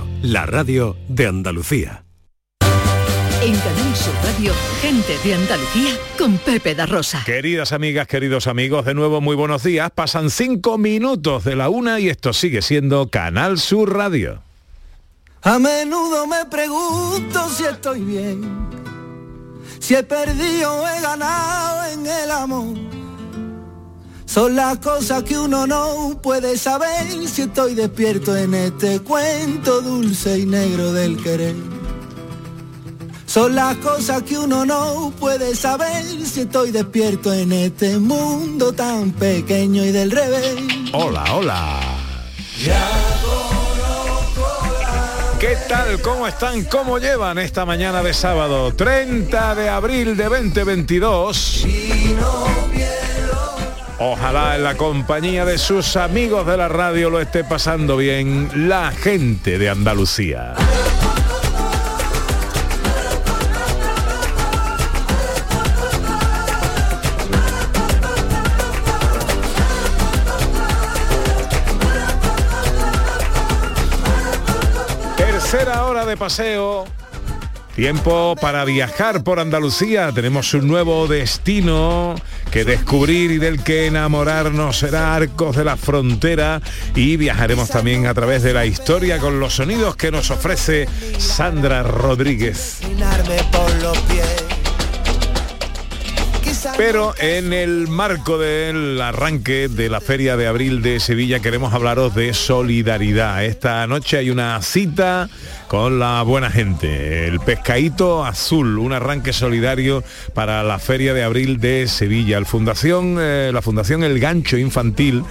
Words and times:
Radio, 0.00 0.06
la 0.22 0.46
radio 0.46 0.96
de 1.08 1.26
Andalucía. 1.26 2.04
En 3.42 3.54
Canal 3.58 3.96
Sur 3.96 4.14
Radio, 4.22 4.52
gente 4.80 5.16
de 5.24 5.34
Andalucía 5.34 5.92
con 6.18 6.38
Pepe 6.38 6.74
da 6.74 6.86
Rosa. 6.86 7.22
Queridas 7.24 7.72
amigas, 7.72 8.06
queridos 8.06 8.46
amigos, 8.46 8.84
de 8.84 8.94
nuevo 8.94 9.20
muy 9.20 9.36
buenos 9.36 9.62
días. 9.62 9.90
Pasan 9.90 10.30
cinco 10.30 10.78
minutos 10.78 11.44
de 11.44 11.56
la 11.56 11.68
una 11.68 12.00
y 12.00 12.08
esto 12.08 12.32
sigue 12.32 12.62
siendo 12.62 13.08
Canal 13.08 13.58
Sur 13.58 13.94
Radio. 13.94 14.42
A 15.42 15.58
menudo 15.58 16.26
me 16.26 16.44
pregunto 16.46 17.48
si 17.50 17.64
estoy 17.64 18.00
bien, 18.00 18.68
si 19.78 19.94
he 19.94 20.02
perdido 20.02 20.82
o 20.82 20.86
he 20.86 21.00
ganado 21.00 21.92
en 21.92 22.06
el 22.06 22.30
amor. 22.30 22.99
Son 24.30 24.54
las 24.54 24.78
cosas 24.78 25.24
que 25.24 25.36
uno 25.36 25.66
no 25.66 26.16
puede 26.22 26.56
saber 26.56 27.04
si 27.26 27.42
estoy 27.42 27.74
despierto 27.74 28.36
en 28.36 28.54
este 28.54 29.00
cuento 29.00 29.80
dulce 29.80 30.38
y 30.38 30.46
negro 30.46 30.92
del 30.92 31.20
querer. 31.20 31.56
Son 33.26 33.56
las 33.56 33.74
cosas 33.78 34.22
que 34.22 34.38
uno 34.38 34.64
no 34.64 35.12
puede 35.18 35.56
saber 35.56 36.04
si 36.24 36.42
estoy 36.42 36.70
despierto 36.70 37.32
en 37.32 37.50
este 37.50 37.98
mundo 37.98 38.72
tan 38.72 39.10
pequeño 39.10 39.84
y 39.84 39.90
del 39.90 40.12
revés. 40.12 40.58
Hola, 40.92 41.24
hola. 41.34 41.80
¿Qué 45.40 45.56
tal? 45.68 46.00
¿Cómo 46.02 46.28
están? 46.28 46.62
¿Cómo 46.66 46.98
llevan 46.98 47.38
esta 47.38 47.66
mañana 47.66 48.00
de 48.00 48.14
sábado 48.14 48.72
30 48.76 49.56
de 49.56 49.68
abril 49.68 50.16
de 50.16 50.24
2022? 50.28 51.66
Ojalá 54.02 54.56
en 54.56 54.64
la 54.64 54.78
compañía 54.78 55.44
de 55.44 55.58
sus 55.58 55.94
amigos 55.94 56.46
de 56.46 56.56
la 56.56 56.68
radio 56.68 57.10
lo 57.10 57.20
esté 57.20 57.44
pasando 57.44 57.98
bien 57.98 58.48
la 58.66 58.92
gente 58.92 59.58
de 59.58 59.68
Andalucía. 59.68 60.54
Tercera 75.18 75.84
hora 75.84 76.06
de 76.06 76.16
paseo. 76.16 76.86
Tiempo 77.76 78.34
para 78.40 78.64
viajar 78.64 79.22
por 79.22 79.40
Andalucía. 79.40 80.10
Tenemos 80.12 80.54
un 80.54 80.68
nuevo 80.68 81.06
destino 81.06 82.14
que 82.50 82.64
descubrir 82.64 83.30
y 83.30 83.38
del 83.38 83.62
que 83.62 83.86
enamorarnos 83.86 84.78
será 84.78 85.14
Arcos 85.14 85.56
de 85.56 85.64
la 85.64 85.76
Frontera 85.76 86.60
y 86.94 87.16
viajaremos 87.16 87.68
también 87.70 88.06
a 88.06 88.14
través 88.14 88.42
de 88.42 88.52
la 88.52 88.66
historia 88.66 89.18
con 89.18 89.38
los 89.38 89.54
sonidos 89.54 89.96
que 89.96 90.10
nos 90.10 90.30
ofrece 90.30 90.88
Sandra 91.18 91.82
Rodríguez. 91.82 92.80
Pero 96.82 97.12
en 97.18 97.52
el 97.52 97.88
marco 97.88 98.38
del 98.38 98.98
arranque 99.02 99.68
de 99.68 99.90
la 99.90 100.00
Feria 100.00 100.38
de 100.38 100.46
Abril 100.46 100.80
de 100.80 100.98
Sevilla 100.98 101.40
queremos 101.40 101.74
hablaros 101.74 102.14
de 102.14 102.32
solidaridad. 102.32 103.44
Esta 103.44 103.86
noche 103.86 104.16
hay 104.16 104.30
una 104.30 104.62
cita 104.62 105.28
con 105.68 105.98
la 105.98 106.22
buena 106.22 106.50
gente. 106.50 107.28
El 107.28 107.38
pescadito 107.40 108.24
azul, 108.24 108.78
un 108.78 108.94
arranque 108.94 109.34
solidario 109.34 110.02
para 110.32 110.62
la 110.62 110.78
Feria 110.78 111.12
de 111.12 111.22
Abril 111.22 111.60
de 111.60 111.86
Sevilla. 111.86 112.42
Fundación, 112.46 113.18
eh, 113.20 113.50
la 113.52 113.60
Fundación 113.60 114.02
El 114.02 114.18
Gancho 114.18 114.56
Infantil 114.56 115.22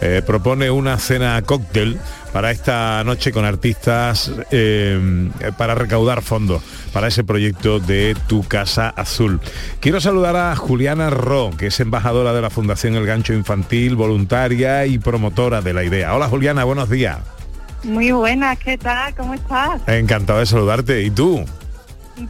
eh, 0.00 0.22
propone 0.24 0.70
una 0.70 1.00
cena 1.00 1.42
cóctel 1.42 1.98
para 2.32 2.50
esta 2.50 3.02
noche 3.04 3.32
con 3.32 3.44
artistas 3.44 4.32
eh, 4.50 5.30
para 5.56 5.74
recaudar 5.74 6.22
fondos 6.22 6.62
para 6.92 7.08
ese 7.08 7.24
proyecto 7.24 7.78
de 7.80 8.16
Tu 8.26 8.42
Casa 8.42 8.88
Azul. 8.90 9.40
Quiero 9.80 10.00
saludar 10.00 10.36
a 10.36 10.56
Juliana 10.56 11.10
Ro, 11.10 11.50
que 11.56 11.68
es 11.68 11.80
embajadora 11.80 12.32
de 12.32 12.42
la 12.42 12.50
Fundación 12.50 12.94
El 12.94 13.06
Gancho 13.06 13.32
Infantil, 13.32 13.96
voluntaria 13.96 14.86
y 14.86 14.98
promotora 14.98 15.60
de 15.60 15.72
la 15.74 15.84
idea. 15.84 16.14
Hola 16.14 16.28
Juliana, 16.28 16.64
buenos 16.64 16.90
días. 16.90 17.18
Muy 17.84 18.12
buenas, 18.12 18.58
¿qué 18.58 18.78
tal? 18.78 19.14
¿Cómo 19.14 19.34
estás? 19.34 19.80
Encantado 19.88 20.38
de 20.38 20.46
saludarte. 20.46 21.02
¿Y 21.02 21.10
tú? 21.10 21.44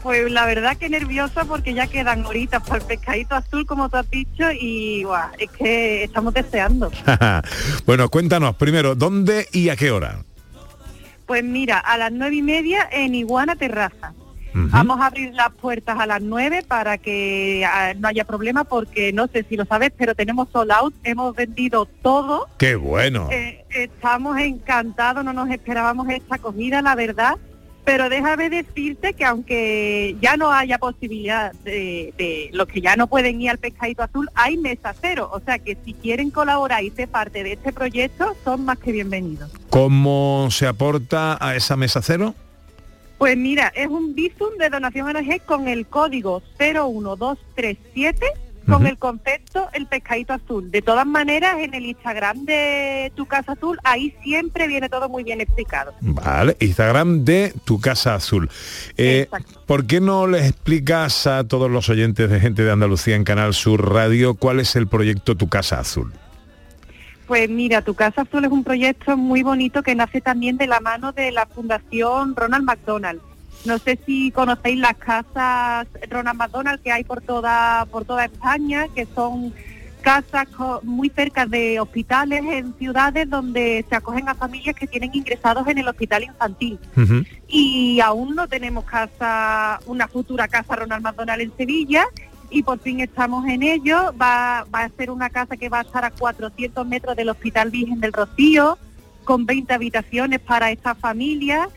Pues 0.03 0.31
la 0.31 0.47
verdad 0.47 0.77
que 0.77 0.89
nerviosa 0.89 1.45
porque 1.45 1.75
ya 1.75 1.87
quedan 1.87 2.25
horitas 2.25 2.63
para 2.63 2.81
el 2.81 2.87
pescadito 2.87 3.35
azul, 3.35 3.67
como 3.67 3.89
tú 3.89 3.97
has 3.97 4.11
dicho, 4.11 4.51
y 4.53 5.05
es 5.39 5.51
que 5.51 6.05
estamos 6.05 6.35
deseando. 6.35 6.91
bueno, 7.87 8.09
cuéntanos 8.09 8.57
primero, 8.57 8.95
¿dónde 8.95 9.49
y 9.53 9.69
a 9.69 9.77
qué 9.77 9.91
hora? 9.91 10.25
Pues 11.27 11.45
mira, 11.45 11.79
a 11.79 11.99
las 11.99 12.13
nueve 12.13 12.37
y 12.37 12.43
media 12.43 12.89
en 12.93 13.15
Iguana 13.15 13.57
Terraza. 13.57 14.13
Vamos 14.55 15.01
a 15.01 15.07
abrir 15.07 15.33
las 15.33 15.51
puertas 15.51 15.99
a 15.99 16.07
las 16.07 16.21
nueve 16.21 16.63
para 16.67 16.99
que 16.99 17.65
ah, 17.67 17.95
no 17.97 18.09
haya 18.09 18.25
problema 18.25 18.65
porque 18.65 19.11
no 19.13 19.27
sé 19.27 19.47
si 19.49 19.57
lo 19.57 19.65
sabes, 19.65 19.93
pero 19.97 20.15
tenemos 20.15 20.49
sold 20.53 20.71
out, 20.73 20.95
hemos 21.05 21.35
vendido 21.35 21.87
todo. 21.87 22.49
¡Qué 22.59 22.77
bueno! 22.77 23.29
Eh, 23.31 23.65
estamos 23.71 24.39
encantados, 24.39 25.25
no 25.25 25.33
nos 25.33 25.51
esperábamos 25.51 26.09
esta 26.11 26.37
comida, 26.37 26.83
la 26.83 26.95
verdad. 26.95 27.39
Pero 27.85 28.09
déjame 28.09 28.49
decirte 28.49 29.13
que 29.13 29.25
aunque 29.25 30.17
ya 30.21 30.37
no 30.37 30.53
haya 30.53 30.79
posibilidad 30.79 31.53
de, 31.65 32.15
de 32.17 32.51
los 32.53 32.69
que 32.69 32.81
ya 32.81 32.95
no 32.95 33.09
pueden 33.09 33.41
ir 33.41 33.51
al 33.51 33.59
pescadito 33.59 34.05
azul, 34.05 34.31
hay 34.35 34.57
mesa 34.57 34.95
cero. 35.01 35.29
O 35.33 35.41
sea 35.41 35.59
que 35.59 35.77
si 35.85 35.93
quieren 35.95 36.31
colaborar 36.31 36.85
y 36.85 36.91
ser 36.91 37.09
parte 37.09 37.43
de 37.43 37.55
este 37.55 37.73
proyecto, 37.73 38.37
son 38.45 38.65
más 38.65 38.79
que 38.79 38.93
bienvenidos. 38.93 39.51
¿Cómo 39.71 40.49
se 40.51 40.67
aporta 40.69 41.37
a 41.45 41.57
esa 41.57 41.77
mesa 41.77 42.03
cero? 42.03 42.35
Pues 43.19 43.37
mira, 43.37 43.73
es 43.75 43.87
un 43.87 44.15
Bizum 44.15 44.57
de 44.59 44.69
donación 44.69 45.15
ONG 45.17 45.43
con 45.45 45.69
el 45.69 45.87
código 45.87 46.43
01237 46.59 48.27
con 48.67 48.87
el 48.87 48.99
concepto 48.99 49.69
el 49.73 49.87
pescadito 49.87 50.33
azul. 50.33 50.71
De 50.71 50.83
todas 50.83 51.07
maneras, 51.07 51.57
en 51.59 51.75
el 51.75 51.87
Instagram 51.87 52.45
de 52.45 53.13
Tu 53.15 53.27
Casa 53.27 53.53
Azul, 53.53 53.79
ahí 53.85 54.15
siempre 54.23 54.67
viene 54.67 54.89
todo 54.89 55.09
muy 55.09 55.25
bien 55.25 55.41
explicado. 55.41 55.95
Vale, 56.01 56.57
Instagram 56.61 57.25
de 57.25 57.55
Tu 57.65 57.81
Casa 57.81 58.15
Azul. 58.15 58.51
Eh, 58.97 59.29
¿Por 59.67 59.87
qué 59.87 60.01
no 60.01 60.27
les 60.27 60.49
explicas 60.49 61.27
a 61.27 61.45
todos 61.45 61.71
los 61.71 61.89
oyentes 61.89 62.31
de 62.31 62.41
gente 62.41 62.63
de 62.63 62.73
Andalucía 62.73 63.17
en 63.17 63.25
Canal 63.25 63.55
Sur 63.55 63.93
Radio 63.93 64.35
cuál 64.35 64.61
es 64.61 64.77
el 64.77 64.87
proyecto 64.87 65.37
Tu 65.37 65.49
Casa 65.49 65.81
Azul? 65.81 66.13
Pues 67.27 67.49
mira, 67.49 67.83
Tu 67.83 67.95
Casa 67.95 68.23
Azul 68.23 68.45
es 68.45 68.51
un 68.51 68.65
proyecto 68.65 69.17
muy 69.17 69.43
bonito 69.43 69.83
que 69.83 69.95
nace 69.95 70.21
también 70.21 70.57
de 70.57 70.67
la 70.67 70.81
mano 70.81 71.13
de 71.13 71.33
la 71.33 71.47
Fundación 71.47 72.37
Ronald 72.37 72.65
McDonald. 72.65 73.21
No 73.65 73.79
sé 73.79 73.99
si 74.05 74.31
conocéis 74.33 74.79
las 74.79 74.97
casas 74.97 75.87
Ronald 76.11 76.39
McDonald 76.39 76.83
que 76.83 76.91
hay 76.91 77.05
por 77.05 77.21
toda 77.21 77.87
por 77.87 78.05
toda 78.05 78.25
España, 78.25 78.87
que 78.95 79.07
son 79.15 79.55
casas 80.03 80.49
muy 80.83 81.09
cerca 81.09 81.47
de 81.47 81.81
hospitales 81.81 82.43
en 82.45 82.75
ciudades 82.75 83.31
donde 83.31 83.85
se 83.89 83.95
acogen 83.95 84.29
a 84.29 84.35
familias 84.35 84.77
que 84.77 84.87
tienen 84.87 85.11
ingresados 85.15 85.67
en 85.69 85.79
el 85.79 85.89
hospital 85.89 86.25
infantil. 86.25 86.79
Y 87.49 88.01
aún 88.01 88.35
no 88.35 88.49
tenemos 88.49 88.85
casa, 88.85 89.81
una 89.87 90.09
futura 90.09 90.49
casa 90.49 90.77
Ronald 90.77 91.03
McDonald 91.03 91.41
en 91.41 91.57
Sevilla 91.57 92.05
y 92.51 92.63
por 92.63 92.81
fin 92.81 93.01
estamos 93.01 93.47
en 93.47 93.63
ello. 93.63 94.13
Va, 94.21 94.67
va 94.75 94.83
a 94.83 94.89
ser 94.91 95.11
una 95.11 95.31
casa 95.31 95.57
que 95.57 95.69
va 95.69 95.79
a 95.79 95.83
estar 95.83 96.05
a 96.05 96.11
400 96.11 96.87
metros 96.87 97.17
del 97.17 97.31
Hospital 97.31 97.71
Virgen 97.71 98.01
del 98.01 98.13
Rocío, 98.13 98.77
con 99.25 99.47
20 99.47 99.73
habitaciones 99.73 100.41
para 100.41 100.71
estas 100.73 100.99
familias 100.99 101.69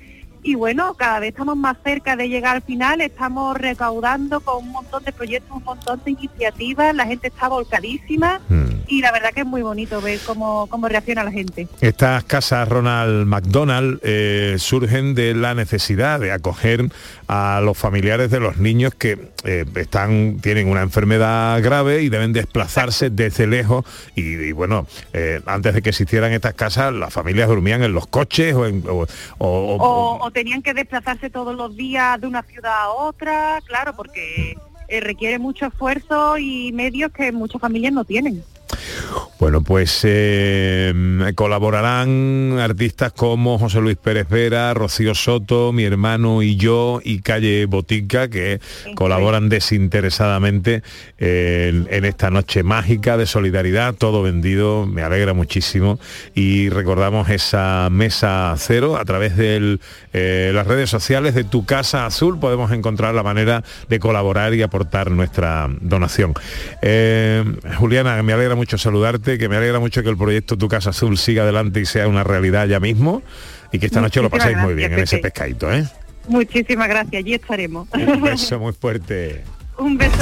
y 0.46 0.54
bueno, 0.54 0.94
cada 0.94 1.20
vez 1.20 1.30
estamos 1.30 1.58
más 1.58 1.76
cerca 1.84 2.16
de 2.16 2.30
llegar 2.30 2.58
al 2.58 2.62
final, 2.62 3.02
estamos 3.02 3.58
recaudando 3.58 4.42
con 4.42 4.64
un 4.64 4.72
montón 4.74 5.04
de 5.04 5.12
proyectos, 5.12 5.58
un 5.58 5.64
montón 5.64 6.00
de 6.06 6.12
iniciativas, 6.12 6.94
la 6.94 7.08
gente 7.08 7.30
está 7.30 7.48
volcadísima 7.48 8.40
mm. 8.48 8.66
y 8.88 9.02
la 9.02 9.12
verdad 9.12 9.32
que 9.34 9.40
es 9.40 9.46
muy 9.48 9.64
bonito 9.64 10.00
ver 10.02 10.20
cómo, 10.24 10.68
cómo 10.68 10.88
reacciona 10.88 11.24
la 11.24 11.32
gente. 11.32 11.68
Estas 11.82 12.26
casas 12.26 12.70
Ronald 12.70 13.26
McDonald 13.26 14.00
eh, 14.04 14.58
surgen 14.60 15.16
de 15.16 15.34
la 15.34 15.56
necesidad 15.56 16.20
de 16.20 16.32
acoger 16.32 16.92
a 17.28 17.60
los 17.64 17.76
familiares 17.76 18.30
de 18.30 18.40
los 18.40 18.58
niños 18.58 18.94
que 18.94 19.32
eh, 19.46 19.66
están, 19.74 20.38
tienen 20.42 20.70
una 20.70 20.84
enfermedad 20.84 21.60
grave 21.64 22.04
y 22.04 22.10
deben 22.10 22.34
desplazarse 22.34 23.10
desde 23.10 23.48
lejos 23.48 23.84
y, 24.14 24.52
bueno, 24.52 24.86
eh, 25.14 25.42
antes 25.48 25.74
de 25.74 25.82
que 25.82 25.90
existieran 25.90 26.34
estas 26.34 26.54
casas, 26.54 26.94
las 26.94 27.12
familias 27.12 27.48
dormían 27.48 27.82
en 27.82 27.94
los 27.94 28.06
coches 28.06 28.54
o 28.54 28.68
en... 28.68 28.84
o 29.40 30.32
tenían 30.36 30.62
que 30.62 30.74
desplazarse 30.74 31.30
todos 31.30 31.56
los 31.56 31.78
días 31.78 32.20
de 32.20 32.28
una 32.28 32.44
ciudad 32.44 32.74
a 32.74 32.90
otra, 32.90 33.62
claro, 33.66 33.96
porque 33.96 34.58
eh, 34.90 35.00
requiere 35.00 35.40
mucho 35.40 35.66
esfuerzo 35.66 36.38
y 36.38 36.74
medios 36.74 37.14
que 37.14 37.32
muchas 37.32 37.62
familias 37.62 37.94
no 37.94 38.04
tienen. 38.04 38.44
Bueno, 39.40 39.62
pues 39.62 40.00
eh, 40.04 40.94
colaborarán 41.36 42.58
artistas 42.60 43.12
como 43.12 43.60
José 43.60 43.82
Luis 43.82 43.98
Pérez 43.98 44.30
Vera, 44.30 44.74
Rocío 44.74 45.14
Soto, 45.14 45.74
mi 45.74 45.84
hermano 45.84 46.42
y 46.42 46.56
yo, 46.56 47.02
y 47.04 47.20
Calle 47.20 47.66
Botica, 47.66 48.30
que 48.30 48.60
colaboran 48.96 49.50
desinteresadamente 49.50 50.84
en, 51.18 51.88
en, 51.92 52.06
esta 52.06 52.32
noche 52.32 52.64
mágica 52.64 53.18
de 53.18 53.26
solidaridad, 53.26 53.94
todo 53.94 54.24
vendido, 54.24 54.86
me 54.86 55.04
alegra 55.04 55.34
muchísimo. 55.34 56.00
Y 56.34 56.70
recordamos 56.70 57.30
esa 57.30 57.90
mesa 57.92 58.56
cero 58.58 58.98
a 58.98 59.06
través 59.06 59.36
de 59.38 59.80
eh, 60.14 60.52
las 60.54 60.68
redes 60.68 60.90
sociales 60.90 61.36
de 61.36 61.44
Tu 61.44 61.66
Casa 61.66 62.06
Azul, 62.06 62.40
podemos 62.40 62.72
encontrar 62.72 63.14
la 63.14 63.24
manera 63.24 63.64
de 63.90 64.00
colaborar 64.00 64.54
y 64.54 64.62
aportar 64.62 65.12
nuestra 65.12 65.70
donación. 65.82 66.34
Eh, 66.82 67.44
Juliana, 67.78 68.22
me 68.24 68.34
alegra 68.34 68.56
mucho 68.56 68.75
saludarte 68.78 69.38
que 69.38 69.50
me 69.50 69.58
alegra 69.58 69.80
mucho 69.80 70.04
que 70.04 70.10
el 70.10 70.18
proyecto 70.18 70.58
Tu 70.58 70.68
Casa 70.68 70.92
Azul 70.92 71.18
siga 71.18 71.44
adelante 71.44 71.80
y 71.82 71.86
sea 71.86 72.08
una 72.08 72.24
realidad 72.24 72.68
ya 72.68 72.80
mismo 72.80 73.22
y 73.72 73.80
que 73.80 73.88
esta 73.88 74.02
noche 74.02 74.22
lo 74.22 74.30
pasáis 74.30 74.58
muy 74.58 74.74
bien 74.74 74.94
en 74.94 75.00
ese 75.00 75.18
pescadito, 75.18 75.72
¿eh? 75.72 75.86
Muchísimas 76.28 76.88
gracias, 76.88 77.20
allí 77.20 77.34
estaremos. 77.34 77.88
Un 77.94 78.22
beso 78.24 78.60
muy 78.60 78.74
fuerte. 78.74 79.44
Un 79.78 79.98
beso. 79.98 80.18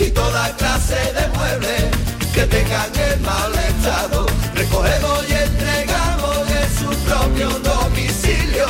y 0.00 0.10
toda 0.12 0.56
clase 0.56 0.94
de 1.12 1.28
muebles 1.36 1.84
que 2.32 2.46
tengan 2.46 2.90
el 2.96 3.20
mal 3.20 3.52
estado. 3.68 4.26
Recogemos 4.54 5.28
y 5.28 5.32
entregamos 5.32 6.38
en 6.50 6.68
su 6.78 7.04
propio 7.04 7.50
domicilio. 7.58 8.66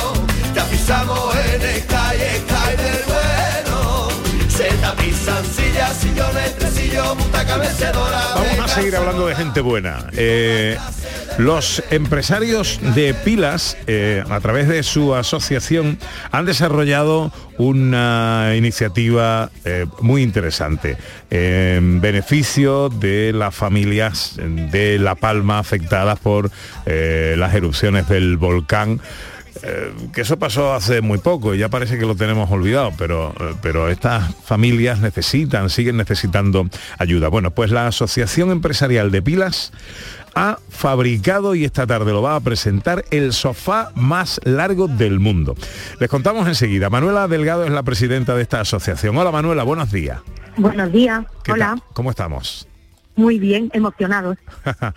Te 0.53 0.59
avisamos 0.59 1.30
Vamos 8.35 8.59
a 8.59 8.67
seguir 8.67 8.95
hablando 8.95 9.27
de 9.27 9.35
gente 9.35 9.61
buena. 9.61 10.05
Eh, 10.13 10.77
los 11.37 11.83
empresarios 11.89 12.79
de 12.95 13.13
pilas, 13.13 13.77
eh, 13.87 14.23
a 14.29 14.39
través 14.39 14.67
de 14.67 14.83
su 14.83 15.15
asociación, 15.15 15.97
han 16.31 16.45
desarrollado 16.45 17.31
una 17.57 18.53
iniciativa 18.55 19.49
eh, 19.65 19.85
muy 20.01 20.23
interesante 20.23 20.97
en 21.29 22.01
beneficio 22.01 22.89
de 22.89 23.33
las 23.33 23.55
familias 23.55 24.35
de 24.37 24.99
La 24.99 25.15
Palma 25.15 25.59
afectadas 25.59 26.19
por 26.19 26.51
las 26.85 27.53
erupciones 27.53 28.07
del 28.07 28.37
volcán. 28.37 29.01
Eh, 29.63 29.93
que 30.13 30.21
eso 30.21 30.39
pasó 30.39 30.73
hace 30.73 31.01
muy 31.01 31.17
poco 31.17 31.53
y 31.53 31.59
ya 31.59 31.69
parece 31.69 31.97
que 31.99 32.05
lo 32.05 32.15
tenemos 32.15 32.49
olvidado, 32.49 32.93
pero, 32.97 33.33
eh, 33.39 33.53
pero 33.61 33.89
estas 33.89 34.33
familias 34.43 34.99
necesitan, 34.99 35.69
siguen 35.69 35.97
necesitando 35.97 36.67
ayuda. 36.97 37.27
Bueno, 37.27 37.51
pues 37.51 37.71
la 37.71 37.87
Asociación 37.87 38.51
Empresarial 38.51 39.11
de 39.11 39.21
Pilas 39.21 39.71
ha 40.33 40.59
fabricado 40.69 41.55
y 41.55 41.65
esta 41.65 41.85
tarde 41.85 42.11
lo 42.11 42.21
va 42.21 42.35
a 42.35 42.39
presentar 42.39 43.03
el 43.11 43.33
sofá 43.33 43.91
más 43.95 44.39
largo 44.45 44.87
del 44.87 45.19
mundo. 45.19 45.55
Les 45.99 46.09
contamos 46.09 46.47
enseguida. 46.47 46.89
Manuela 46.89 47.27
Delgado 47.27 47.65
es 47.65 47.71
la 47.71 47.83
presidenta 47.83 48.35
de 48.35 48.43
esta 48.43 48.61
asociación. 48.61 49.17
Hola 49.17 49.31
Manuela, 49.31 49.63
buenos 49.63 49.91
días. 49.91 50.21
Buenos 50.57 50.91
días. 50.91 51.25
Hola. 51.49 51.77
¿Cómo 51.93 52.09
estamos? 52.09 52.67
Muy 53.15 53.39
bien, 53.39 53.69
emocionados. 53.73 54.37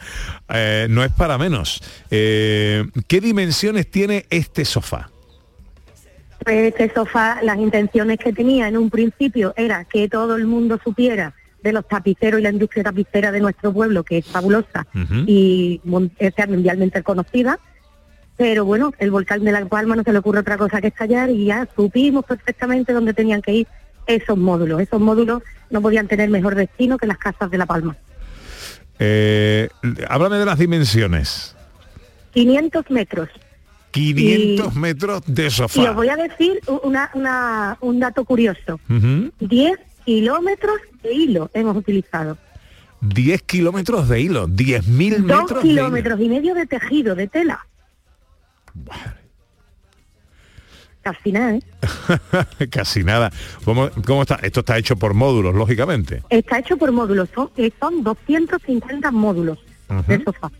Eh, 0.56 0.86
no 0.90 1.02
es 1.02 1.10
para 1.10 1.38
menos. 1.38 1.82
Eh, 2.10 2.84
¿Qué 3.08 3.20
dimensiones 3.20 3.90
tiene 3.90 4.26
este 4.28 4.64
sofá? 4.64 5.10
Pues 6.44 6.56
este 6.72 6.92
sofá, 6.92 7.40
las 7.42 7.56
intenciones 7.58 8.18
que 8.18 8.32
tenía 8.32 8.68
en 8.68 8.76
un 8.76 8.90
principio 8.90 9.54
era 9.56 9.84
que 9.84 10.08
todo 10.08 10.36
el 10.36 10.46
mundo 10.46 10.78
supiera 10.84 11.34
de 11.62 11.72
los 11.72 11.88
tapiceros 11.88 12.40
y 12.40 12.42
la 12.42 12.50
industria 12.50 12.84
tapicera 12.84 13.32
de 13.32 13.40
nuestro 13.40 13.72
pueblo, 13.72 14.04
que 14.04 14.18
es 14.18 14.26
fabulosa 14.26 14.86
y 15.26 15.80
es 16.18 16.48
mundialmente 16.48 17.02
conocida. 17.02 17.58
Pero 18.36 18.66
bueno, 18.66 18.92
el 18.98 19.10
volcán 19.10 19.44
de 19.44 19.52
La 19.52 19.64
Palma 19.64 19.96
no 19.96 20.02
se 20.02 20.12
le 20.12 20.18
ocurre 20.18 20.40
otra 20.40 20.58
cosa 20.58 20.80
que 20.82 20.88
estallar 20.88 21.30
y 21.30 21.46
ya 21.46 21.66
supimos 21.74 22.26
perfectamente 22.26 22.92
dónde 22.92 23.14
tenían 23.14 23.40
que 23.40 23.54
ir 23.54 23.66
esos 24.06 24.36
módulos. 24.36 24.80
Esos 24.80 25.00
módulos 25.00 25.42
no 25.70 25.82
podían 25.82 26.08
tener 26.08 26.28
mejor 26.30 26.54
destino 26.54 26.98
que 26.98 27.06
las 27.06 27.18
casas 27.18 27.50
de 27.50 27.58
La 27.58 27.66
Palma. 27.66 27.96
Eh, 28.98 29.68
háblame 30.08 30.38
de 30.38 30.44
las 30.44 30.58
dimensiones. 30.58 31.56
500 32.32 32.90
metros. 32.90 33.28
500 33.90 34.74
metros 34.74 35.22
de 35.26 35.50
sofá. 35.50 35.80
Y 35.80 35.86
os 35.86 35.94
voy 35.94 36.08
a 36.08 36.16
decir 36.16 36.60
una, 36.82 37.76
un 37.80 38.00
dato 38.00 38.24
curioso. 38.24 38.80
10 38.88 39.78
kilómetros 40.04 40.76
de 41.02 41.12
hilo 41.12 41.50
hemos 41.54 41.76
utilizado. 41.76 42.36
10 43.00 43.42
kilómetros 43.42 44.08
de 44.08 44.20
hilo, 44.20 44.48
10.000 44.48 45.18
metros. 45.20 45.50
Dos 45.50 45.60
kilómetros 45.60 46.20
y 46.20 46.28
medio 46.28 46.54
de 46.54 46.66
tejido, 46.66 47.14
de 47.14 47.28
tela. 47.28 47.66
Casi 51.04 51.32
nada, 51.32 51.54
¿eh? 51.54 51.60
Casi 52.70 53.04
nada. 53.04 53.30
¿Cómo, 53.62 53.90
¿Cómo, 54.06 54.22
está? 54.22 54.36
Esto 54.36 54.60
está 54.60 54.78
hecho 54.78 54.96
por 54.96 55.12
módulos, 55.12 55.54
lógicamente. 55.54 56.22
Está 56.30 56.60
hecho 56.60 56.78
por 56.78 56.90
módulos, 56.92 57.28
son, 57.34 57.50
eh, 57.58 57.70
son 57.78 58.02
250 58.02 59.10
módulos 59.10 59.58
de 60.08 60.24
sofá. 60.24 60.50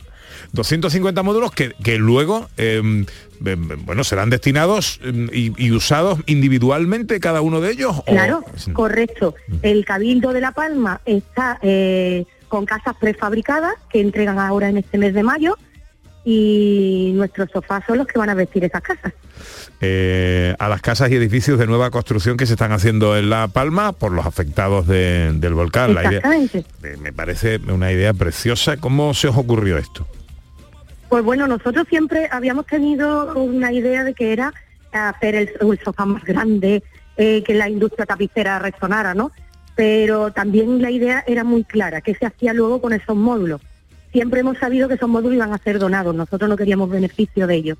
250 0.51 1.23
módulos 1.23 1.51
que, 1.51 1.71
que 1.83 1.97
luego 1.97 2.47
em, 2.57 3.05
em, 3.43 3.85
bueno 3.85 4.03
serán 4.03 4.29
destinados 4.29 4.99
em, 5.03 5.29
y, 5.33 5.71
usados 5.71 6.19
individualmente 6.27 7.19
cada 7.19 7.41
uno 7.41 7.59
de 7.59 7.71
ellos. 7.71 8.03
Claro, 8.05 8.43
correcto. 8.73 9.33
El 9.63 9.83
Cabildo 9.83 10.31
de 10.31 10.41
La 10.41 10.51
Palma 10.51 11.01
está 11.05 11.57
eh, 11.63 12.25
con 12.49 12.67
casas 12.67 12.95
prefabricadas 12.99 13.73
que 13.89 13.99
entregan 13.99 14.37
ahora 14.37 14.69
en 14.69 14.77
este 14.77 14.99
mes 14.99 15.15
de 15.15 15.23
mayo 15.23 15.57
y 16.25 17.11
nuestros 17.13 17.49
sofás 17.51 17.83
son 17.85 17.99
los 17.99 18.07
que 18.07 18.17
van 18.17 18.29
a 18.29 18.33
vestir 18.33 18.63
esas 18.63 18.81
casas. 18.81 19.13
Eh, 19.79 20.55
a 20.57 20.67
las 20.67 20.81
casas 20.81 21.11
y 21.11 21.15
edificios 21.15 21.59
de 21.59 21.67
nueva 21.67 21.91
construcción 21.91 22.35
que 22.35 22.47
se 22.47 22.53
están 22.53 22.71
haciendo 22.71 23.15
en 23.15 23.29
La 23.29 23.47
Palma 23.47 23.91
por 23.91 24.11
los 24.11 24.25
afectados 24.25 24.87
del 24.87 25.53
volcán. 25.53 25.93
La 25.93 26.03
idea, 26.11 26.23
me 26.99 27.13
parece 27.13 27.57
una 27.57 27.91
idea 27.91 28.13
preciosa. 28.13 28.77
¿Cómo 28.77 29.13
se 29.13 29.27
os 29.27 29.37
ocurrió 29.37 29.77
esto? 29.77 30.07
Pues 31.09 31.23
bueno, 31.23 31.47
nosotros 31.47 31.85
siempre 31.87 32.27
habíamos 32.31 32.65
tenido 32.65 33.35
una 33.35 33.71
idea 33.71 34.03
de 34.03 34.15
que 34.15 34.33
era 34.33 34.51
hacer 34.91 35.35
el, 35.35 35.51
sofá 35.83 36.05
más 36.05 36.23
grande, 36.23 36.81
eh, 37.17 37.43
que 37.43 37.53
la 37.53 37.69
industria 37.69 38.07
tapicera 38.07 38.57
resonara, 38.57 39.13
¿no? 39.13 39.31
Pero 39.75 40.31
también 40.31 40.81
la 40.81 40.89
idea 40.89 41.23
era 41.27 41.43
muy 41.43 41.65
clara, 41.65 42.01
¿qué 42.01 42.15
se 42.15 42.25
hacía 42.25 42.53
luego 42.53 42.81
con 42.81 42.93
esos 42.93 43.15
módulos? 43.15 43.61
Siempre 44.15 44.39
hemos 44.39 44.57
sabido 44.57 44.87
que 44.87 44.93
esos 44.93 45.09
módulos 45.09 45.35
iban 45.35 45.51
a 45.51 45.57
ser 45.57 45.77
donados, 45.77 46.15
nosotros 46.15 46.49
no 46.49 46.55
queríamos 46.55 46.89
beneficio 46.89 47.47
de 47.47 47.55
ellos. 47.55 47.77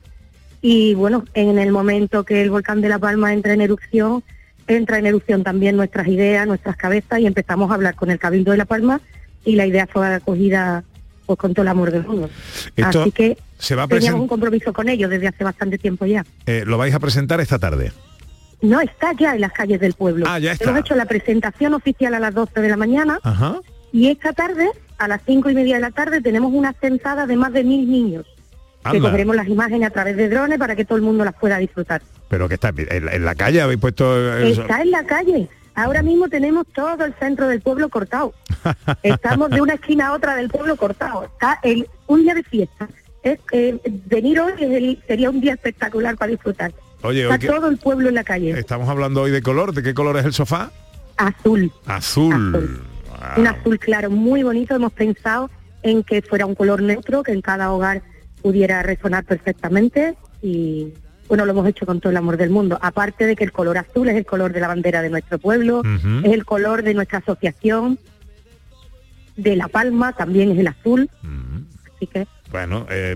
Y 0.62 0.94
bueno, 0.94 1.24
en 1.34 1.58
el 1.58 1.72
momento 1.72 2.26
que 2.26 2.42
el 2.42 2.50
volcán 2.50 2.82
de 2.82 2.90
La 2.90 3.00
Palma 3.00 3.32
entra 3.32 3.54
en 3.54 3.62
erupción, 3.62 4.22
entra 4.68 5.00
en 5.00 5.06
erupción 5.06 5.46
también 5.46 5.78
nuestras 5.78 6.10
ideas, 6.10 6.46
nuestras 6.46 6.76
cabezas 6.76 7.22
y 7.22 7.26
empezamos 7.26 7.72
a 7.72 7.76
hablar 7.76 7.96
con 7.96 8.12
el 8.12 8.20
Cabildo 8.20 8.52
de 8.52 8.58
La 8.58 8.66
Palma 8.66 9.00
y 9.46 9.56
la 9.56 9.66
idea 9.66 9.88
fue 9.88 10.14
acogida 10.14 10.84
pues 11.26 11.40
con 11.40 11.54
todo 11.54 11.62
el 11.62 11.70
amor 11.70 11.92
del 11.92 12.06
mundo. 12.06 12.30
Así 12.84 13.14
que 13.14 13.38
se 13.58 13.76
va 13.76 13.88
teníamos 13.88 14.20
un 14.20 14.28
compromiso 14.28 14.74
con 14.74 14.90
ellos 14.90 15.10
desde 15.10 15.30
hace 15.30 15.46
bastante 15.46 15.78
tiempo 15.78 16.06
ya. 16.06 16.26
Eh, 16.48 16.66
¿Lo 16.68 16.78
vais 16.78 16.94
a 16.94 17.00
presentar 17.00 17.40
esta 17.40 17.60
tarde? 17.60 17.94
No, 18.62 18.82
está 18.82 19.14
ya 19.14 19.36
en 19.36 19.40
las 19.40 19.54
calles 19.54 19.80
del 19.80 19.94
pueblo. 19.94 20.26
Ah, 20.28 20.40
ya 20.40 20.52
está. 20.52 20.66
Hemos 20.66 20.82
hecho 20.82 20.96
la 20.96 21.06
presentación 21.06 21.74
oficial 21.74 22.14
a 22.14 22.20
las 22.20 22.34
12 22.34 22.60
de 22.60 22.68
la 22.68 22.76
mañana 22.76 23.22
y 23.94 24.10
esta 24.10 24.34
tarde, 24.34 24.70
a 24.98 25.08
las 25.08 25.22
cinco 25.26 25.50
y 25.50 25.56
media 25.56 25.76
de 25.76 25.82
la 25.82 25.92
tarde, 25.92 26.22
tenemos 26.22 26.54
una 26.54 26.74
sentada 26.80 27.26
de 27.26 27.36
más 27.36 27.54
de 27.54 27.64
mil 27.64 27.90
niños 27.90 28.26
que 28.92 29.00
cogeremos 29.00 29.36
las 29.36 29.48
imágenes 29.48 29.88
a 29.88 29.92
través 29.92 30.16
de 30.16 30.30
drones 30.30 30.60
para 30.60 30.76
que 30.76 30.86
todo 30.86 30.98
el 30.98 31.04
mundo 31.04 31.26
las 31.26 31.34
pueda 31.36 31.58
disfrutar. 31.58 32.02
Pero 32.30 32.48
que 32.48 32.56
está 32.56 32.72
en, 32.76 33.26
la 33.26 33.36
calle, 33.36 33.62
habéis 33.62 33.80
puesto... 33.80 34.38
Está 34.38 34.82
en 34.82 34.92
la 34.92 35.04
calle. 35.06 35.50
Ahora 35.74 36.02
mismo 36.02 36.30
tenemos 36.30 36.66
todo 36.68 37.04
el 37.04 37.14
centro 37.16 37.48
del 37.48 37.62
pueblo 37.62 37.90
cortado. 37.90 38.34
Estamos 39.04 39.50
de 39.50 39.62
una 39.62 39.74
esquina 39.74 40.08
a 40.08 40.14
otra 40.14 40.36
del 40.36 40.50
pueblo 40.50 40.76
cortado. 40.78 41.26
Está 41.26 41.60
el, 41.64 41.88
un 42.08 42.24
día 42.24 42.34
de 42.34 42.44
fiesta. 42.44 42.88
Es, 43.24 43.40
eh, 43.52 43.80
venir 44.06 44.40
hoy 44.40 45.00
sería 45.08 45.30
un 45.30 45.42
día 45.42 45.54
espectacular 45.54 46.16
para 46.16 46.32
disfrutar. 46.32 46.72
Oye, 47.02 47.24
Está 47.24 47.40
todo 47.40 47.68
el 47.68 47.78
pueblo 47.78 48.10
en 48.10 48.16
la 48.16 48.24
calle. 48.24 48.52
Estamos 48.52 48.88
hablando 48.88 49.22
hoy 49.24 49.32
de 49.32 49.42
color. 49.42 49.74
¿De 49.74 49.84
qué 49.84 49.94
color 49.94 50.18
es 50.18 50.26
el 50.26 50.34
sofá? 50.34 50.72
Azul. 51.18 51.72
Azul. 51.86 52.82
Un 53.38 53.48
azul 53.48 53.80
claro, 53.80 54.10
muy 54.10 54.44
bonito. 54.44 54.76
Hemos 54.76 54.94
pensado 54.94 55.50
en 55.84 56.04
que 56.04 56.22
fuera 56.22 56.46
un 56.46 56.56
color 56.56 56.82
neutro, 56.82 57.24
que 57.24 57.32
en 57.32 57.42
cada 57.42 57.72
hogar 57.72 58.02
pudiera 58.42 58.84
resonar 58.84 59.26
perfectamente 59.26 60.16
y 60.42 60.94
bueno, 61.28 61.46
lo 61.46 61.52
hemos 61.52 61.68
hecho 61.68 61.86
con 61.86 62.00
todo 62.00 62.12
el 62.12 62.18
amor 62.18 62.38
del 62.38 62.52
mundo. 62.52 62.78
Aparte 62.82 63.26
de 63.26 63.36
que 63.36 63.44
el 63.44 63.52
color 63.52 63.78
azul 63.78 64.08
es 64.10 64.16
el 64.16 64.26
color 64.26 64.54
de 64.54 64.60
la 64.60 64.68
bandera 64.68 65.02
de 65.02 65.10
nuestro 65.10 65.40
pueblo, 65.40 65.82
es 66.24 66.32
el 66.32 66.46
color 66.46 66.84
de 66.84 66.94
nuestra 66.94 67.20
asociación, 67.20 67.98
de 69.36 69.56
La 69.56 69.68
Palma 69.68 70.14
también 70.14 70.52
es 70.52 70.60
el 70.60 70.68
azul. 70.68 71.10
Así 71.96 72.08
que... 72.08 72.28
Bueno, 72.52 72.86
eh, 72.90 73.16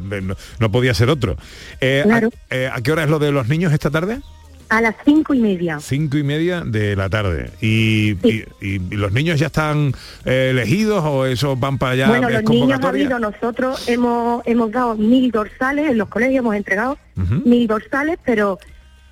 no, 0.59 0.71
podía 0.71 0.93
ser 0.93 1.09
otro. 1.09 1.37
Eh, 1.79 2.03
eh, 2.49 2.69
¿a, 2.71 2.81
qué 2.81 2.91
hora 2.91 3.03
es 3.03 3.09
lo 3.09 3.19
de 3.19 3.31
los 3.31 3.47
niños 3.47 3.71
esta 3.71 3.89
tarde? 3.89 4.19
A 4.69 4.81
las 4.81 4.95
cinco 5.03 5.33
y 5.33 5.39
media. 5.39 5.79
Cinco 5.79 6.17
y 6.17 6.23
media 6.23 6.61
de 6.61 6.95
la 6.95 7.09
tarde. 7.09 7.51
¿Y, 7.59 8.11
y- 8.27 8.45
y 8.61 8.79
los 8.95 9.11
niños 9.11 9.39
ya 9.39 9.47
están 9.47 9.93
eh, 10.25 10.49
elegidos 10.51 11.03
o 11.03 11.25
esos 11.25 11.59
van 11.59 11.77
para 11.79 11.93
allá? 11.93 12.07
bueno, 12.09 12.29
¿Es 12.29 12.35
los 12.35 12.49
niños 12.51 12.79
ha 12.83 12.89
habido, 12.89 13.17
nosotros 13.19 13.87
hemos, 13.89 14.43
hemos 14.45 14.71
dado 14.71 14.95
mil 14.95 15.31
dorsales, 15.31 15.89
en 15.89 15.97
los 15.97 16.07
colegios 16.09 16.39
hemos 16.39 16.55
entregado 16.55 16.97
mil 17.15 17.65
dorsales, 17.67 18.19
pero 18.23 18.59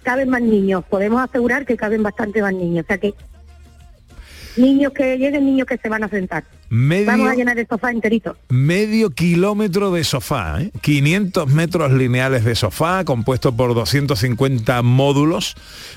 caben 0.03 0.29
más 0.29 0.41
niños. 0.41 0.83
Podemos 0.89 1.21
asegurar 1.21 1.65
que 1.65 1.75
caben 1.75 2.03
bastante 2.03 2.41
más 2.41 2.53
niños. 2.53 2.85
O 2.85 2.87
sea 2.87 2.97
que 2.99 3.13
niños 4.57 4.91
que 4.93 5.17
lleguen, 5.17 5.45
niños 5.45 5.67
que 5.67 5.77
se 5.77 5.89
van 5.89 6.03
a 6.03 6.09
sentar. 6.09 6.43
Medio, 6.69 7.05
Vamos 7.07 7.29
a 7.29 7.35
llenar 7.35 7.57
el 7.57 7.67
sofá 7.67 7.91
enterito. 7.91 8.35
medio 8.49 9.09
kilómetro 9.11 9.91
de 9.91 10.03
sofá, 10.03 10.61
¿eh? 10.61 10.71
500 10.81 11.47
metros 11.53 11.91
lineales 11.93 12.43
de 12.43 12.55
sofá, 12.55 13.03
compuesto 13.05 13.55
por 13.55 13.73
250 13.73 14.81
módulos, 14.83 15.55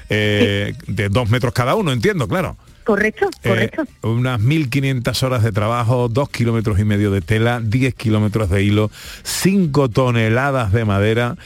eh, 0.09 0.75
de 0.87 1.09
dos 1.09 1.29
metros 1.31 1.53
cada 1.53 1.75
uno, 1.75 1.93
entiendo, 1.93 2.29
claro. 2.29 2.57
Correcto, 2.85 3.29
Eh, 3.45 3.49
correcto. 3.49 3.85
unas 4.03 4.41
1.500 4.41 5.23
horas 5.23 5.43
de 5.45 5.53
trabajo, 5.53 6.09
dos 6.09 6.29
kilómetros 6.31 6.79
y 6.81 6.85
medio 6.85 7.11
de 7.11 7.21
tela, 7.21 7.61
10 7.63 7.95
kilómetros 7.95 8.49
de 8.51 8.63
hilo, 8.65 8.91
5 9.23 9.91
toneladas 9.91 10.73
de 10.73 10.85
madera 10.85 11.37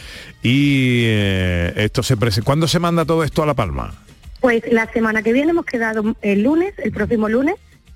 y 0.43 1.03
eh, 1.07 1.73
esto 1.77 2.03
se 2.03 2.17
presenta. 2.17 2.47
¿Cuándo 2.47 2.69
se 2.69 2.79
manda 2.79 3.05
todo 3.05 3.25
esto 3.25 3.43
a 3.43 3.47
La 3.47 3.55
Palma? 3.55 3.93
Pues 4.45 4.63
la 4.71 4.85
semana 4.93 5.23
que 5.23 5.33
viene 5.33 5.53
hemos 5.53 5.65
quedado 5.65 6.17
el 6.21 6.43
lunes, 6.43 6.75
el 6.77 6.93
próximo 6.93 7.31
lunes, 7.31 7.55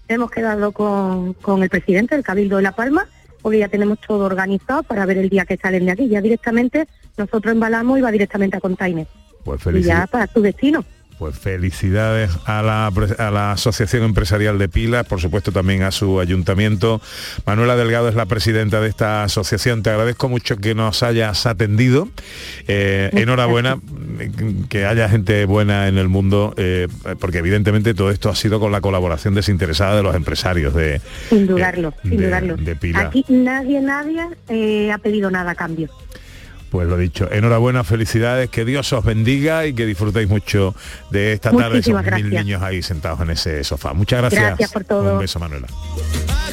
hemos 0.09 0.31
quedado 0.31 0.73
con, 0.73 1.35
con 1.35 1.63
el 1.63 1.69
presidente 1.69 2.15
del 2.15 2.25
Cabildo 2.25 2.57
de 2.57 2.63
La 2.63 2.73
Palma, 2.73 3.07
porque 3.43 3.59
ya 3.59 3.69
tenemos 3.69 4.01
todo 4.01 4.25
organizado 4.25 4.83
para 4.83 5.05
ver 5.05 5.19
el 5.19 5.29
día 5.29 5.45
que 5.45 5.59
salen 5.59 5.85
de 5.85 5.93
aquí. 5.93 6.09
Ya 6.09 6.23
directamente 6.23 6.89
nosotros 7.19 7.53
embalamos 7.53 7.99
y 7.99 8.01
va 8.01 8.11
directamente 8.11 8.57
a 8.57 8.61
container. 8.61 9.07
Pues 9.45 9.61
Y 9.75 9.83
ya 9.83 10.07
para 10.07 10.27
su 10.27 10.41
destino. 10.41 10.87
Pues 11.19 11.37
felicidades 11.37 12.31
a 12.45 12.63
la, 12.63 12.87
a 12.87 13.31
la 13.33 13.51
Asociación 13.51 14.05
Empresarial 14.05 14.57
de 14.57 14.69
Pilas, 14.69 15.05
por 15.05 15.21
supuesto 15.21 15.51
también 15.51 15.83
a 15.83 15.91
su 15.91 16.21
ayuntamiento. 16.21 17.01
Manuela 17.45 17.75
Delgado 17.75 18.09
es 18.09 18.15
la 18.15 18.27
presidenta 18.27 18.81
de 18.81 18.89
esta 18.89 19.25
asociación. 19.25 19.83
Te 19.83 19.91
agradezco 19.91 20.29
mucho 20.29 20.57
que 20.59 20.77
nos 20.77 21.03
hayas 21.03 21.45
atendido. 21.47 22.09
Eh, 22.69 23.11
enhorabuena, 23.15 23.79
que 24.69 24.87
haya 24.87 25.09
gente 25.09 25.45
buena 25.47 25.89
en 25.89 25.99
el 25.99 26.09
mundo, 26.09 26.55
eh, 26.57 26.87
porque 27.19 27.39
evidentemente 27.39 27.95
todo 27.95 28.13
esto 28.13 28.29
ha 28.31 28.37
sido 28.37 28.61
con 28.61 28.71
la 28.71 28.81
colaboración 28.81 29.35
desinteresada 29.35 29.97
de 29.97 30.05
los 30.05 30.15
empresarios 30.15 30.73
de, 30.73 31.01
Sin 31.31 31.49
dudarlo, 31.49 31.89
eh, 31.89 31.95
sin 32.03 32.17
de- 32.17 32.27
dudarlo. 32.27 32.57
de 32.57 32.77
Pilas. 32.77 33.07
Aquí 33.07 33.25
nadie, 33.29 33.81
nadie 33.81 34.93
ha 34.93 34.99
pedido 34.99 35.33
nada 35.33 35.51
a 35.51 35.55
cambio. 35.57 35.89
Pues 36.71 36.87
lo 36.87 36.97
dicho, 36.99 37.31
enhorabuena, 37.33 37.83
felicidades, 37.83 38.51
que 38.51 38.65
Dios 38.65 38.93
os 38.93 39.05
bendiga 39.05 39.67
y 39.67 39.73
que 39.73 39.87
disfrutéis 39.87 40.29
mucho 40.29 40.75
de 41.11 41.33
esta 41.33 41.51
tarde, 41.51 41.79
esos 41.79 42.03
mil 42.05 42.31
niños 42.31 42.63
ahí 42.63 42.83
sentados 42.83 43.21
en 43.21 43.31
ese 43.31 43.65
sofá. 43.65 43.95
Muchas 43.95 44.21
gracias. 44.21 44.43
Gracias 44.43 44.73
por 44.73 44.85
todo. 44.85 45.15
Un 45.15 45.21
beso, 45.21 45.39
Manuela. 45.39 45.67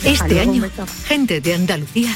Este 0.04 0.40
año, 0.40 0.62
beso. 0.62 0.86
gente 1.08 1.42
de 1.42 1.54
Andalucía 1.54 2.16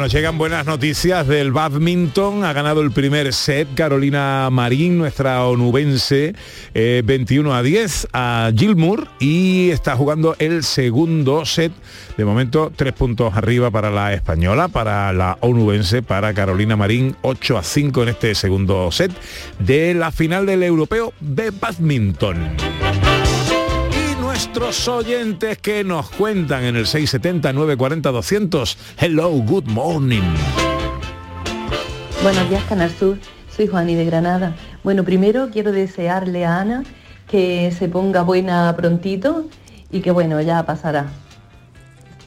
Nos 0.00 0.12
llegan 0.12 0.38
buenas 0.38 0.64
noticias 0.64 1.26
del 1.26 1.52
badminton. 1.52 2.42
Ha 2.44 2.54
ganado 2.54 2.80
el 2.80 2.90
primer 2.90 3.34
set 3.34 3.68
Carolina 3.74 4.48
Marín, 4.50 4.96
nuestra 4.96 5.44
onubense, 5.44 6.34
eh, 6.72 7.02
21 7.04 7.54
a 7.54 7.62
10 7.62 8.08
a 8.14 8.50
Gilmour 8.56 9.08
y 9.18 9.68
está 9.68 9.96
jugando 9.96 10.36
el 10.38 10.64
segundo 10.64 11.44
set. 11.44 11.72
De 12.16 12.24
momento, 12.24 12.72
tres 12.74 12.94
puntos 12.94 13.34
arriba 13.36 13.70
para 13.70 13.90
la 13.90 14.14
española, 14.14 14.68
para 14.68 15.12
la 15.12 15.36
onubense, 15.40 16.02
para 16.02 16.32
Carolina 16.32 16.76
Marín, 16.76 17.14
8 17.20 17.58
a 17.58 17.62
5 17.62 18.02
en 18.04 18.08
este 18.08 18.34
segundo 18.34 18.90
set 18.90 19.12
de 19.58 19.92
la 19.92 20.12
final 20.12 20.46
del 20.46 20.62
europeo 20.62 21.12
de 21.20 21.50
badminton. 21.50 22.89
Nuestros 24.50 24.88
oyentes 24.88 25.58
que 25.58 25.84
nos 25.84 26.10
cuentan 26.10 26.64
en 26.64 26.74
el 26.74 26.84
670 26.84 27.52
940 27.52 28.10
200. 28.10 28.78
Hello, 28.98 29.30
good 29.30 29.66
morning. 29.66 30.24
Buenos 32.20 32.50
días, 32.50 32.64
Canal 32.64 32.90
Sur. 32.90 33.16
Soy 33.48 33.68
Juani 33.68 33.94
de 33.94 34.04
Granada. 34.04 34.56
Bueno, 34.82 35.04
primero 35.04 35.50
quiero 35.52 35.70
desearle 35.70 36.46
a 36.46 36.58
Ana 36.58 36.82
que 37.28 37.70
se 37.70 37.88
ponga 37.88 38.22
buena 38.22 38.74
prontito 38.76 39.46
y 39.92 40.00
que 40.00 40.10
bueno, 40.10 40.40
ya 40.40 40.66
pasará. 40.66 41.06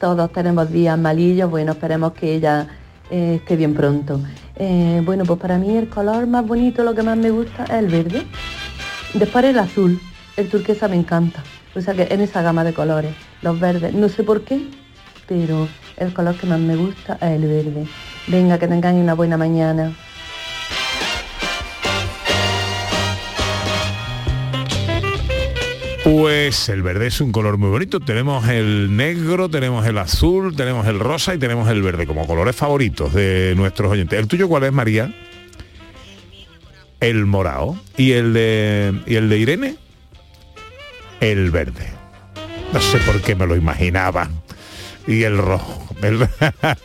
Todos 0.00 0.32
tenemos 0.32 0.72
días 0.72 0.98
malillos, 0.98 1.50
bueno, 1.50 1.72
esperemos 1.72 2.14
que 2.14 2.36
ella 2.36 2.68
eh, 3.10 3.34
esté 3.34 3.54
bien 3.54 3.74
pronto. 3.74 4.22
Eh, 4.56 5.02
bueno, 5.04 5.24
pues 5.26 5.38
para 5.38 5.58
mí 5.58 5.76
el 5.76 5.90
color 5.90 6.26
más 6.26 6.46
bonito, 6.46 6.84
lo 6.84 6.94
que 6.94 7.02
más 7.02 7.18
me 7.18 7.30
gusta 7.30 7.64
es 7.64 7.70
el 7.72 7.88
verde. 7.88 8.22
Después 9.12 9.44
el 9.44 9.58
azul, 9.58 10.00
el 10.38 10.48
turquesa 10.48 10.88
me 10.88 10.96
encanta. 10.96 11.44
O 11.76 11.80
sea 11.80 11.94
que 11.94 12.08
en 12.10 12.20
esa 12.20 12.42
gama 12.42 12.62
de 12.62 12.72
colores, 12.72 13.14
los 13.42 13.58
verdes, 13.58 13.94
no 13.94 14.08
sé 14.08 14.22
por 14.22 14.42
qué, 14.42 14.68
pero 15.26 15.68
el 15.96 16.14
color 16.14 16.36
que 16.36 16.46
más 16.46 16.60
me 16.60 16.76
gusta 16.76 17.14
es 17.20 17.30
el 17.30 17.48
verde. 17.48 17.86
Venga, 18.28 18.58
que 18.58 18.68
tengáis 18.68 18.96
una 18.96 19.14
buena 19.14 19.36
mañana. 19.36 19.92
Pues 26.04 26.68
el 26.68 26.82
verde 26.82 27.06
es 27.06 27.20
un 27.22 27.32
color 27.32 27.56
muy 27.56 27.70
bonito. 27.70 27.98
Tenemos 27.98 28.46
el 28.48 28.94
negro, 28.94 29.48
tenemos 29.48 29.86
el 29.86 29.96
azul, 29.96 30.54
tenemos 30.54 30.86
el 30.86 31.00
rosa 31.00 31.34
y 31.34 31.38
tenemos 31.38 31.68
el 31.70 31.82
verde 31.82 32.06
como 32.06 32.26
colores 32.26 32.54
favoritos 32.54 33.14
de 33.14 33.54
nuestros 33.56 33.90
oyentes. 33.90 34.18
¿El 34.18 34.28
tuyo 34.28 34.46
cuál 34.46 34.64
es, 34.64 34.72
María? 34.72 35.14
El 37.00 37.24
morado. 37.24 37.76
¿Y 37.96 38.12
el 38.12 38.34
de, 38.34 39.00
y 39.06 39.14
el 39.14 39.30
de 39.30 39.38
Irene? 39.38 39.83
El 41.24 41.50
verde. 41.50 41.86
No 42.72 42.80
sé 42.82 42.98
por 42.98 43.20
qué 43.22 43.34
me 43.34 43.46
lo 43.46 43.56
imaginaba. 43.56 44.28
Y 45.06 45.22
el 45.22 45.38
rojo. 45.38 45.82
El- 46.02 46.28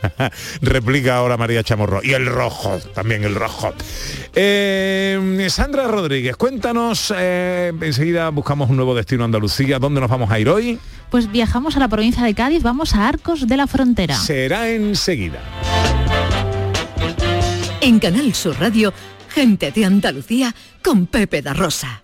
Replica 0.62 1.18
ahora 1.18 1.36
María 1.36 1.62
Chamorro. 1.62 2.00
Y 2.04 2.14
el 2.14 2.26
rojo, 2.26 2.80
también 2.94 3.26
el 3.26 3.36
rojo. 3.36 3.74
Eh, 4.34 5.48
Sandra 5.50 5.88
Rodríguez, 5.90 6.38
cuéntanos, 6.38 7.14
eh, 7.18 7.74
enseguida 7.82 8.30
buscamos 8.30 8.70
un 8.70 8.78
nuevo 8.78 8.96
destino 8.96 9.24
a 9.24 9.26
Andalucía. 9.26 9.78
¿Dónde 9.78 10.00
nos 10.00 10.10
vamos 10.10 10.32
a 10.32 10.40
ir 10.40 10.48
hoy? 10.48 10.80
Pues 11.12 11.30
viajamos 11.30 11.76
a 11.76 11.80
la 11.80 11.90
provincia 11.90 12.24
de 12.24 12.34
Cádiz, 12.34 12.64
vamos 12.64 12.96
a 12.96 13.10
Arcos 13.10 13.46
de 13.46 13.58
la 13.58 13.68
Frontera. 13.68 14.16
Será 14.16 14.70
enseguida. 14.70 15.40
En 17.82 18.00
Canal 18.00 18.34
Sur 18.34 18.58
Radio, 18.60 18.94
gente 19.30 19.72
de 19.72 19.84
Andalucía 19.86 20.56
con 20.82 21.08
Pepe 21.08 21.42
da 21.42 21.54
Rosa. 21.54 22.04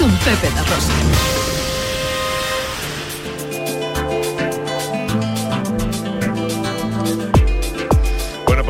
con 0.00 0.10
Pepe 0.24 0.50
da 0.54 0.62
Rosa. 0.62 1.49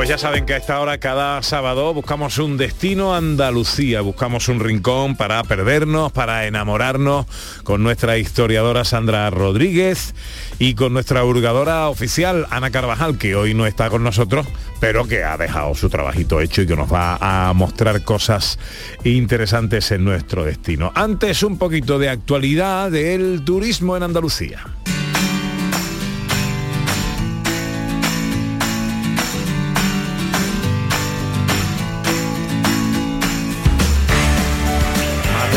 Pues 0.00 0.08
ya 0.08 0.16
saben 0.16 0.46
que 0.46 0.54
a 0.54 0.56
esta 0.56 0.80
hora 0.80 0.96
cada 0.96 1.42
sábado 1.42 1.92
buscamos 1.92 2.38
un 2.38 2.56
destino 2.56 3.14
Andalucía, 3.14 4.00
buscamos 4.00 4.48
un 4.48 4.58
rincón 4.58 5.14
para 5.14 5.44
perdernos, 5.44 6.10
para 6.10 6.46
enamorarnos 6.46 7.26
con 7.64 7.82
nuestra 7.82 8.16
historiadora 8.16 8.86
Sandra 8.86 9.28
Rodríguez 9.28 10.14
y 10.58 10.74
con 10.74 10.94
nuestra 10.94 11.22
hurgadora 11.22 11.90
oficial 11.90 12.46
Ana 12.48 12.70
Carvajal, 12.70 13.18
que 13.18 13.36
hoy 13.36 13.52
no 13.52 13.66
está 13.66 13.90
con 13.90 14.02
nosotros, 14.02 14.46
pero 14.80 15.06
que 15.06 15.22
ha 15.22 15.36
dejado 15.36 15.74
su 15.74 15.90
trabajito 15.90 16.40
hecho 16.40 16.62
y 16.62 16.66
que 16.66 16.76
nos 16.76 16.90
va 16.90 17.18
a 17.20 17.52
mostrar 17.52 18.02
cosas 18.02 18.58
interesantes 19.04 19.90
en 19.90 20.02
nuestro 20.02 20.44
destino. 20.44 20.92
Antes 20.94 21.42
un 21.42 21.58
poquito 21.58 21.98
de 21.98 22.08
actualidad 22.08 22.90
del 22.90 23.44
turismo 23.44 23.98
en 23.98 24.04
Andalucía. 24.04 24.64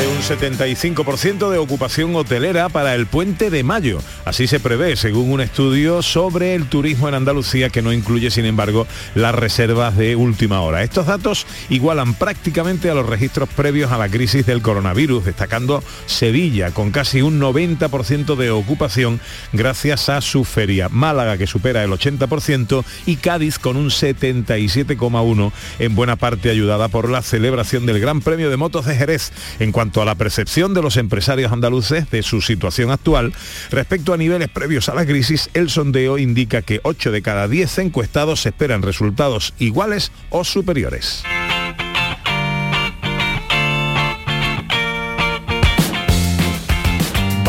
Un 0.07 0.17
75% 0.21 1.49
de 1.49 1.57
ocupación 1.57 2.15
hotelera 2.15 2.69
para 2.69 2.95
el 2.95 3.05
puente 3.05 3.49
de 3.49 3.63
mayo. 3.63 3.99
Así 4.25 4.47
se 4.47 4.59
prevé, 4.59 4.95
según 4.95 5.31
un 5.31 5.41
estudio 5.41 6.01
sobre 6.01 6.55
el 6.55 6.67
turismo 6.67 7.07
en 7.07 7.13
Andalucía 7.13 7.69
que 7.69 7.81
no 7.81 7.93
incluye, 7.93 8.31
sin 8.31 8.45
embargo, 8.45 8.87
las 9.15 9.35
reservas 9.35 9.95
de 9.95 10.15
última 10.15 10.61
hora. 10.61 10.83
Estos 10.83 11.05
datos 11.05 11.45
igualan 11.69 12.15
prácticamente 12.15 12.89
a 12.89 12.93
los 12.93 13.07
registros 13.07 13.49
previos 13.49 13.91
a 13.91 13.97
la 13.97 14.09
crisis 14.09 14.45
del 14.45 14.61
coronavirus, 14.61 15.25
destacando 15.25 15.83
Sevilla 16.05 16.71
con 16.71 16.91
casi 16.91 17.21
un 17.21 17.39
90% 17.39 18.35
de 18.35 18.51
ocupación 18.51 19.19
gracias 19.51 20.09
a 20.09 20.21
su 20.21 20.43
feria. 20.43 20.89
Málaga 20.89 21.37
que 21.37 21.47
supera 21.47 21.83
el 21.83 21.91
80% 21.91 22.83
y 23.05 23.17
Cádiz 23.17 23.59
con 23.59 23.77
un 23.77 23.89
77,1% 23.89 25.51
en 25.79 25.95
buena 25.95 26.15
parte 26.15 26.49
ayudada 26.49 26.87
por 26.87 27.09
la 27.09 27.21
celebración 27.21 27.85
del 27.85 27.99
Gran 27.99 28.21
Premio 28.21 28.49
de 28.49 28.57
Motos 28.57 28.85
de 28.85 28.95
Jerez. 28.95 29.31
En 29.59 29.71
cuanto 29.71 29.92
a 30.01 30.05
la 30.05 30.15
percepción 30.15 30.73
de 30.73 30.81
los 30.81 30.97
empresarios 30.97 31.51
andaluces 31.51 32.09
de 32.09 32.23
su 32.23 32.41
situación 32.41 32.91
actual, 32.91 33.33
respecto 33.69 34.13
a 34.13 34.17
niveles 34.17 34.49
previos 34.49 34.89
a 34.89 34.95
la 34.95 35.05
crisis, 35.05 35.49
el 35.53 35.69
sondeo 35.69 36.17
indica 36.17 36.61
que 36.61 36.79
8 36.83 37.11
de 37.11 37.21
cada 37.21 37.47
10 37.47 37.79
encuestados 37.79 38.45
esperan 38.45 38.81
resultados 38.81 39.53
iguales 39.59 40.11
o 40.29 40.43
superiores. 40.43 41.23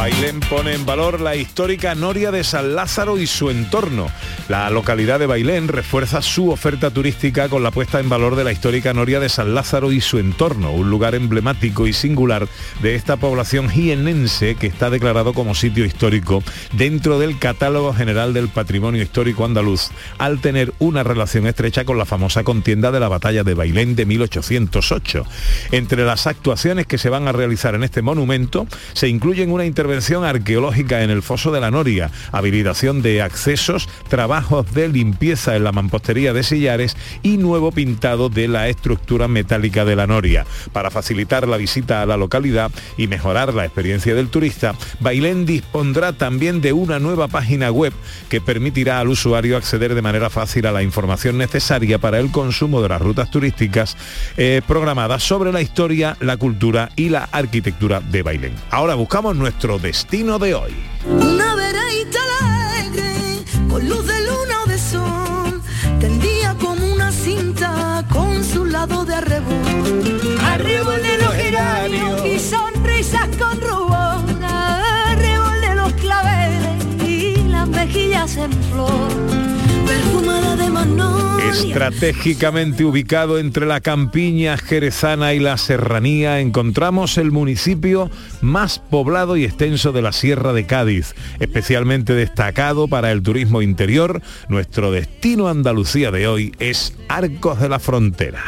Bailén 0.05 0.41
pone 0.41 0.75
en 0.75 0.85
valor 0.85 1.19
la 1.19 1.35
histórica 1.35 1.95
Noria 1.95 2.31
de 2.31 2.45
San 2.45 2.75
Lázaro 2.75 3.17
y 3.17 3.27
su 3.27 3.49
entorno. 3.49 4.09
La 4.51 4.69
localidad 4.69 5.19
de 5.19 5.25
Bailén 5.25 5.67
refuerza 5.67 6.21
su 6.21 6.51
oferta 6.51 6.91
turística 6.91 7.49
con 7.49 7.63
la 7.63 7.71
puesta 7.71 8.01
en 8.01 8.11
valor 8.11 8.37
de 8.37 8.45
la 8.45 8.53
histórica 8.53 8.93
Noria 8.93 9.19
de 9.19 9.31
San 9.31 9.55
Lázaro 9.55 9.93
y 9.93 10.03
su 10.03 10.19
entorno, 10.19 10.73
un 10.73 10.91
lugar 10.91 11.15
emblemático 11.15 11.87
y 11.87 11.95
singular 11.95 12.47
de 12.83 12.97
esta 12.97 13.17
población 13.17 13.71
jienense 13.71 14.57
que 14.57 14.67
está 14.67 14.91
declarado 14.91 15.33
como 15.33 15.55
sitio 15.55 15.87
histórico 15.87 16.43
dentro 16.73 17.19
del 17.19 17.39
catálogo 17.39 17.95
general 17.95 18.35
del 18.35 18.49
patrimonio 18.49 19.01
histórico 19.01 19.47
andaluz, 19.47 19.89
al 20.19 20.39
tener 20.43 20.75
una 20.81 21.03
relación 21.03 21.47
estrecha 21.47 21.87
con 21.87 21.97
la 21.97 22.05
famosa 22.05 22.45
contienda 22.45 22.93
de 22.93 23.01
la 23.01 23.09
batalla 23.09 23.43
de 23.43 23.55
Bailén 23.55 23.97
de 23.97 24.05
1808. 24.05 25.25
Entre 25.73 26.05
las 26.05 26.27
actuaciones 26.27 26.87
que 26.87 26.99
se 26.99 27.09
van 27.09 27.27
a 27.27 27.33
realizar 27.33 27.75
en 27.75 27.85
este 27.85 28.03
monumento 28.03 28.67
se 28.93 29.09
incluyen 29.09 29.51
una 29.51 29.65
intervención 29.65 29.94
arqueológica 30.25 31.03
en 31.03 31.11
el 31.11 31.23
foso 31.23 31.53
de 31.53 31.61
la 31.61 31.71
Noria, 31.71 32.11
habilitación 32.33 33.01
de 33.01 33.23
accesos, 33.23 33.89
trabajos 34.09 34.73
de 34.75 34.89
limpieza 34.89 35.55
en 35.55 35.65
la 35.65 35.73
mampostería 35.73 36.33
de 36.33 36.43
sillares 36.43 36.97
y 37.23 37.37
nuevo 37.37 37.71
pintado 37.71 38.29
de 38.29 38.49
la 38.49 38.69
estructura 38.69 39.29
metálica 39.29 39.85
de 39.85 39.97
la 39.97 40.07
Noria. 40.07 40.47
Para 40.73 40.91
facilitar 40.91 41.47
la 41.47 41.57
visita 41.57 42.03
a 42.03 42.07
la 42.07 42.17
localidad 42.17 42.71
y 42.97 43.07
mejorar 43.07 43.55
la 43.55 43.65
experiencia 43.65 44.15
del 44.15 44.29
turista, 44.29 44.75
Bailén 45.01 45.47
dispondrá 45.47 46.13
también 46.13 46.61
de 46.61 46.73
una 46.73 46.99
nueva 46.99 47.29
página 47.29 47.71
web 47.71 47.93
que 48.29 48.41
permitirá 48.41 48.99
al 48.99 49.09
usuario 49.09 49.57
acceder 49.57 49.95
de 49.95 50.03
manera 50.03 50.29
fácil 50.29 50.67
a 50.67 50.73
la 50.73 50.83
información 50.83 51.39
necesaria 51.39 51.99
para 51.99 52.19
el 52.19 52.31
consumo 52.31 52.83
de 52.83 52.89
las 52.89 53.01
rutas 53.01 53.31
turísticas 53.31 53.97
eh, 54.37 54.61
programadas 54.67 55.23
sobre 55.23 55.53
la 55.53 55.61
historia, 55.61 56.17
la 56.21 56.37
cultura 56.37 56.91
y 56.97 57.11
la 57.11 57.29
arquitectura 57.31 58.01
de 58.01 58.23
Bailén. 58.23 58.55
Ahora 58.71 58.95
buscamos 58.95 59.37
nuestro 59.37 59.79
destino 59.85 60.39
de 60.39 60.55
hoy. 60.55 60.73
Estratégicamente 81.55 82.85
ubicado 82.85 83.39
entre 83.39 83.67
la 83.67 83.81
campiña 83.81 84.57
jerezana 84.57 85.35
y 85.35 85.39
la 85.39 85.57
serranía, 85.57 86.41
encontramos 86.41 87.17
el 87.17 87.31
municipio 87.31 88.11
más 88.41 88.79
poblado 88.79 89.37
y 89.37 89.45
extenso 89.45 89.93
de 89.93 90.03
la 90.03 90.13
Sierra 90.13 90.53
de 90.53 90.67
Cádiz, 90.67 91.15
especialmente 91.39 92.15
destacado 92.15 92.89
para 92.89 93.13
el 93.13 93.23
turismo 93.23 93.63
interior. 93.63 94.21
Nuestro 94.49 94.91
destino 94.91 95.49
Andalucía 95.49 96.11
de 96.11 96.27
hoy 96.27 96.53
es 96.59 96.95
Arcos 97.09 97.61
de 97.61 97.69
la 97.69 97.79
Frontera. 97.79 98.43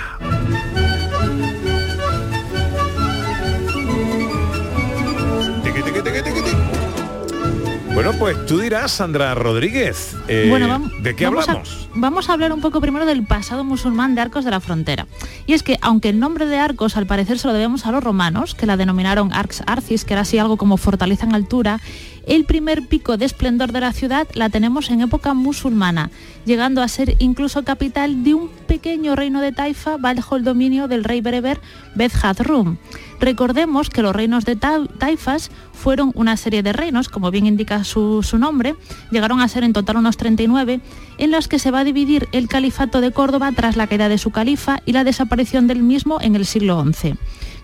Bueno, 7.96 8.12
pues 8.18 8.44
tú 8.44 8.58
dirás, 8.58 8.92
Sandra 8.92 9.34
Rodríguez, 9.34 10.14
eh, 10.28 10.48
Bueno, 10.50 10.90
¿de 11.00 11.16
qué 11.16 11.24
vamos 11.24 11.48
a- 11.48 11.52
hablamos? 11.52 11.88
vamos 11.94 12.28
a 12.28 12.34
hablar 12.34 12.52
un 12.52 12.60
poco 12.60 12.78
primero 12.82 13.06
del 13.06 13.24
pasado 13.24 13.64
musulmán 13.64 14.14
de 14.14 14.20
Arcos 14.20 14.44
de 14.44 14.50
la 14.50 14.60
Frontera. 14.60 15.06
Y 15.46 15.54
es 15.54 15.62
que, 15.62 15.78
aunque 15.80 16.10
el 16.10 16.20
nombre 16.20 16.44
de 16.44 16.58
Arcos 16.58 16.98
al 16.98 17.06
parecer 17.06 17.38
se 17.38 17.46
lo 17.48 17.54
debemos 17.54 17.86
a 17.86 17.92
los 17.92 18.04
romanos, 18.04 18.54
que 18.54 18.66
la 18.66 18.76
denominaron 18.76 19.32
Arx 19.32 19.62
Arcis, 19.66 20.04
que 20.04 20.12
era 20.12 20.20
así 20.22 20.36
algo 20.36 20.58
como 20.58 20.76
fortaleza 20.76 21.24
en 21.24 21.34
altura, 21.34 21.80
el 22.26 22.44
primer 22.44 22.86
pico 22.86 23.16
de 23.16 23.24
esplendor 23.24 23.72
de 23.72 23.80
la 23.80 23.92
ciudad 23.92 24.26
la 24.34 24.48
tenemos 24.50 24.90
en 24.90 25.00
época 25.00 25.32
musulmana, 25.32 26.10
llegando 26.44 26.82
a 26.82 26.88
ser 26.88 27.16
incluso 27.20 27.62
capital 27.64 28.24
de 28.24 28.34
un 28.34 28.48
pequeño 28.66 29.14
reino 29.14 29.40
de 29.40 29.52
Taifa 29.52 29.96
bajo 29.96 30.36
el 30.36 30.42
dominio 30.44 30.88
del 30.88 31.04
rey 31.04 31.20
bereber 31.20 31.60
Beth 31.94 32.12
Rum. 32.40 32.76
Recordemos 33.20 33.88
que 33.90 34.02
los 34.02 34.14
reinos 34.14 34.44
de 34.44 34.56
Ta- 34.56 34.86
Taifas 34.98 35.50
fueron 35.72 36.10
una 36.14 36.36
serie 36.36 36.62
de 36.62 36.72
reinos, 36.72 37.08
como 37.08 37.30
bien 37.30 37.46
indica 37.46 37.84
su, 37.84 38.22
su 38.22 38.38
nombre, 38.38 38.74
llegaron 39.10 39.40
a 39.40 39.48
ser 39.48 39.64
en 39.64 39.72
total 39.72 39.96
unos 39.98 40.16
39, 40.16 40.80
en 41.18 41.30
los 41.30 41.48
que 41.48 41.58
se 41.58 41.70
va 41.70 41.80
a 41.80 41.84
dividir 41.84 42.28
el 42.32 42.48
califato 42.48 43.00
de 43.00 43.12
Córdoba 43.12 43.52
tras 43.54 43.76
la 43.76 43.86
caída 43.86 44.08
de 44.08 44.18
su 44.18 44.30
califa 44.30 44.80
y 44.84 44.92
la 44.92 45.04
desaparición 45.04 45.66
del 45.66 45.82
mismo 45.82 46.20
en 46.20 46.34
el 46.36 46.44
siglo 46.44 46.84
XI. 46.92 47.14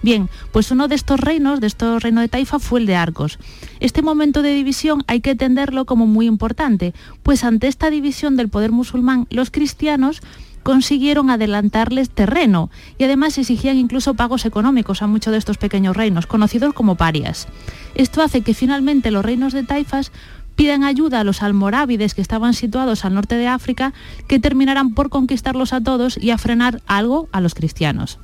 Bien, 0.02 0.28
pues 0.50 0.70
uno 0.72 0.88
de 0.88 0.96
estos 0.96 1.20
reinos, 1.20 1.60
de 1.60 1.68
estos 1.68 2.02
reinos 2.02 2.22
de 2.22 2.28
Taifa, 2.28 2.58
fue 2.58 2.80
el 2.80 2.86
de 2.86 2.96
Arcos. 2.96 3.38
Este 3.78 4.02
momento 4.02 4.42
de 4.42 4.52
división 4.52 5.04
hay 5.06 5.20
que 5.20 5.30
entenderlo 5.30 5.84
como 5.84 6.06
muy 6.08 6.26
importante, 6.26 6.92
pues 7.22 7.44
ante 7.44 7.68
esta 7.68 7.88
división 7.88 8.36
del 8.36 8.48
poder 8.48 8.72
musulmán, 8.72 9.26
los 9.30 9.52
cristianos 9.52 10.20
consiguieron 10.64 11.30
adelantarles 11.30 12.10
terreno 12.10 12.70
y 12.98 13.04
además 13.04 13.38
exigían 13.38 13.76
incluso 13.76 14.14
pagos 14.14 14.44
económicos 14.44 15.02
a 15.02 15.06
muchos 15.06 15.32
de 15.32 15.38
estos 15.38 15.58
pequeños 15.58 15.96
reinos, 15.96 16.26
conocidos 16.26 16.74
como 16.74 16.96
parias. 16.96 17.48
Esto 17.94 18.22
hace 18.22 18.42
que 18.42 18.54
finalmente 18.54 19.10
los 19.10 19.24
reinos 19.24 19.52
de 19.52 19.62
Taifas 19.62 20.12
pidan 20.56 20.84
ayuda 20.84 21.20
a 21.20 21.24
los 21.24 21.42
almorávides 21.42 22.14
que 22.14 22.22
estaban 22.22 22.54
situados 22.54 23.04
al 23.04 23.14
norte 23.14 23.36
de 23.36 23.48
África, 23.48 23.92
que 24.28 24.38
terminarán 24.38 24.94
por 24.94 25.10
conquistarlos 25.10 25.72
a 25.72 25.80
todos 25.80 26.18
y 26.20 26.30
a 26.30 26.38
frenar 26.38 26.82
algo 26.86 27.28
a 27.32 27.40
los 27.40 27.54
cristianos. 27.54 28.18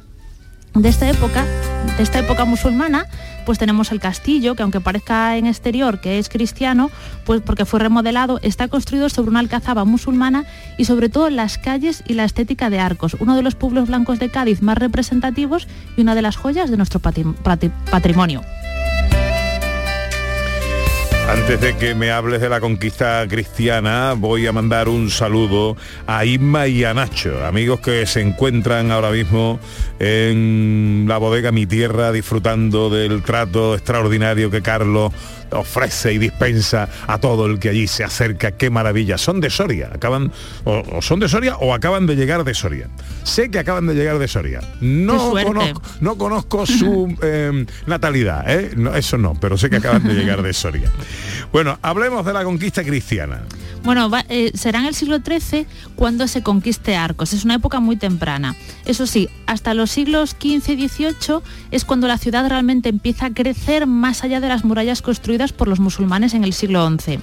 De 0.78 0.88
esta 0.88 1.10
época, 1.10 1.44
de 1.96 2.02
esta 2.04 2.20
época 2.20 2.44
musulmana, 2.44 3.06
pues 3.44 3.58
tenemos 3.58 3.90
el 3.90 3.98
castillo, 3.98 4.54
que 4.54 4.62
aunque 4.62 4.80
parezca 4.80 5.36
en 5.36 5.46
exterior 5.46 6.00
que 6.00 6.20
es 6.20 6.28
cristiano, 6.28 6.92
pues 7.24 7.40
porque 7.40 7.64
fue 7.64 7.80
remodelado, 7.80 8.38
está 8.42 8.68
construido 8.68 9.08
sobre 9.08 9.30
una 9.30 9.40
alcazaba 9.40 9.84
musulmana 9.84 10.44
y 10.76 10.84
sobre 10.84 11.08
todo 11.08 11.30
las 11.30 11.58
calles 11.58 12.04
y 12.06 12.14
la 12.14 12.22
estética 12.24 12.70
de 12.70 12.78
Arcos, 12.78 13.16
uno 13.18 13.34
de 13.34 13.42
los 13.42 13.56
pueblos 13.56 13.88
blancos 13.88 14.20
de 14.20 14.28
Cádiz 14.28 14.62
más 14.62 14.78
representativos 14.78 15.66
y 15.96 16.02
una 16.02 16.14
de 16.14 16.22
las 16.22 16.36
joyas 16.36 16.70
de 16.70 16.76
nuestro 16.76 17.00
patrimonio. 17.00 18.42
Antes 21.28 21.60
de 21.60 21.76
que 21.76 21.94
me 21.94 22.10
hables 22.10 22.40
de 22.40 22.48
la 22.48 22.58
conquista 22.58 23.26
cristiana, 23.28 24.14
voy 24.16 24.46
a 24.46 24.52
mandar 24.52 24.88
un 24.88 25.10
saludo 25.10 25.76
a 26.06 26.24
Isma 26.24 26.68
y 26.68 26.84
a 26.84 26.94
Nacho, 26.94 27.44
amigos 27.44 27.80
que 27.80 28.06
se 28.06 28.22
encuentran 28.22 28.90
ahora 28.90 29.10
mismo 29.10 29.60
en 29.98 31.04
la 31.06 31.18
bodega 31.18 31.52
Mi 31.52 31.66
Tierra 31.66 32.12
disfrutando 32.12 32.88
del 32.88 33.22
trato 33.22 33.74
extraordinario 33.74 34.50
que 34.50 34.62
Carlos 34.62 35.12
ofrece 35.52 36.12
y 36.12 36.18
dispensa 36.18 36.88
a 37.06 37.18
todo 37.18 37.46
el 37.46 37.58
que 37.58 37.68
allí 37.70 37.86
se 37.86 38.04
acerca. 38.04 38.52
Qué 38.52 38.70
maravilla. 38.70 39.18
Son 39.18 39.40
de 39.40 39.50
Soria, 39.50 39.90
acaban 39.94 40.30
o, 40.64 40.82
o 40.96 41.02
son 41.02 41.20
de 41.20 41.28
Soria 41.28 41.56
o 41.56 41.74
acaban 41.74 42.06
de 42.06 42.16
llegar 42.16 42.44
de 42.44 42.54
Soria. 42.54 42.88
Sé 43.24 43.50
que 43.50 43.58
acaban 43.58 43.86
de 43.86 43.94
llegar 43.94 44.18
de 44.18 44.28
Soria. 44.28 44.60
No 44.80 45.30
conozco, 45.32 45.82
no 46.00 46.18
conozco 46.18 46.66
su 46.66 47.14
eh, 47.22 47.66
natalidad, 47.86 48.44
¿eh? 48.50 48.72
No, 48.76 48.94
eso 48.94 49.18
no, 49.18 49.34
pero 49.40 49.56
sé 49.58 49.70
que 49.70 49.76
acaban 49.76 50.02
de 50.04 50.14
llegar 50.14 50.42
de 50.42 50.52
Soria. 50.52 50.90
Bueno, 51.52 51.78
hablemos 51.82 52.24
de 52.26 52.32
la 52.32 52.44
conquista 52.44 52.82
cristiana. 52.84 53.42
Bueno, 53.84 54.10
va- 54.10 54.24
eh, 54.28 54.50
será 54.54 54.80
en 54.80 54.86
el 54.86 54.94
siglo 54.94 55.18
XIII 55.24 55.66
cuando 55.94 56.26
se 56.26 56.42
conquiste 56.42 56.96
Arcos. 56.96 57.32
Es 57.32 57.44
una 57.44 57.54
época 57.54 57.78
muy 57.80 57.96
temprana. 57.96 58.56
Eso 58.84 59.06
sí, 59.06 59.28
hasta 59.46 59.72
los 59.72 59.90
siglos 59.90 60.30
XV 60.30 60.70
y 60.72 60.88
XVIII 60.88 61.38
es 61.70 61.84
cuando 61.84 62.08
la 62.08 62.18
ciudad 62.18 62.48
realmente 62.48 62.88
empieza 62.88 63.26
a 63.26 63.30
crecer 63.34 63.86
más 63.86 64.24
allá 64.24 64.40
de 64.40 64.48
las 64.48 64.64
murallas 64.64 65.00
construidas 65.00 65.37
por 65.52 65.68
los 65.68 65.80
musulmanes 65.80 66.34
en 66.34 66.44
el 66.44 66.52
siglo 66.52 66.86
XI. 66.88 67.20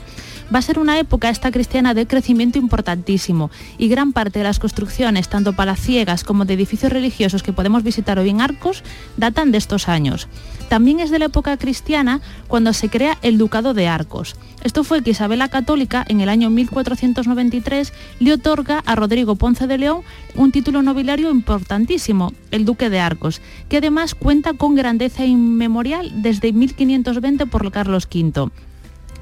Va 0.54 0.60
a 0.60 0.62
ser 0.62 0.80
una 0.80 0.99
época 0.99 1.30
esta 1.30 1.51
cristiana 1.51 1.93
de 1.93 2.06
crecimiento 2.06 2.60
importantísimo 2.60 3.49
y 3.78 3.88
gran 3.88 4.13
parte 4.13 4.39
de 4.39 4.43
las 4.43 4.60
construcciones, 4.60 5.28
tanto 5.28 5.54
palaciegas 5.54 6.23
como 6.23 6.45
de 6.45 6.54
edificios 6.54 6.91
religiosos 6.91 7.43
que 7.43 7.54
podemos 7.54 7.84
visitar 7.84 8.19
hoy 8.19 8.30
en 8.30 8.41
Arcos, 8.41 8.84
datan 9.17 9.51
de 9.51 9.58
estos 9.58 9.89
años. 9.89 10.28
También 10.69 10.99
es 10.99 11.10
de 11.10 11.19
la 11.19 11.25
época 11.25 11.58
cristiana 11.58 12.21
cuando 12.47 12.73
se 12.73 12.89
crea 12.89 13.17
el 13.21 13.38
Ducado 13.38 13.73
de 13.73 13.88
Arcos. 13.88 14.36
Esto 14.65 14.84
fue 14.84 15.04
que 15.04 15.12
Isabel 15.12 15.38
la 15.38 15.49
Católica, 15.49 16.04
en 16.08 16.21
el 16.21 16.28
año 16.28 16.49
1493, 16.49 17.93
le 18.19 18.34
otorga 18.34 18.80
a 18.88 18.95
Rodrigo 18.95 19.36
Ponce 19.36 19.67
de 19.67 19.78
León 19.78 20.01
un 20.34 20.51
título 20.51 20.82
nobiliario 20.82 21.30
importantísimo, 21.30 22.34
el 22.49 22.65
Duque 22.65 22.89
de 22.89 22.99
Arcos, 22.99 23.43
que 23.69 23.78
además 23.78 24.15
cuenta 24.15 24.54
con 24.54 24.73
grandeza 24.73 25.23
inmemorial 25.23 26.23
desde 26.23 26.51
1520 26.51 27.45
por 27.45 27.71
Carlos 27.71 28.08
V. 28.12 28.49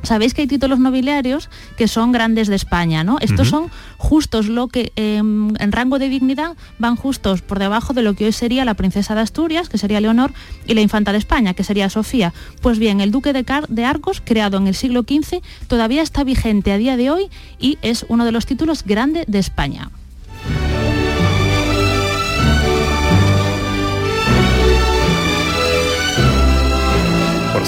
Sabéis 0.04 0.34
que 0.34 0.42
hay 0.42 0.48
títulos 0.48 0.80
nobiliarios 0.80 1.50
que 1.78 1.88
son 1.88 2.12
grandes 2.12 2.48
de 2.48 2.56
España, 2.56 3.04
¿no? 3.04 3.18
Estos 3.22 3.48
son 3.50 3.72
justos 3.98 4.48
lo 4.48 4.68
que 4.68 4.92
eh, 4.98 5.18
en 5.18 5.72
rango 5.72 5.98
de 5.98 6.10
dignidad 6.10 6.56
van 6.78 6.96
justos 6.98 7.42
por 7.42 7.58
debajo 7.58 7.94
de 7.94 8.02
lo 8.04 8.14
que 8.14 8.26
hoy 8.26 8.32
sería 8.34 8.66
la 8.66 8.74
princesa 8.74 9.16
de 9.16 9.22
Asturias, 9.22 9.70
que 9.70 9.78
sería 9.78 10.02
Leonor, 10.02 10.34
y 10.68 10.74
la 10.74 10.82
infanta 10.82 11.12
de 11.14 11.18
España, 11.18 11.54
que 11.54 11.64
sería 11.64 11.90
Sofía. 11.90 12.34
Pues 12.62 12.80
bien, 12.80 13.00
el 13.02 13.12
duque 13.12 13.34
de, 13.34 13.44
Car- 13.46 13.68
de 13.70 13.86
Arcos, 13.86 14.22
creado 14.24 14.58
en 14.58 14.68
el 14.68 14.76
siglo 14.76 15.04
XV, 15.08 15.42
todavía 15.68 16.02
está 16.02 16.24
vigente 16.24 16.72
a 16.74 16.78
día 16.78 16.98
de 16.98 17.10
hoy 17.10 17.30
y 17.60 17.78
es 17.82 18.06
uno 18.10 18.26
de 18.26 18.32
los 18.34 18.46
títulos 18.46 18.84
grandes 18.86 19.26
de 19.28 19.40
España. 19.40 19.90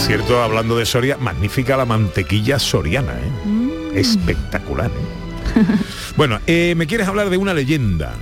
Cierto, 0.06 0.44
hablando 0.44 0.78
de 0.78 0.86
Soria, 0.86 1.18
magnífica 1.18 1.76
la 1.76 1.86
mantequilla 1.86 2.60
soriana, 2.60 3.14
¿eh? 3.14 3.48
Mm. 3.48 3.98
Espectacular, 3.98 4.92
¿eh? 4.92 5.66
bueno, 6.16 6.40
eh, 6.46 6.76
¿me 6.78 6.86
quieres 6.86 7.08
hablar 7.08 7.32
de 7.32 7.38
una 7.38 7.56
leyenda? 7.56 8.14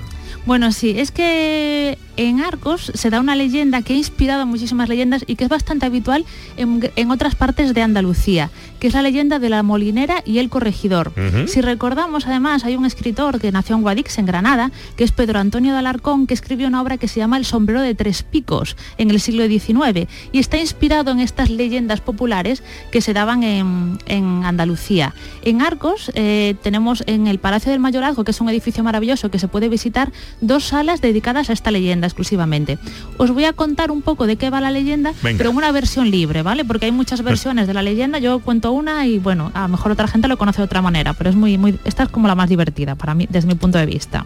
Bueno, 0.45 0.71
sí, 0.71 0.97
es 0.97 1.11
que 1.11 1.97
en 2.17 2.41
Arcos 2.41 2.91
se 2.93 3.09
da 3.09 3.19
una 3.19 3.35
leyenda 3.35 3.81
que 3.81 3.93
ha 3.93 3.97
inspirado 3.97 4.43
a 4.43 4.45
muchísimas 4.45 4.89
leyendas 4.89 5.23
y 5.27 5.35
que 5.35 5.45
es 5.45 5.49
bastante 5.49 5.85
habitual 5.85 6.25
en, 6.57 6.91
en 6.95 7.11
otras 7.11 7.35
partes 7.35 7.73
de 7.73 7.81
Andalucía, 7.81 8.51
que 8.79 8.87
es 8.87 8.93
la 8.93 9.01
leyenda 9.01 9.39
de 9.39 9.49
la 9.49 9.63
molinera 9.63 10.21
y 10.25 10.39
el 10.39 10.49
corregidor. 10.49 11.13
Si 11.47 11.61
recordamos, 11.61 12.27
además, 12.27 12.65
hay 12.65 12.75
un 12.75 12.85
escritor 12.85 13.39
que 13.39 13.51
nació 13.51 13.75
en 13.75 13.81
Guadix, 13.81 14.17
en 14.17 14.25
Granada, 14.25 14.71
que 14.95 15.03
es 15.03 15.11
Pedro 15.11 15.39
Antonio 15.39 15.73
de 15.73 15.79
Alarcón, 15.79 16.27
que 16.27 16.33
escribió 16.33 16.67
una 16.67 16.81
obra 16.81 16.97
que 16.97 17.07
se 17.07 17.19
llama 17.19 17.37
El 17.37 17.45
sombrero 17.45 17.81
de 17.81 17.95
tres 17.95 18.23
picos 18.23 18.75
en 18.97 19.09
el 19.09 19.19
siglo 19.19 19.47
XIX 19.47 20.07
y 20.31 20.39
está 20.39 20.57
inspirado 20.57 21.11
en 21.11 21.19
estas 21.19 21.49
leyendas 21.49 22.01
populares 22.01 22.63
que 22.91 23.01
se 23.01 23.13
daban 23.13 23.43
en, 23.43 23.97
en 24.05 24.43
Andalucía. 24.45 25.13
En 25.43 25.61
Arcos 25.61 26.11
eh, 26.15 26.55
tenemos 26.61 27.03
en 27.07 27.27
el 27.27 27.39
Palacio 27.39 27.71
del 27.71 27.79
Mayorazgo, 27.79 28.23
que 28.23 28.31
es 28.31 28.41
un 28.41 28.49
edificio 28.49 28.83
maravilloso 28.83 29.31
que 29.31 29.39
se 29.39 29.47
puede 29.47 29.69
visitar, 29.69 30.11
dos 30.41 30.65
salas 30.65 31.01
dedicadas 31.01 31.49
a 31.49 31.53
esta 31.53 31.71
leyenda 31.71 32.02
exclusivamente. 32.07 32.77
Os 33.17 33.31
voy 33.31 33.45
a 33.45 33.53
contar 33.53 33.91
un 33.91 34.01
poco 34.01 34.27
de 34.27 34.35
qué 34.35 34.49
va 34.49 34.61
la 34.61 34.71
leyenda, 34.71 35.13
Venga. 35.21 35.37
pero 35.37 35.49
en 35.51 35.57
una 35.57 35.71
versión 35.71 36.09
libre, 36.11 36.41
¿vale? 36.43 36.65
Porque 36.65 36.85
hay 36.85 36.91
muchas 36.91 37.21
versiones 37.21 37.67
de 37.67 37.73
la 37.73 37.81
leyenda, 37.81 38.19
yo 38.19 38.39
cuento 38.39 38.71
una 38.71 39.05
y 39.07 39.19
bueno, 39.19 39.51
a 39.53 39.61
lo 39.63 39.69
mejor 39.69 39.91
otra 39.91 40.07
gente 40.07 40.27
lo 40.27 40.37
conoce 40.37 40.57
de 40.61 40.65
otra 40.65 40.81
manera, 40.81 41.13
pero 41.13 41.29
es 41.29 41.35
muy, 41.35 41.57
muy, 41.57 41.79
esta 41.85 42.03
es 42.03 42.09
como 42.09 42.27
la 42.27 42.35
más 42.35 42.49
divertida 42.49 42.95
para 42.95 43.13
mí, 43.13 43.27
desde 43.29 43.47
mi 43.47 43.55
punto 43.55 43.77
de 43.77 43.85
vista. 43.85 44.25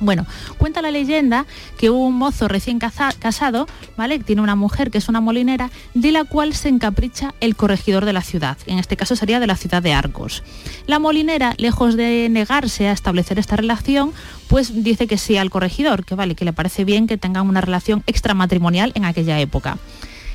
Bueno, 0.00 0.26
cuenta 0.58 0.80
la 0.80 0.90
leyenda 0.90 1.44
que 1.76 1.90
un 1.90 2.14
mozo 2.14 2.46
recién 2.46 2.78
casado, 2.78 3.66
¿vale? 3.96 4.20
Tiene 4.20 4.42
una 4.42 4.54
mujer 4.54 4.90
que 4.90 4.98
es 4.98 5.08
una 5.08 5.20
molinera, 5.20 5.70
de 5.94 6.12
la 6.12 6.24
cual 6.24 6.54
se 6.54 6.68
encapricha 6.68 7.34
el 7.40 7.56
corregidor 7.56 8.04
de 8.04 8.12
la 8.12 8.22
ciudad. 8.22 8.56
En 8.66 8.78
este 8.78 8.96
caso 8.96 9.16
sería 9.16 9.40
de 9.40 9.48
la 9.48 9.56
ciudad 9.56 9.82
de 9.82 9.92
Arcos. 9.92 10.44
La 10.86 11.00
molinera, 11.00 11.54
lejos 11.58 11.96
de 11.96 12.28
negarse 12.30 12.86
a 12.86 12.92
establecer 12.92 13.38
esta 13.38 13.56
relación, 13.56 14.12
pues 14.46 14.84
dice 14.84 15.06
que 15.06 15.18
sí 15.18 15.36
al 15.36 15.50
corregidor, 15.50 16.04
que 16.04 16.14
vale, 16.14 16.36
que 16.36 16.44
le 16.44 16.52
parece 16.52 16.84
bien 16.84 17.06
que 17.06 17.18
tengan 17.18 17.48
una 17.48 17.60
relación 17.60 18.04
extramatrimonial 18.06 18.92
en 18.94 19.04
aquella 19.04 19.40
época. 19.40 19.78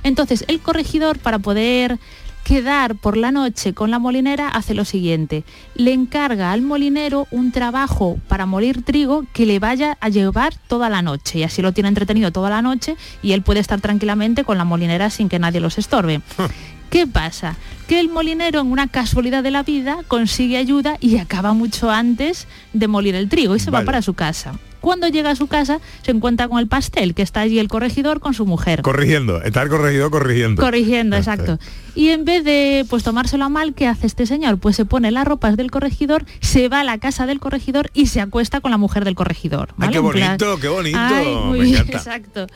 Entonces, 0.04 0.43
el 0.49 0.60
corregidor, 0.60 1.17
para 1.19 1.39
poder 1.39 1.97
quedar 2.43 2.95
por 2.95 3.17
la 3.17 3.32
noche 3.32 3.73
con 3.73 3.91
la 3.91 3.99
molinera, 3.99 4.49
hace 4.49 4.73
lo 4.73 4.86
siguiente. 4.86 5.43
Le 5.75 5.93
encarga 5.93 6.51
al 6.51 6.62
molinero 6.62 7.27
un 7.32 7.51
trabajo 7.51 8.19
para 8.27 8.45
molir 8.45 8.84
trigo 8.84 9.25
que 9.34 9.45
le 9.45 9.60
vaya 9.60 9.97
a 10.01 10.10
llevar 10.10 10.53
toda 10.67 10.89
la 10.89 11.01
noche. 11.01 11.39
Y 11.39 11.43
así 11.43 11.62
lo 11.62 11.71
tiene 11.71 11.89
entretenido 11.89 12.32
toda 12.32 12.49
la 12.49 12.62
noche 12.62 12.95
y 13.21 13.32
él 13.32 13.41
puede 13.41 13.60
estar 13.60 13.82
tranquilamente 13.82 14.43
con 14.43 14.58
la 14.58 14.65
molinera 14.65 15.10
sin 15.10 15.29
que 15.29 15.39
nadie 15.39 15.60
los 15.60 15.77
estorbe. 15.77 16.21
¿Qué 16.89 17.08
pasa? 17.08 17.56
Que 17.88 17.99
el 17.99 18.10
molinero, 18.10 18.60
en 18.60 18.71
una 18.71 18.88
casualidad 18.88 19.41
de 19.41 19.49
la 19.49 19.63
vida, 19.63 19.97
consigue 20.08 20.58
ayuda 20.58 20.97
y 20.99 21.17
acaba 21.17 21.53
mucho 21.53 21.89
antes 21.89 22.47
de 22.71 22.88
molir 22.88 23.15
el 23.15 23.29
trigo 23.29 23.56
y 23.56 23.60
se 23.60 23.71
va 23.71 23.84
para 23.84 24.03
su 24.03 24.13
casa. 24.13 24.60
Cuando 24.79 25.08
llega 25.08 25.32
a 25.32 25.36
su 25.36 25.47
casa, 25.47 25.79
se 26.01 26.12
encuentra 26.12 26.49
con 26.49 26.60
el 26.60 26.67
pastel, 26.67 27.15
que 27.15 27.21
está 27.21 27.39
allí 27.39 27.58
el 27.58 27.69
corregidor 27.69 28.19
con 28.19 28.34
su 28.34 28.45
mujer. 28.45 28.82
Corrigiendo, 28.82 29.41
está 29.41 29.62
el 29.62 29.69
corregidor 29.69 30.12
corrigiendo. 30.12 30.62
Corrigiendo, 30.62 31.15
exacto. 31.15 31.58
Y 31.95 32.10
en 32.10 32.25
vez 32.25 32.43
de 32.43 32.86
pues 32.89 33.03
tomárselo 33.03 33.45
a 33.45 33.49
mal, 33.49 33.73
¿qué 33.73 33.88
hace 33.88 34.08
este 34.08 34.25
señor? 34.25 34.58
Pues 34.58 34.75
se 34.75 34.86
pone 34.86 35.12
las 35.12 35.25
ropas 35.25 35.58
del 35.58 35.69
corregidor, 35.71 36.25
se 36.41 36.67
va 36.69 36.79
a 36.79 36.84
la 36.84 36.97
casa 36.97 37.25
del 37.25 37.39
corregidor 37.39 37.91
y 37.93 38.08
se 38.08 38.19
acuesta 38.21 38.62
con 38.62 38.71
la 38.71 38.77
mujer 38.77 39.06
del 39.06 39.15
corregidor. 39.15 39.69
Ay, 39.77 39.89
qué 39.89 39.99
bonito, 39.99 40.60
qué 40.60 40.67
bonito. 40.69 40.97
Ay, 40.99 41.36
muy 41.45 41.60
Me 41.60 41.65
bien, 41.65 41.77
encanta. 41.82 41.97
exacto. 41.97 42.47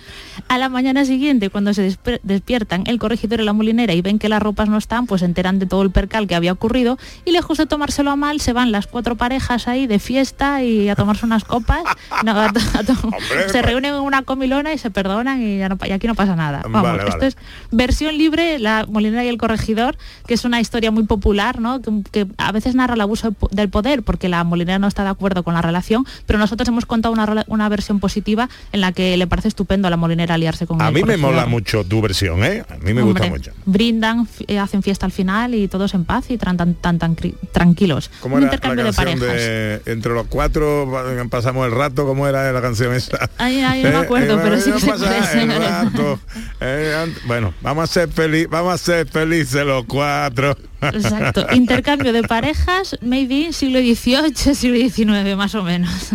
A 0.47 0.57
la 0.57 0.69
mañana 0.69 1.05
siguiente, 1.05 1.49
cuando 1.49 1.73
se 1.73 1.95
despiertan 2.23 2.83
el 2.87 2.97
corregidor 2.99 3.41
y 3.41 3.43
la 3.43 3.53
molinera 3.53 3.93
y 3.93 4.01
ven 4.01 4.17
que 4.19 4.29
las 4.29 4.41
ropas 4.41 4.69
no 4.69 4.77
están, 4.77 5.05
pues 5.07 5.19
se 5.19 5.25
enteran 5.25 5.59
de 5.59 5.65
todo 5.65 5.81
el 5.83 5.91
percal 5.91 6.27
que 6.27 6.35
había 6.35 6.51
ocurrido 6.51 6.97
y 7.25 7.31
lejos 7.31 7.57
de 7.57 7.65
tomárselo 7.67 8.11
a 8.11 8.15
mal, 8.15 8.39
se 8.41 8.53
van 8.53 8.71
las 8.71 8.87
cuatro 8.87 9.15
parejas 9.17 9.67
ahí 9.67 9.87
de 9.87 9.99
fiesta 9.99 10.63
y 10.63 10.89
a 10.89 10.95
tomarse 10.95 11.25
unas 11.25 11.43
copas. 11.43 11.83
No, 12.23 12.31
a 12.31 12.51
to- 12.51 12.59
a 12.73 12.83
to- 12.83 13.11
se 13.51 13.61
reúnen 13.61 13.93
en 13.93 13.99
una 14.01 14.23
comilona 14.23 14.73
y 14.73 14.77
se 14.79 14.89
perdonan 14.89 15.41
y, 15.41 15.59
ya 15.59 15.69
no, 15.69 15.77
pa- 15.77 15.87
y 15.87 15.91
aquí 15.91 16.07
no 16.07 16.15
pasa 16.15 16.35
nada. 16.35 16.61
Vamos, 16.63 16.81
Vale, 16.97 17.09
esto 17.09 17.25
es 17.25 17.37
versión 17.71 18.17
libre, 18.17 18.57
la 18.59 18.85
molinera 18.89 19.23
y 19.27 19.29
el 19.29 19.37
corregidor, 19.37 19.97
que 20.25 20.33
es 20.33 20.43
una 20.45 20.59
historia 20.59 20.89
muy 20.91 21.03
popular, 21.03 21.59
¿no? 21.59 21.81
Que, 21.81 21.91
que 22.11 22.27
a 22.37 22.51
veces 22.51 22.73
narra 22.75 22.95
el 22.95 23.01
abuso 23.01 23.35
del 23.51 23.69
poder 23.69 24.01
porque 24.03 24.29
la 24.29 24.43
molinera 24.43 24.79
no 24.79 24.87
está 24.87 25.03
de 25.03 25.09
acuerdo 25.09 25.43
con 25.43 25.53
la 25.53 25.61
relación, 25.61 26.05
pero 26.25 26.39
nosotros 26.39 26.67
hemos 26.67 26.85
contado 26.85 27.13
una, 27.13 27.43
una 27.47 27.69
versión 27.69 27.99
positiva 27.99 28.49
en 28.71 28.81
la 28.81 28.91
que 28.91 29.15
le 29.17 29.27
parece 29.27 29.47
estupendo 29.49 29.87
a 29.87 29.91
la 29.91 29.97
molinera 29.97 30.35
aliarse 30.35 30.65
con 30.65 30.81
A 30.81 30.87
el 30.89 30.93
mí 30.93 31.03
me 31.03 31.17
mola 31.17 31.45
mucho 31.45 31.83
tu 31.83 32.01
versión, 32.01 32.43
¿eh? 32.43 32.63
A 32.69 32.77
mí 32.77 32.93
me 32.93 33.01
gusta 33.01 33.27
mucho. 33.27 33.51
Brindan, 33.65 34.27
eh, 34.47 34.59
hacen 34.59 34.81
fiesta 34.83 35.05
al 35.05 35.11
final 35.11 35.53
y 35.55 35.67
todos 35.67 35.93
en 35.93 36.05
paz 36.05 36.29
y 36.31 36.37
tan, 36.37 36.57
tan, 36.57 36.73
tan, 36.75 37.15
tranquilos. 37.51 38.09
¿Cómo 38.21 38.35
Un 38.35 38.43
era 38.43 38.51
la 38.51 38.55
intercambio 38.55 38.85
de 38.85 38.91
canción 38.93 39.19
parejas. 39.19 39.41
de, 39.45 39.81
Entre 39.85 40.13
los 40.13 40.27
cuatro 40.27 40.89
pa- 40.91 41.29
pasamos 41.29 41.65
el 41.65 41.71
rato? 41.73 42.05
¿Cómo 42.05 42.27
era 42.27 42.51
la 42.51 42.61
canción 42.61 42.93
esa? 42.93 43.29
Ay, 43.37 43.61
ay, 43.61 43.83
no 43.83 43.89
me 43.89 43.95
Eh, 43.95 43.99
acuerdo, 43.99 44.35
eh, 44.37 44.39
pero 44.43 44.59
sí 44.59 44.71
que 44.71 44.79
se 44.79 45.45
rato. 45.59 46.19
Eh, 46.61 47.13
bueno, 47.25 47.53
vamos 47.61 47.83
a 47.83 47.87
ser 47.93 48.09
feliz, 48.09 48.47
vamos 48.49 48.73
a 48.73 48.77
ser 48.77 49.07
felices 49.19 49.65
los 49.65 49.85
cuatro. 49.85 50.55
Exacto. 50.81 51.47
Intercambio 51.53 52.13
de 52.13 52.21
parejas, 52.23 52.97
maybe 53.01 53.51
siglo 53.51 53.79
XVIII, 53.79 54.55
siglo 54.55 54.77
XIX, 54.77 55.35
más 55.35 55.55
o 55.55 55.63
menos. 55.63 56.11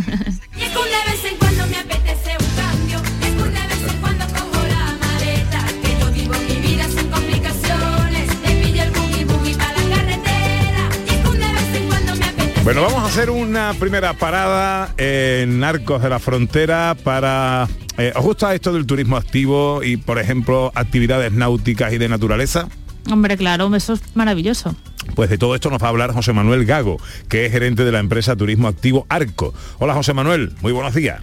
Bueno, 12.64 12.82
vamos 12.82 13.02
a 13.02 13.06
hacer 13.06 13.28
una 13.28 13.74
primera 13.74 14.12
parada 14.14 14.94
en 14.96 15.64
Arcos 15.64 16.00
de 16.00 16.08
la 16.08 16.20
Frontera 16.20 16.96
para... 17.02 17.68
Eh, 17.98 18.12
¿Os 18.14 18.24
gusta 18.24 18.54
esto 18.54 18.72
del 18.72 18.86
turismo 18.86 19.16
activo 19.16 19.82
y, 19.82 19.96
por 19.96 20.20
ejemplo, 20.20 20.70
actividades 20.76 21.32
náuticas 21.32 21.92
y 21.92 21.98
de 21.98 22.08
naturaleza? 22.08 22.68
Hombre, 23.10 23.36
claro, 23.36 23.74
eso 23.74 23.94
es 23.94 24.02
maravilloso. 24.16 24.74
Pues 25.14 25.28
de 25.28 25.36
todo 25.38 25.54
esto 25.54 25.68
nos 25.70 25.82
va 25.82 25.86
a 25.86 25.90
hablar 25.90 26.12
José 26.12 26.32
Manuel 26.32 26.64
Gago, 26.64 26.98
que 27.28 27.44
es 27.46 27.52
gerente 27.52 27.84
de 27.84 27.92
la 27.92 27.98
empresa 27.98 28.36
Turismo 28.36 28.68
Activo 28.68 29.06
Arco. 29.08 29.52
Hola 29.78 29.94
José 29.94 30.14
Manuel, 30.14 30.52
muy 30.60 30.72
buenos 30.72 30.94
días. 30.94 31.20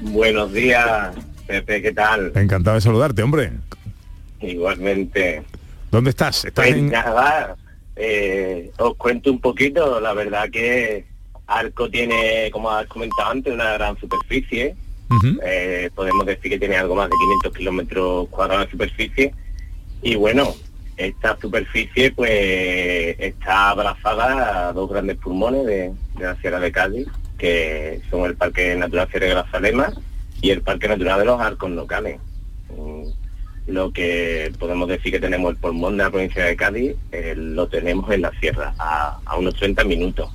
Buenos 0.00 0.52
días, 0.52 1.10
Pepe, 1.46 1.82
¿qué 1.82 1.92
tal? 1.92 2.32
Encantado 2.34 2.76
de 2.76 2.80
saludarte, 2.80 3.22
hombre. 3.22 3.52
Igualmente. 4.40 5.42
¿Dónde 5.90 6.10
estás? 6.10 6.44
¿Estás 6.44 6.66
Pues 6.66 6.76
en... 6.78 6.90
nada, 6.90 7.56
eh, 7.96 8.70
os 8.78 8.94
cuento 8.96 9.30
un 9.30 9.40
poquito, 9.40 10.00
la 10.00 10.14
verdad 10.14 10.48
que 10.50 11.04
Arco 11.46 11.90
tiene, 11.90 12.50
como 12.52 12.70
has 12.70 12.86
comentado 12.86 13.30
antes, 13.30 13.52
una 13.52 13.72
gran 13.74 13.98
superficie. 13.98 14.74
Eh, 15.44 15.90
podemos 15.94 16.24
decir 16.24 16.50
que 16.52 16.58
tiene 16.58 16.76
algo 16.76 16.94
más 16.94 17.10
de 17.10 17.16
500 17.42 17.52
kilómetros 17.58 18.28
cuadrados 18.30 18.64
de 18.66 18.70
superficie. 18.70 19.34
Y 20.00 20.14
bueno, 20.14 20.54
esta 21.04 21.36
superficie 21.40 22.12
pues 22.12 22.30
está 23.18 23.70
abrazada 23.70 24.68
a 24.68 24.72
dos 24.72 24.90
grandes 24.90 25.16
pulmones 25.16 25.66
de, 25.66 25.92
la 26.18 26.36
Sierra 26.36 26.60
de 26.60 26.72
Cádiz, 26.72 27.08
que 27.38 28.00
son 28.10 28.24
el 28.26 28.36
Parque 28.36 28.74
Natural 28.76 29.08
Sierra 29.08 29.26
de 29.26 29.32
Grazalema 29.32 29.92
y 30.40 30.50
el 30.50 30.62
Parque 30.62 30.88
Natural 30.88 31.18
de 31.18 31.24
los 31.24 31.40
Arcos 31.40 31.70
Locales. 31.70 32.18
Mm, 32.76 33.08
Lo 33.66 33.92
que 33.92 34.52
podemos 34.58 34.88
decir 34.88 35.12
que 35.12 35.20
tenemos 35.20 35.52
el 35.52 35.56
pulmón 35.56 35.96
de 35.96 36.04
la 36.04 36.10
provincia 36.10 36.44
de 36.44 36.56
Cádiz, 36.56 36.96
eh, 37.10 37.34
lo 37.36 37.66
tenemos 37.68 38.10
en 38.10 38.22
la 38.22 38.32
sierra, 38.40 38.74
a, 38.78 39.18
a 39.24 39.36
unos 39.36 39.54
30 39.56 39.84
minutos. 39.84 40.30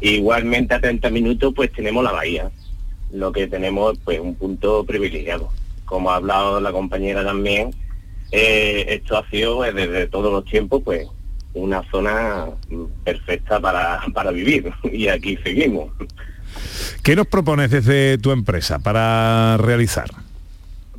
Igualmente 0.00 0.74
a 0.74 0.80
30 0.80 1.10
minutos 1.10 1.52
pues 1.54 1.72
tenemos 1.72 2.04
la 2.04 2.12
bahía, 2.12 2.50
lo 3.12 3.32
que 3.32 3.46
tenemos 3.48 3.98
pues 4.04 4.20
un 4.20 4.34
punto 4.34 4.84
privilegiado. 4.84 5.50
Como 5.84 6.10
ha 6.10 6.16
hablado 6.16 6.60
la 6.60 6.70
compañera 6.70 7.24
también, 7.24 7.70
eh, 8.30 8.84
esto 8.88 9.16
ha 9.16 9.28
sido 9.30 9.56
pues, 9.56 9.74
desde 9.74 10.06
todos 10.06 10.32
los 10.32 10.44
tiempos 10.44 10.82
pues 10.84 11.06
una 11.54 11.82
zona 11.90 12.46
perfecta 13.04 13.58
para, 13.58 14.00
para 14.12 14.30
vivir 14.30 14.72
y 14.92 15.08
aquí 15.08 15.36
seguimos. 15.42 15.90
¿Qué 17.02 17.16
nos 17.16 17.26
propones 17.26 17.70
desde 17.70 18.18
tu 18.18 18.30
empresa 18.30 18.78
para 18.78 19.56
realizar? 19.58 20.10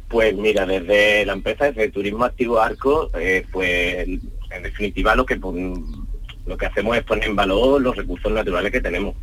Pues 0.08 0.36
mira, 0.36 0.65
desde 0.65 1.26
la 1.26 1.34
empresa, 1.34 1.65
desde 1.65 1.92
Turismo 1.92 2.26
Activo 2.26 2.60
Arco, 2.60 3.12
eh, 3.20 3.46
pues 3.52 4.08
en 4.08 4.63
definitiva 4.63 5.15
lo 5.15 5.26
que 5.26 5.36
lo 5.36 6.58
que 6.58 6.65
hacemos 6.65 6.98
es 6.98 7.04
poner 7.04 7.30
en 7.30 7.36
valor 7.36 7.80
los 7.80 7.96
recursos 7.96 8.32
naturales 8.32 8.72
que 8.72 8.82
tenemos. 8.82 9.15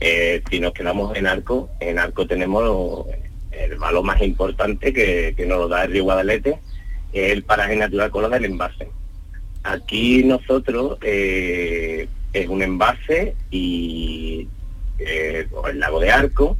Eh, 0.00 0.42
si 0.50 0.60
nos 0.60 0.74
quedamos 0.74 1.16
en 1.16 1.26
Arco, 1.26 1.70
en 1.80 1.98
Arco 1.98 2.26
tenemos 2.26 3.06
el 3.52 3.76
valor 3.76 4.04
más 4.04 4.20
importante 4.20 4.92
que, 4.92 5.32
que 5.34 5.46
nos 5.46 5.58
lo 5.58 5.68
da 5.68 5.84
el 5.84 5.92
río 5.92 6.04
Guadalete, 6.04 6.58
el 7.14 7.44
paraje 7.44 7.76
natural 7.76 8.10
Cola 8.10 8.28
del 8.28 8.44
Embalse. 8.44 8.88
Aquí 9.62 10.22
nosotros 10.24 10.98
eh, 11.00 12.06
es 12.32 12.48
un 12.48 12.62
embalse 12.62 13.34
y 13.50 14.46
eh, 14.98 15.46
el 15.70 15.80
lago 15.80 16.00
de 16.00 16.10
Arco, 16.10 16.58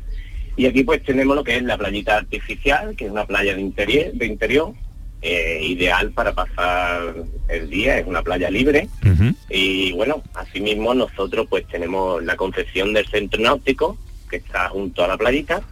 y 0.57 0.67
aquí 0.67 0.85
pues 0.85 1.03
tenemos 1.03 1.35
lo 1.35 1.45
que 1.45 1.57
es 1.57 1.62
la 1.64 1.77
playita 1.77 2.17
artificial, 2.17 2.95
que 2.97 3.07
es 3.07 3.11
una 3.11 3.27
playa 3.27 3.55
de 3.55 3.61
interior, 3.61 4.12
de 4.12 4.27
interior 4.27 4.73
eh, 5.21 5.59
ideal 5.62 6.12
para 6.12 6.33
pasar 6.33 7.14
el 7.49 7.69
día, 7.69 7.99
es 7.99 8.07
una 8.07 8.23
playa 8.23 8.51
libre. 8.51 8.88
Y 9.51 9.93
bueno, 9.93 10.23
asimismo 10.35 10.95
nosotros 10.95 11.47
pues 11.51 11.67
tenemos 11.67 12.23
la 12.23 12.37
concesión 12.37 12.93
del 12.93 13.07
centro 13.09 13.40
náutico, 13.40 13.99
que 14.31 14.37
está 14.37 14.69
junto 14.69 15.05
a 15.05 15.09
la 15.09 15.17
playita, 15.17 15.62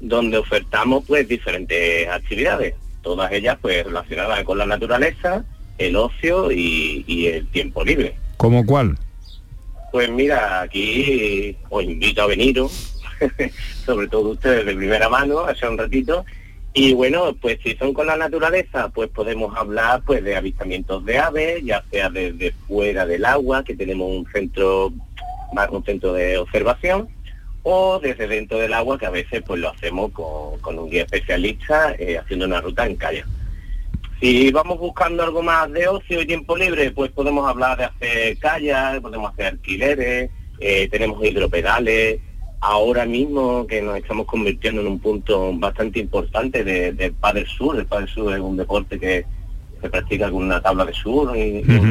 donde 0.00 0.38
ofertamos 0.38 1.04
pues 1.06 1.28
diferentes 1.28 2.08
actividades, 2.08 2.74
todas 3.02 3.30
ellas 3.32 3.58
pues 3.60 3.84
relacionadas 3.84 4.44
con 4.44 4.58
la 4.58 4.66
naturaleza, 4.66 5.44
el 5.78 5.96
ocio 5.96 6.50
y, 6.50 7.04
y 7.06 7.26
el 7.26 7.46
tiempo 7.48 7.84
libre. 7.84 8.16
¿Cómo 8.36 8.64
cuál? 8.64 8.98
Pues 9.92 10.08
mira, 10.10 10.62
aquí 10.62 11.56
os 11.68 11.84
invito 11.84 12.22
a 12.22 12.26
veniros, 12.26 12.98
sobre 13.84 14.08
todo 14.08 14.30
ustedes 14.30 14.64
de 14.64 14.74
primera 14.74 15.08
mano, 15.08 15.40
hace 15.40 15.68
un 15.68 15.76
ratito. 15.76 16.24
Y 16.74 16.94
bueno, 16.94 17.36
pues 17.38 17.58
si 17.62 17.76
son 17.76 17.92
con 17.92 18.06
la 18.06 18.16
naturaleza, 18.16 18.88
pues 18.88 19.10
podemos 19.10 19.54
hablar 19.54 20.02
pues 20.06 20.24
de 20.24 20.34
avistamientos 20.36 21.04
de 21.04 21.18
aves, 21.18 21.62
ya 21.62 21.84
sea 21.90 22.08
desde 22.08 22.52
fuera 22.66 23.04
del 23.04 23.26
agua, 23.26 23.62
que 23.62 23.76
tenemos 23.76 24.10
un 24.10 24.26
centro, 24.32 24.90
más 25.52 25.68
un 25.68 25.84
centro 25.84 26.14
de 26.14 26.38
observación, 26.38 27.08
o 27.64 27.98
desde 28.00 28.26
dentro 28.26 28.58
del 28.58 28.72
agua, 28.72 28.98
que 28.98 29.06
a 29.06 29.10
veces 29.10 29.42
pues 29.46 29.60
lo 29.60 29.68
hacemos 29.70 30.10
con, 30.12 30.58
con 30.60 30.78
un 30.78 30.90
guía 30.90 31.02
especialista 31.04 31.94
eh, 31.98 32.18
haciendo 32.18 32.46
una 32.46 32.60
ruta 32.60 32.86
en 32.86 32.96
kayak. 32.96 33.26
Si 34.20 34.50
vamos 34.52 34.78
buscando 34.78 35.22
algo 35.24 35.42
más 35.42 35.70
de 35.72 35.88
ocio 35.88 36.20
y 36.22 36.26
tiempo 36.26 36.56
libre, 36.56 36.90
pues 36.92 37.10
podemos 37.10 37.48
hablar 37.48 37.76
de 37.78 37.84
hacer 37.84 38.38
kayak, 38.38 39.00
podemos 39.02 39.32
hacer 39.32 39.46
alquileres, 39.46 40.30
eh, 40.60 40.88
tenemos 40.90 41.24
hidropedales. 41.24 42.20
Ahora 42.60 43.04
mismo 43.04 43.66
que 43.66 43.82
nos 43.82 43.96
estamos 43.96 44.26
convirtiendo 44.26 44.80
en 44.82 44.86
un 44.86 45.00
punto 45.00 45.52
bastante 45.54 45.98
importante 45.98 46.62
de- 46.62 46.92
del 46.92 47.12
paddle 47.14 47.46
sur, 47.46 47.76
el 47.76 47.86
paddle 47.86 48.06
sur 48.06 48.32
es 48.32 48.38
un 48.40 48.56
deporte 48.56 49.00
que 49.00 49.24
se 49.80 49.90
practica 49.90 50.30
con 50.30 50.44
una 50.44 50.60
tabla 50.60 50.84
de 50.84 50.92
sur 50.94 51.36
y, 51.36 51.58
un 51.68 51.78
Ujú. 51.78 51.86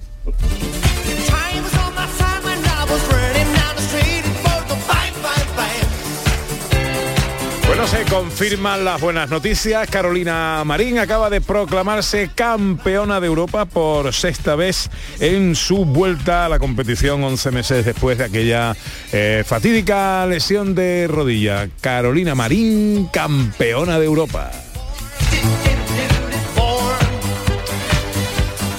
Bueno, 7.81 7.97
se 7.97 8.05
confirman 8.13 8.85
las 8.85 9.01
buenas 9.01 9.31
noticias. 9.31 9.89
Carolina 9.89 10.63
Marín 10.67 10.99
acaba 10.99 11.31
de 11.31 11.41
proclamarse 11.41 12.29
campeona 12.35 13.21
de 13.21 13.27
Europa 13.27 13.65
por 13.65 14.13
sexta 14.13 14.55
vez 14.55 14.91
en 15.19 15.57
su 15.57 15.87
vuelta 15.87 16.45
a 16.45 16.51
la 16.51 16.59
competición 16.59 17.25
11 17.25 17.51
meses 17.53 17.87
después 17.87 18.19
de 18.19 18.25
aquella 18.25 18.77
eh, 19.13 19.45
fatídica 19.47 20.27
lesión 20.27 20.75
de 20.75 21.07
rodilla. 21.09 21.71
Carolina 21.81 22.35
Marín, 22.35 23.07
campeona 23.11 23.99
de 23.99 24.05
Europa. 24.05 24.51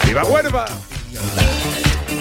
¡Viva 0.06 0.24
Huerva! 0.26 0.66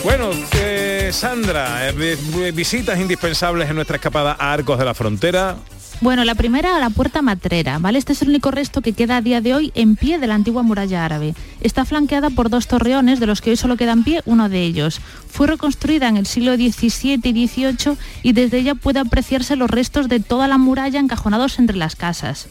Bueno, 0.03 0.31
eh, 0.55 1.11
Sandra, 1.13 1.91
eh, 1.91 1.93
vi- 1.93 2.53
visitas 2.53 2.99
indispensables 2.99 3.69
en 3.69 3.75
nuestra 3.77 3.97
escapada 3.97 4.35
a 4.41 4.55
Arcos 4.55 4.79
de 4.79 4.87
la 4.87 4.95
Frontera. 4.95 5.57
Bueno, 6.03 6.25
la 6.25 6.35
primera 6.35 6.79
la 6.79 6.89
puerta 6.89 7.21
matrera, 7.21 7.79
¿vale? 7.79 7.99
Este 7.99 8.15
es 8.15 8.23
el 8.23 8.31
único 8.31 8.51
resto 8.51 8.81
que 8.81 8.95
queda 8.95 9.19
a 9.19 9.21
día 9.21 9.43
de 9.43 9.53
hoy 9.53 9.71
en 9.75 9.97
pie 9.97 10.19
de 10.19 10.27
la 10.27 10.35
antigua 10.35 10.63
muralla 10.63 11.05
árabe. 11.05 11.35
Está 11.61 11.85
flanqueada 11.85 12.31
por 12.31 12.49
dos 12.49 12.69
torreones, 12.69 13.21
de 13.21 13.27
los 13.27 13.43
que 13.43 13.51
hoy 13.51 13.57
solo 13.57 13.77
queda 13.77 13.93
en 13.93 14.03
pie 14.03 14.23
uno 14.25 14.49
de 14.49 14.63
ellos. 14.63 15.03
Fue 15.29 15.47
reconstruida 15.47 16.09
en 16.09 16.17
el 16.17 16.25
siglo 16.25 16.55
XVII 16.55 17.21
y 17.23 17.47
XVIII 17.47 17.99
y 18.23 18.33
desde 18.33 18.61
ella 18.61 18.75
puede 18.75 18.99
apreciarse 18.99 19.57
los 19.57 19.69
restos 19.69 20.09
de 20.09 20.21
toda 20.21 20.49
la 20.49 20.57
muralla 20.57 21.01
encajonados 21.01 21.59
entre 21.59 21.77
las 21.77 21.97
casas. 21.97 22.49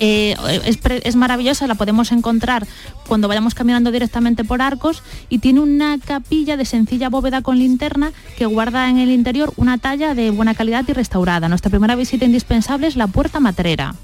Eh, 0.00 0.34
es, 0.64 0.78
es 0.84 1.16
maravillosa, 1.16 1.66
la 1.66 1.74
podemos 1.74 2.10
encontrar 2.10 2.66
cuando 3.06 3.28
vayamos 3.28 3.54
caminando 3.54 3.92
directamente 3.92 4.44
por 4.44 4.62
Arcos 4.62 5.02
y 5.28 5.38
tiene 5.38 5.60
una 5.60 5.98
capilla 5.98 6.56
de 6.56 6.64
sencilla 6.64 7.10
bóveda 7.10 7.42
con 7.42 7.58
linterna 7.58 8.12
que 8.38 8.46
guarda 8.46 8.88
en 8.88 8.98
el 8.98 9.10
interior 9.10 9.52
una 9.56 9.76
talla 9.78 10.14
de 10.14 10.30
buena 10.30 10.54
calidad 10.54 10.84
y 10.88 10.94
restaurada. 10.94 11.48
Nuestra 11.48 11.70
primera 11.70 11.94
visita 11.96 12.24
indispensable 12.24 12.86
es 12.86 12.96
la 12.96 13.06
Puerta 13.06 13.40
Matrera. 13.40 13.94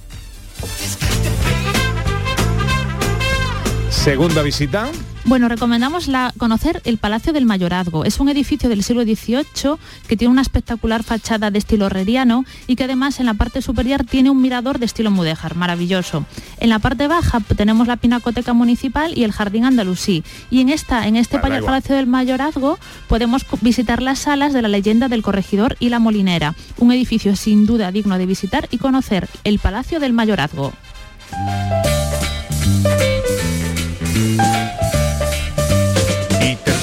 Segunda 3.90 4.42
visita. 4.42 4.90
Bueno, 5.28 5.48
recomendamos 5.48 6.06
la- 6.06 6.32
conocer 6.38 6.80
el 6.84 6.98
Palacio 6.98 7.32
del 7.32 7.46
Mayorazgo. 7.46 8.04
Es 8.04 8.20
un 8.20 8.28
edificio 8.28 8.68
del 8.68 8.84
siglo 8.84 9.02
XVIII 9.02 9.74
que 10.06 10.16
tiene 10.16 10.30
una 10.30 10.40
espectacular 10.42 11.02
fachada 11.02 11.50
de 11.50 11.58
estilo 11.58 11.86
herreriano 11.86 12.44
y 12.68 12.76
que 12.76 12.84
además 12.84 13.18
en 13.18 13.26
la 13.26 13.34
parte 13.34 13.60
superior 13.60 14.04
tiene 14.04 14.30
un 14.30 14.40
mirador 14.40 14.78
de 14.78 14.86
estilo 14.86 15.10
mudéjar, 15.10 15.56
maravilloso. 15.56 16.24
En 16.60 16.68
la 16.68 16.78
parte 16.78 17.08
baja 17.08 17.40
tenemos 17.56 17.88
la 17.88 17.96
Pinacoteca 17.96 18.52
Municipal 18.52 19.18
y 19.18 19.24
el 19.24 19.32
Jardín 19.32 19.64
Andalusí. 19.64 20.22
Y 20.48 20.60
en, 20.60 20.68
esta, 20.68 21.08
en 21.08 21.16
este 21.16 21.38
Vale, 21.38 21.56
igual. 21.56 21.64
Palacio 21.72 21.96
del 21.96 22.06
Mayorazgo 22.06 22.78
podemos 23.08 23.44
visitar 23.62 24.02
las 24.02 24.20
salas 24.20 24.52
de 24.52 24.62
la 24.62 24.68
leyenda 24.68 25.08
del 25.08 25.22
corregidor 25.22 25.76
y 25.80 25.88
la 25.88 25.98
molinera. 25.98 26.54
Un 26.78 26.92
edificio 26.92 27.34
sin 27.34 27.66
duda 27.66 27.90
digno 27.90 28.16
de 28.16 28.26
visitar 28.26 28.68
y 28.70 28.78
conocer 28.78 29.28
el 29.42 29.58
Palacio 29.58 29.98
del 29.98 30.12
Mayorazgo. 30.12 30.72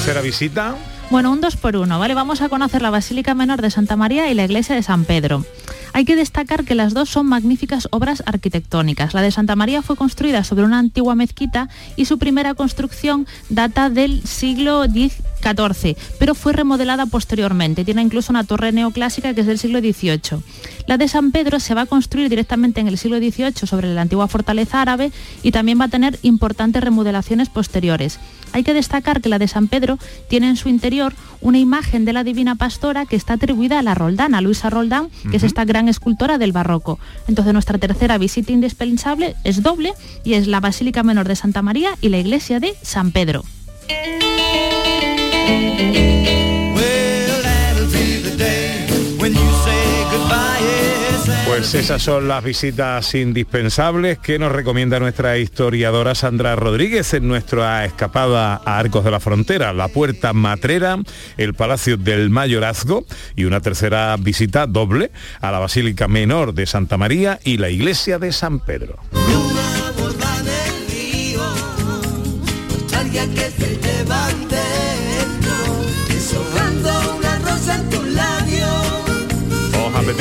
Tercera 0.04 0.20
visita. 0.20 0.74
Bueno, 1.08 1.32
un 1.32 1.40
dos 1.40 1.56
por 1.56 1.76
uno, 1.76 1.98
¿vale? 1.98 2.12
Vamos 2.12 2.42
a 2.42 2.50
conocer 2.50 2.82
la 2.82 2.90
Basílica 2.90 3.32
Menor 3.34 3.62
de 3.62 3.70
Santa 3.70 3.96
María 3.96 4.30
y 4.30 4.34
la 4.34 4.44
Iglesia 4.44 4.74
de 4.74 4.82
San 4.82 5.06
Pedro. 5.06 5.46
Hay 5.94 6.04
que 6.04 6.16
destacar 6.16 6.64
que 6.64 6.74
las 6.74 6.92
dos 6.92 7.08
son 7.08 7.26
magníficas 7.26 7.86
obras 7.92 8.24
arquitectónicas. 8.26 9.14
La 9.14 9.22
de 9.22 9.30
Santa 9.30 9.54
María 9.54 9.80
fue 9.80 9.94
construida 9.94 10.42
sobre 10.42 10.64
una 10.64 10.80
antigua 10.80 11.14
mezquita 11.14 11.68
y 11.94 12.06
su 12.06 12.18
primera 12.18 12.54
construcción 12.54 13.28
data 13.48 13.90
del 13.90 14.26
siglo 14.26 14.86
XIV, 14.86 15.96
pero 16.18 16.34
fue 16.34 16.52
remodelada 16.52 17.06
posteriormente. 17.06 17.84
Tiene 17.84 18.02
incluso 18.02 18.32
una 18.32 18.42
torre 18.42 18.72
neoclásica 18.72 19.34
que 19.34 19.42
es 19.42 19.46
del 19.46 19.60
siglo 19.60 19.78
XVIII. 19.78 20.42
La 20.88 20.98
de 20.98 21.06
San 21.06 21.30
Pedro 21.30 21.60
se 21.60 21.74
va 21.74 21.82
a 21.82 21.86
construir 21.86 22.28
directamente 22.28 22.80
en 22.80 22.88
el 22.88 22.98
siglo 22.98 23.18
XVIII 23.18 23.64
sobre 23.64 23.94
la 23.94 24.02
antigua 24.02 24.26
fortaleza 24.26 24.82
árabe 24.82 25.12
y 25.44 25.52
también 25.52 25.80
va 25.80 25.84
a 25.84 25.88
tener 25.88 26.18
importantes 26.22 26.82
remodelaciones 26.82 27.50
posteriores. 27.50 28.18
Hay 28.52 28.62
que 28.62 28.74
destacar 28.74 29.20
que 29.20 29.28
la 29.28 29.38
de 29.38 29.48
San 29.48 29.68
Pedro 29.68 29.98
tiene 30.28 30.48
en 30.48 30.56
su 30.56 30.68
interior 30.68 31.12
una 31.40 31.58
imagen 31.58 32.04
de 32.04 32.12
la 32.12 32.22
Divina 32.22 32.54
Pastora 32.54 33.04
que 33.04 33.16
está 33.16 33.34
atribuida 33.34 33.80
a 33.80 33.82
la 33.82 33.94
Roldán, 33.94 34.34
a 34.34 34.40
Luisa 34.40 34.70
Roldán, 34.70 35.08
que 35.30 35.38
es 35.38 35.42
esta 35.42 35.64
gran 35.64 35.83
escultora 35.88 36.38
del 36.38 36.52
barroco. 36.52 36.98
Entonces 37.28 37.52
nuestra 37.52 37.78
tercera 37.78 38.18
visita 38.18 38.52
indispensable 38.52 39.36
es 39.44 39.62
doble 39.62 39.92
y 40.24 40.34
es 40.34 40.46
la 40.46 40.60
Basílica 40.60 41.02
Menor 41.02 41.28
de 41.28 41.36
Santa 41.36 41.62
María 41.62 41.96
y 42.00 42.08
la 42.08 42.18
Iglesia 42.18 42.60
de 42.60 42.74
San 42.82 43.12
Pedro. 43.12 43.44
Pues 51.64 51.76
esas 51.76 52.02
son 52.02 52.28
las 52.28 52.44
visitas 52.44 53.14
indispensables 53.14 54.18
que 54.18 54.38
nos 54.38 54.52
recomienda 54.52 55.00
nuestra 55.00 55.38
historiadora 55.38 56.14
Sandra 56.14 56.54
Rodríguez 56.56 57.14
en 57.14 57.26
nuestra 57.26 57.86
escapada 57.86 58.60
a 58.66 58.78
Arcos 58.78 59.02
de 59.02 59.10
la 59.10 59.18
Frontera, 59.18 59.72
la 59.72 59.88
Puerta 59.88 60.34
Matrera, 60.34 60.98
el 61.38 61.54
Palacio 61.54 61.96
del 61.96 62.28
Mayorazgo 62.28 63.06
y 63.34 63.44
una 63.44 63.62
tercera 63.62 64.14
visita 64.18 64.66
doble 64.66 65.10
a 65.40 65.50
la 65.50 65.58
Basílica 65.58 66.06
Menor 66.06 66.52
de 66.52 66.66
Santa 66.66 66.98
María 66.98 67.40
y 67.44 67.56
la 67.56 67.70
Iglesia 67.70 68.18
de 68.18 68.32
San 68.32 68.60
Pedro. 68.60 68.98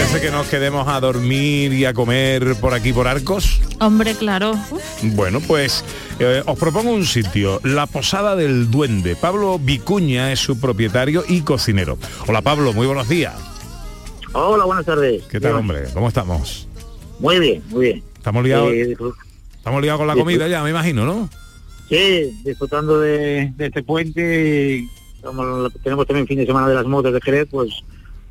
Apetece 0.04 0.22
que 0.22 0.32
nos 0.32 0.48
quedemos 0.48 0.88
a 0.88 1.00
dormir 1.00 1.72
y 1.74 1.86
a 1.86 1.94
comer 1.94 2.56
por 2.60 2.74
aquí 2.74 2.92
por 2.92 3.08
Arcos? 3.08 3.62
Hombre, 3.80 4.14
claro. 4.16 4.54
Bueno, 5.02 5.40
pues 5.40 5.84
eh, 6.20 6.44
os 6.46 6.58
propongo 6.60 6.92
un 6.92 7.06
sitio, 7.06 7.62
la 7.64 7.88
Posada 7.88 8.36
del 8.36 8.70
Duende. 8.70 9.16
Pablo 9.16 9.58
Vicuña 9.60 10.32
es 10.34 10.40
su 10.40 10.60
propietario 10.60 11.24
y 11.28 11.42
cocinero. 11.42 11.98
Hola 12.28 12.42
Pablo, 12.42 12.74
muy 12.74 12.86
buenos 12.86 13.08
días. 13.08 13.34
Hola, 14.34 14.66
buenas 14.66 14.86
tardes. 14.86 15.24
¿Qué 15.30 15.40
tal, 15.40 15.52
Bien. 15.54 15.60
hombre? 15.62 15.84
¿Cómo 15.94 16.08
estamos? 16.10 16.68
Muy 17.20 17.40
bien, 17.40 17.64
muy 17.70 17.86
bien. 17.86 18.04
Estamos 18.18 18.44
liados, 18.44 18.72
Eh, 18.74 18.96
estamos 19.58 19.82
liados 19.82 20.00
con 20.00 20.08
la 20.08 20.16
comida 20.16 20.48
ya, 20.48 20.64
me 20.64 20.70
imagino, 20.72 21.06
¿no? 21.06 21.30
sí, 21.90 22.32
disfrutando 22.44 23.00
de, 23.00 23.54
de 23.56 23.66
este 23.68 23.84
puente 23.84 24.78
y 24.80 24.88
como 25.24 25.70
tenemos 25.84 26.06
también 26.08 26.28
fin 26.28 26.40
de 26.40 26.46
semana 26.46 26.68
de 26.68 26.76
las 26.76 26.86
motos 26.86 27.14
de 27.14 27.22
Jerez, 27.22 27.48
pues 27.52 27.70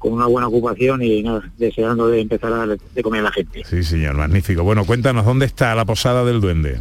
con 0.02 0.12
una 0.12 0.26
buena 0.26 0.48
ocupación 0.48 1.00
y 1.00 1.22
nada, 1.22 1.48
deseando 1.56 2.08
de 2.08 2.20
empezar 2.20 2.52
a 2.52 2.66
de 2.66 3.02
comer 3.04 3.20
a 3.20 3.24
la 3.24 3.30
gente. 3.30 3.62
Sí, 3.64 3.84
señor, 3.84 4.16
magnífico. 4.16 4.64
Bueno, 4.64 4.84
cuéntanos, 4.84 5.24
¿dónde 5.24 5.46
está 5.46 5.76
la 5.76 5.84
Posada 5.84 6.24
del 6.24 6.40
Duende? 6.40 6.80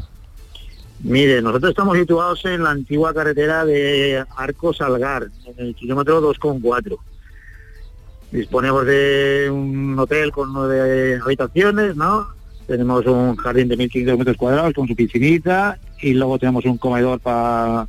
Mire, 1.03 1.39
nosotros 1.41 1.69
estamos 1.69 1.97
situados 1.99 2.43
en 2.45 2.63
la 2.63 2.71
antigua 2.71 3.13
carretera 3.13 3.63
de 3.63 4.23
Arcos 4.35 4.77
Salgar, 4.77 5.27
en 5.45 5.67
el 5.67 5.75
kilómetro 5.75 6.19
2,4. 6.33 6.97
Disponemos 8.31 8.85
de 8.87 9.49
un 9.51 9.99
hotel 9.99 10.31
con 10.31 10.51
nueve 10.51 11.19
habitaciones, 11.23 11.95
¿no? 11.95 12.27
Tenemos 12.65 13.05
un 13.05 13.35
jardín 13.35 13.67
de 13.67 13.77
1.500 13.77 14.17
metros 14.17 14.37
cuadrados 14.37 14.73
con 14.73 14.87
su 14.87 14.95
piscinita 14.95 15.77
y 16.01 16.13
luego 16.13 16.39
tenemos 16.39 16.65
un 16.65 16.77
comedor 16.77 17.19
para 17.19 17.87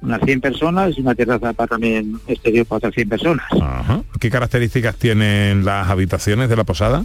unas 0.00 0.20
100 0.22 0.40
personas 0.40 0.96
y 0.96 1.00
una 1.00 1.14
terraza 1.14 1.52
para 1.52 1.66
también 1.66 2.18
exterior 2.26 2.66
para 2.66 2.78
otras 2.78 2.94
100 2.94 3.08
personas. 3.08 3.46
Ajá. 3.60 4.02
¿Qué 4.20 4.30
características 4.30 4.96
tienen 4.96 5.64
las 5.64 5.88
habitaciones 5.88 6.48
de 6.48 6.56
la 6.56 6.64
posada? 6.64 7.04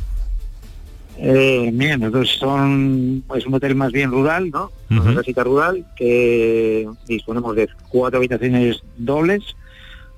Eh, 1.17 1.71
nosotros 1.99 2.29
son 2.39 3.23
es 3.35 3.45
un 3.45 3.53
hotel 3.53 3.75
más 3.75 3.91
bien 3.91 4.11
rural, 4.11 4.49
¿no? 4.49 4.71
Una 4.89 5.15
casita 5.15 5.43
rural 5.43 5.85
que 5.95 6.87
disponemos 7.07 7.55
de 7.55 7.69
cuatro 7.89 8.17
habitaciones 8.17 8.81
dobles 8.97 9.55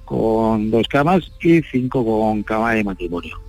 con 0.05 0.71
dos 0.71 0.87
camas 0.87 1.31
y 1.41 1.61
cinco 1.63 2.05
con 2.05 2.43
cama 2.43 2.73
de 2.73 2.83
matrimonio. 2.83 3.39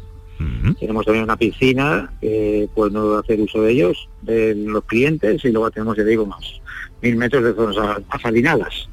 Tenemos 0.79 1.07
también 1.07 1.25
una 1.25 1.37
piscina 1.37 2.13
que 2.21 2.69
podemos 2.75 3.25
hacer 3.25 3.41
uso 3.41 3.63
de 3.63 3.73
ellos, 3.73 4.09
de 4.21 4.55
los 4.55 4.85
clientes, 4.85 5.43
y 5.45 5.49
luego 5.51 5.71
tenemos, 5.71 5.97
ya 5.97 6.05
digo, 6.05 6.25
unos 6.25 6.61
mil 7.01 7.17
metros 7.17 7.43
de 7.43 7.55
zonas 7.55 8.03
ajardinadas. 8.11 8.89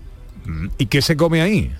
¿Y 0.77 0.85
qué 0.85 1.01
se 1.01 1.15
come 1.15 1.41
ahí? 1.41 1.71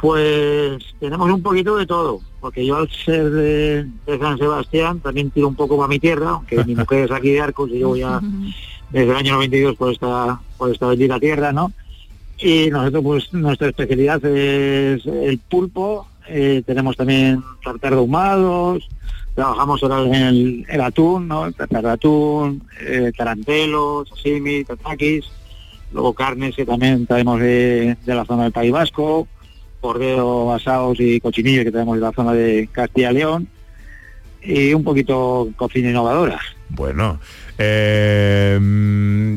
Pues 0.00 0.82
tenemos 1.00 1.30
un 1.30 1.42
poquito 1.42 1.76
de 1.76 1.86
todo, 1.86 2.20
porque 2.40 2.66
yo 2.66 2.76
al 2.76 2.90
ser 2.90 3.30
de, 3.30 3.84
de 4.06 4.18
San 4.18 4.36
Sebastián 4.36 5.00
también 5.00 5.30
tiro 5.30 5.48
un 5.48 5.54
poco 5.54 5.76
para 5.76 5.88
mi 5.88 5.98
tierra, 5.98 6.30
aunque 6.30 6.62
mi 6.64 6.74
mujer 6.74 7.06
es 7.06 7.10
aquí 7.10 7.30
de 7.30 7.40
Arcos 7.40 7.70
y 7.70 7.78
yo 7.78 7.96
ya 7.96 8.20
desde 8.90 9.10
el 9.10 9.16
año 9.16 9.34
92 9.34 9.76
por 9.76 9.92
esta, 9.92 10.40
por 10.58 10.70
esta 10.70 10.88
bendita 10.88 11.18
tierra, 11.18 11.52
¿no? 11.52 11.72
Y 12.38 12.68
nosotros 12.70 13.02
pues 13.02 13.32
nuestra 13.32 13.68
especialidad 13.68 14.24
es 14.24 15.06
el 15.06 15.38
pulpo, 15.38 16.06
eh, 16.28 16.62
tenemos 16.66 16.96
también 16.96 17.42
tartar 17.64 17.92
de 17.92 17.98
ahumados, 17.98 18.88
trabajamos 19.34 19.82
ahora 19.82 20.02
en 20.02 20.14
el, 20.14 20.66
el 20.68 20.80
atún, 20.80 21.28
¿no? 21.28 21.46
El 21.46 21.54
tartar 21.54 21.82
de 21.82 21.90
atún, 21.90 22.62
eh, 22.80 23.12
tarantelos, 23.16 24.08
sashimi, 24.10 24.64
tatakis, 24.64 25.24
luego 25.94 26.12
carnes 26.12 26.54
que 26.54 26.66
también 26.66 27.06
traemos 27.06 27.40
de, 27.40 27.96
de 28.04 28.14
la 28.14 28.26
zona 28.26 28.42
del 28.42 28.52
País 28.52 28.72
Vasco, 28.72 29.26
cordero 29.80 30.52
asados 30.52 30.98
y 31.00 31.20
cochinillos 31.20 31.64
que 31.64 31.72
tenemos 31.72 31.94
de 31.94 32.02
la 32.02 32.12
zona 32.12 32.32
de 32.32 32.68
Castilla 32.70 33.12
y 33.12 33.14
León, 33.14 33.48
y 34.42 34.74
un 34.74 34.84
poquito 34.84 35.48
cocina 35.56 35.90
innovadora. 35.90 36.40
Bueno, 36.68 37.20
eh, 37.58 38.58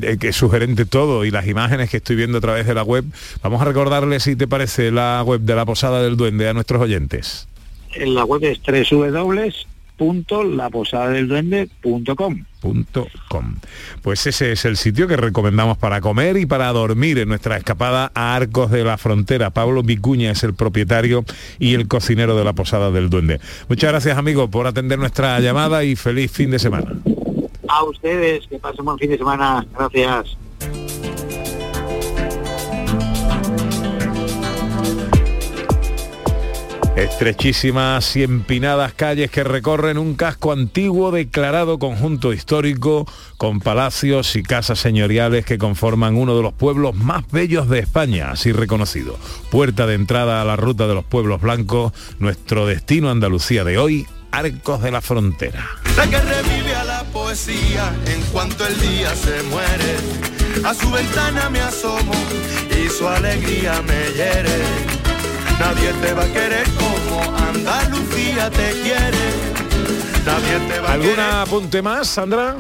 eh, 0.01 0.17
que 0.19 0.29
es 0.29 0.35
sugerente 0.35 0.85
todo 0.85 1.23
y 1.23 1.31
las 1.31 1.47
imágenes 1.47 1.89
que 1.89 1.97
estoy 1.97 2.15
viendo 2.15 2.39
a 2.39 2.41
través 2.41 2.65
de 2.65 2.73
la 2.73 2.83
web. 2.83 3.05
Vamos 3.43 3.61
a 3.61 3.65
recordarle 3.65 4.19
si 4.19 4.35
te 4.35 4.47
parece 4.47 4.91
la 4.91 5.23
web 5.23 5.41
de 5.41 5.55
la 5.55 5.65
Posada 5.65 6.01
del 6.01 6.17
Duende 6.17 6.49
a 6.49 6.53
nuestros 6.53 6.81
oyentes. 6.81 7.47
En 7.93 8.15
la 8.15 8.25
web 8.25 8.43
es 8.43 8.59
www.laposadadelduende.com. 9.97 12.45
punto 12.59 13.07
com. 13.27 13.55
Pues 14.01 14.25
ese 14.27 14.51
es 14.51 14.65
el 14.65 14.77
sitio 14.77 15.07
que 15.07 15.17
recomendamos 15.17 15.77
para 15.77 16.01
comer 16.01 16.37
y 16.37 16.45
para 16.45 16.71
dormir 16.71 17.17
en 17.19 17.29
nuestra 17.29 17.57
escapada 17.57 18.11
a 18.13 18.35
Arcos 18.35 18.71
de 18.71 18.83
la 18.83 18.97
Frontera. 18.97 19.51
Pablo 19.51 19.83
Vicuña 19.83 20.31
es 20.31 20.43
el 20.43 20.53
propietario 20.53 21.23
y 21.59 21.73
el 21.73 21.87
cocinero 21.87 22.37
de 22.37 22.43
la 22.43 22.53
Posada 22.53 22.91
del 22.91 23.09
Duende. 23.09 23.39
Muchas 23.69 23.91
gracias 23.91 24.17
amigos 24.17 24.49
por 24.49 24.67
atender 24.67 24.99
nuestra 24.99 25.39
llamada 25.39 25.83
y 25.83 25.95
feliz 25.95 26.31
fin 26.31 26.51
de 26.51 26.59
semana. 26.59 26.93
A 27.67 27.83
ustedes, 27.83 28.47
que 28.47 28.59
pasen 28.59 28.85
buen 28.85 28.97
fin 28.97 29.09
de 29.09 29.17
semana. 29.17 29.65
Gracias. 29.77 30.37
Estrechísimas 36.97 38.15
y 38.15 38.23
empinadas 38.23 38.91
calles 38.91 39.29
que 39.29 39.43
recorren 39.43 39.99
un 39.99 40.15
casco 40.15 40.51
antiguo 40.51 41.11
declarado 41.11 41.77
conjunto 41.77 42.33
histórico 42.33 43.05
con 43.37 43.59
palacios 43.59 44.35
y 44.35 44.41
casas 44.41 44.79
señoriales 44.79 45.45
que 45.45 45.59
conforman 45.59 46.15
uno 46.15 46.35
de 46.35 46.41
los 46.41 46.53
pueblos 46.53 46.95
más 46.95 47.23
bellos 47.31 47.69
de 47.69 47.77
España, 47.77 48.31
así 48.31 48.51
reconocido. 48.51 49.15
Puerta 49.51 49.85
de 49.85 49.93
entrada 49.93 50.41
a 50.41 50.45
la 50.45 50.55
ruta 50.55 50.87
de 50.87 50.95
los 50.95 51.05
pueblos 51.05 51.39
blancos, 51.39 51.93
nuestro 52.17 52.65
destino 52.65 53.11
Andalucía 53.11 53.63
de 53.63 53.77
hoy, 53.77 54.07
Arcos 54.31 54.81
de 54.81 54.89
la 54.89 55.01
Frontera. 55.01 55.67
La 55.97 56.09
que 56.09 56.19
revive 56.19 56.73
a 56.73 56.83
la 56.83 57.03
poesía 57.03 57.93
en 58.07 58.23
cuanto 58.31 58.65
el 58.65 58.79
día 58.81 59.13
se 59.13 59.43
muere. 59.43 59.97
A 60.65 60.73
su 60.73 60.89
ventana 60.89 61.47
me 61.51 61.59
asomo 61.61 62.13
y 62.71 62.89
su 62.89 63.07
alegría 63.07 63.83
me 63.83 64.13
hiere. 64.15 64.96
Nadie 65.59 65.91
te 66.01 66.13
va 66.13 66.23
a 66.23 66.27
querer 66.27 66.65
como 66.77 67.21
Andalucía 67.37 68.49
te 68.51 68.71
quiere. 68.83 69.25
Nadie 70.25 70.59
te 70.67 70.79
va 70.79 70.89
a 70.89 70.93
¿Algún 70.93 71.19
apunte 71.19 71.81
más, 71.81 72.07
Sandra? 72.07 72.55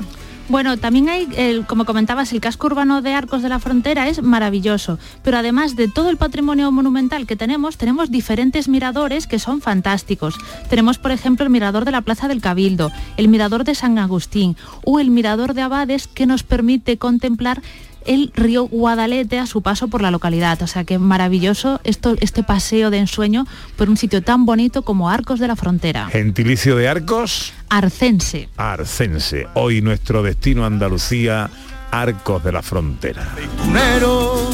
Bueno, 0.49 0.77
también 0.77 1.09
hay, 1.09 1.27
el- 1.35 1.65
como 1.65 1.83
comentabas, 1.83 2.31
el 2.31 2.39
casco 2.39 2.67
urbano 2.67 3.01
de 3.01 3.13
Arcos 3.13 3.41
de 3.43 3.49
la 3.49 3.59
Frontera 3.59 4.07
es 4.07 4.23
maravilloso, 4.23 4.97
pero 5.21 5.37
además 5.37 5.75
de 5.75 5.89
todo 5.89 6.09
el 6.09 6.15
patrimonio 6.15 6.71
monumental 6.71 7.27
que 7.27 7.35
tenemos, 7.35 7.75
tenemos 7.75 8.09
diferentes 8.11 8.69
miradores 8.69 9.27
que 9.27 9.39
son 9.39 9.59
fantásticos. 9.59 10.35
Tenemos, 10.69 10.99
por 10.99 11.11
ejemplo, 11.11 11.43
el 11.45 11.51
mirador 11.51 11.83
de 11.83 11.91
la 11.91 11.99
Plaza 11.99 12.29
del 12.29 12.39
Cabildo, 12.39 12.93
el 13.17 13.27
mirador 13.27 13.65
de 13.65 13.75
San 13.75 13.99
Agustín 13.99 14.55
o 14.85 15.01
el 15.01 15.09
mirador 15.11 15.53
de 15.53 15.63
Abades 15.63 16.07
que 16.07 16.25
nos 16.25 16.43
permite 16.43 16.97
contemplar 16.97 17.61
el 18.07 18.31
río 18.35 18.67
Guadalete 18.67 19.39
a 19.39 19.45
su 19.45 19.61
paso 19.61 19.87
por 19.87 20.01
la 20.01 20.11
localidad. 20.11 20.61
O 20.61 20.67
sea 20.67 20.83
que 20.83 20.97
maravilloso 20.97 21.79
esto, 21.83 22.15
este 22.19 22.43
paseo 22.43 22.89
de 22.89 22.97
ensueño 22.97 23.45
por 23.75 23.89
un 23.89 23.97
sitio 23.97 24.23
tan 24.23 24.45
bonito 24.45 24.81
como 24.81 25.09
Arcos 25.09 25.39
de 25.39 25.47
la 25.47 25.55
Frontera. 25.55 26.07
Gentilicio 26.07 26.75
de 26.75 26.87
Arcos, 26.87 27.53
Arcense. 27.69 28.49
Arcense. 28.57 29.47
Hoy 29.53 29.81
nuestro 29.81 30.23
destino 30.23 30.65
Andalucía, 30.65 31.49
Arcos 31.91 32.43
de 32.43 32.51
la 32.51 32.61
Frontera. 32.61 33.35
Tunero, 33.57 34.49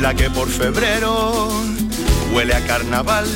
la 0.00 0.14
que 0.14 0.30
por 0.30 0.48
febrero 0.48 1.48
huele 2.34 2.54
a 2.54 2.64
carnaval, 2.66 3.26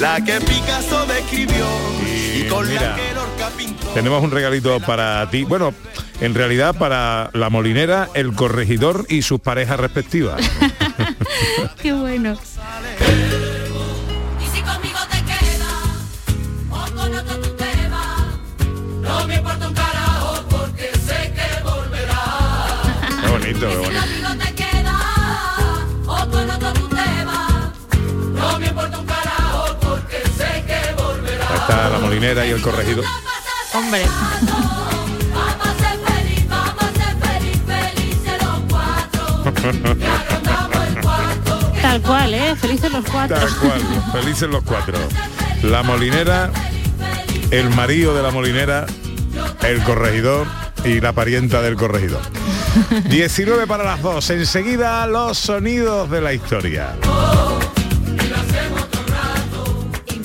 la 0.00 0.24
que 0.24 0.40
Picasso 0.40 1.06
describió 1.06 1.66
y, 2.06 2.46
con 2.48 2.68
mira, 2.68 2.90
la 2.90 2.96
que 2.96 3.14
Lorca 3.14 3.50
pintó. 3.56 3.88
Tenemos 3.88 4.22
un 4.22 4.30
regalito 4.30 4.78
para 4.80 5.28
ti. 5.30 5.44
Bueno, 5.44 5.74
en 6.20 6.34
realidad 6.34 6.76
para 6.76 7.30
la 7.32 7.50
molinera, 7.50 8.08
el 8.14 8.34
corregidor 8.34 9.06
y 9.08 9.22
sus 9.22 9.40
parejas 9.40 9.80
respectivas. 9.80 10.40
Qué 11.82 11.92
bueno. 11.92 12.36
Molinera 32.18 32.46
y 32.46 32.50
el 32.50 32.60
corregidor. 32.60 33.04
Hombre. 33.74 34.02
Tal 41.80 42.02
cual, 42.02 42.34
¿eh? 42.34 42.56
Felices 42.56 42.92
los 42.92 43.04
cuatro. 43.04 43.38
Tal 43.38 43.56
cual, 43.58 43.80
felices 44.12 44.48
los 44.48 44.64
cuatro. 44.64 44.98
La 45.62 45.84
molinera, 45.84 46.50
el 47.52 47.70
marido 47.70 48.16
de 48.16 48.22
la 48.24 48.32
molinera, 48.32 48.84
el 49.62 49.80
corregidor 49.84 50.48
y 50.84 51.00
la 51.00 51.12
parienta 51.12 51.62
del 51.62 51.76
corregidor. 51.76 52.20
19 53.08 53.68
para 53.68 53.84
las 53.84 54.02
dos. 54.02 54.28
Enseguida 54.30 55.06
los 55.06 55.38
sonidos 55.38 56.10
de 56.10 56.20
la 56.20 56.32
historia. 56.32 56.96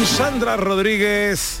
Con 0.00 0.06
Sandra 0.06 0.56
Rodríguez. 0.56 1.60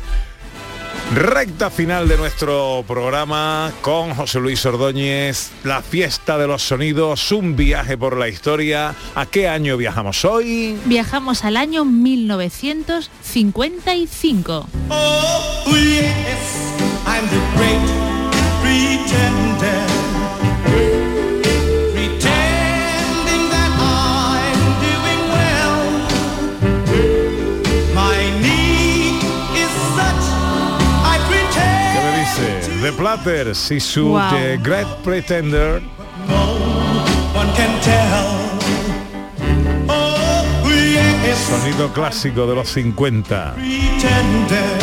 Recta 1.14 1.68
final 1.68 2.08
de 2.08 2.16
nuestro 2.16 2.82
programa 2.88 3.70
con 3.82 4.14
José 4.14 4.40
Luis 4.40 4.64
Ordóñez, 4.64 5.50
la 5.62 5.82
fiesta 5.82 6.38
de 6.38 6.46
los 6.46 6.62
sonidos, 6.62 7.32
un 7.32 7.54
viaje 7.54 7.98
por 7.98 8.16
la 8.16 8.28
historia. 8.28 8.94
¿A 9.14 9.26
qué 9.26 9.46
año 9.46 9.76
viajamos 9.76 10.24
hoy? 10.24 10.78
Viajamos 10.86 11.44
al 11.44 11.58
año 11.58 11.84
1955. 11.84 14.66
Oh 14.88 15.76
yes, 15.76 16.72
I'm 17.06 17.28
the 17.28 17.36
great 17.58 17.99
Platters 33.00 33.70
y 33.70 33.80
su 33.80 34.10
Wow. 34.10 34.28
The 34.28 34.58
Great 34.58 34.86
Pretender. 35.02 35.80
one 37.34 37.50
can 37.56 37.80
tell. 37.80 38.26
Oh 39.88 40.68
yes, 40.68 41.38
Sonido 41.38 41.90
clásico 41.94 42.46
de 42.46 42.54
los 42.56 42.68
50. 42.68 43.54
pretender. 43.54 44.78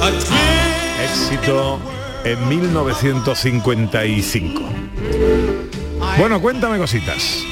A 0.00 0.08
Éxito 1.04 1.78
en 2.24 2.48
1955. 2.48 4.62
Bueno, 6.16 6.40
cuéntame 6.40 6.78
cositas. 6.78 7.42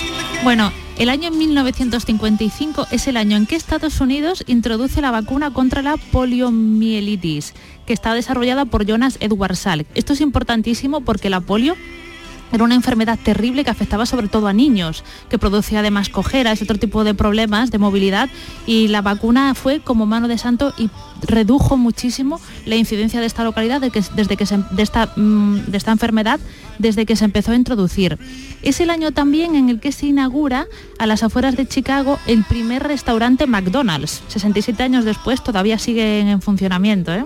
Bueno, 0.45 0.71
el 0.99 1.09
año 1.09 1.31
1955 1.31 2.89
es 2.91 3.09
el 3.09 3.17
año 3.17 3.39
en 3.39 3.47
que 3.47 3.57
Estados 3.57 4.03
Unidos 4.03 4.45
introduce 4.47 5.01
la 5.01 5.11
vacuna 5.11 5.55
contra 5.55 5.81
la 5.81 5.97
poliomielitis, 5.97 7.55
que 7.87 7.95
está 7.95 8.13
desarrollada 8.13 8.67
por 8.67 8.85
Jonas 8.85 9.17
Edward 9.21 9.57
Salk. 9.57 9.87
Esto 9.95 10.13
es 10.13 10.21
importantísimo 10.21 11.01
porque 11.01 11.31
la 11.31 11.41
polio 11.41 11.77
era 12.55 12.65
una 12.65 12.75
enfermedad 12.75 13.19
terrible 13.23 13.65
que 13.65 13.71
afectaba 13.71 14.07
sobre 14.07 14.29
todo 14.29 14.47
a 14.47 14.53
niños, 14.53 15.05
que 15.29 15.39
producía 15.39 15.81
además 15.81 16.09
cojeras 16.09 16.61
y 16.61 16.65
otro 16.65 16.79
tipo 16.79 17.05
de 17.05 17.13
problemas 17.15 17.71
de 17.71 17.79
movilidad 17.79 18.29
y 18.67 18.89
la 18.89 19.03
vacuna 19.03 19.55
fue 19.55 19.81
como 19.81 20.07
mano 20.07 20.29
de 20.29 20.39
santo 20.39 20.73
y 20.79 20.89
redujo 21.27 21.77
muchísimo 21.77 22.41
la 22.67 22.77
incidencia 22.77 23.21
de 23.21 23.27
esta 23.27 23.45
localidad 23.45 23.81
de 23.81 23.91
desde 24.15 24.37
que 24.37 24.47
se- 24.47 24.59
de, 24.71 24.83
esta, 24.83 25.13
mm, 25.17 25.65
de 25.67 25.77
esta 25.77 25.91
enfermedad 25.93 26.39
desde 26.79 27.07
que 27.07 27.17
se 27.17 27.25
empezó 27.25 27.53
a 27.53 27.57
introducir. 27.57 28.19
Es 28.63 28.81
el 28.81 28.91
año 28.91 29.13
también 29.13 29.55
en 29.55 29.69
el 29.69 29.81
que 29.81 29.93
se 29.93 30.07
inaugura 30.07 30.67
a 30.99 31.07
las 31.07 31.23
afueras 31.23 31.57
de 31.57 31.67
Chicago 31.67 32.19
el 32.27 32.45
primer 32.45 32.83
restaurante 32.83 33.47
McDonald's. 33.47 34.23
67 34.29 34.83
años 34.83 35.05
después 35.05 35.43
todavía 35.43 35.79
siguen 35.79 36.29
en 36.29 36.41
funcionamiento. 36.43 37.13
¿eh? 37.13 37.25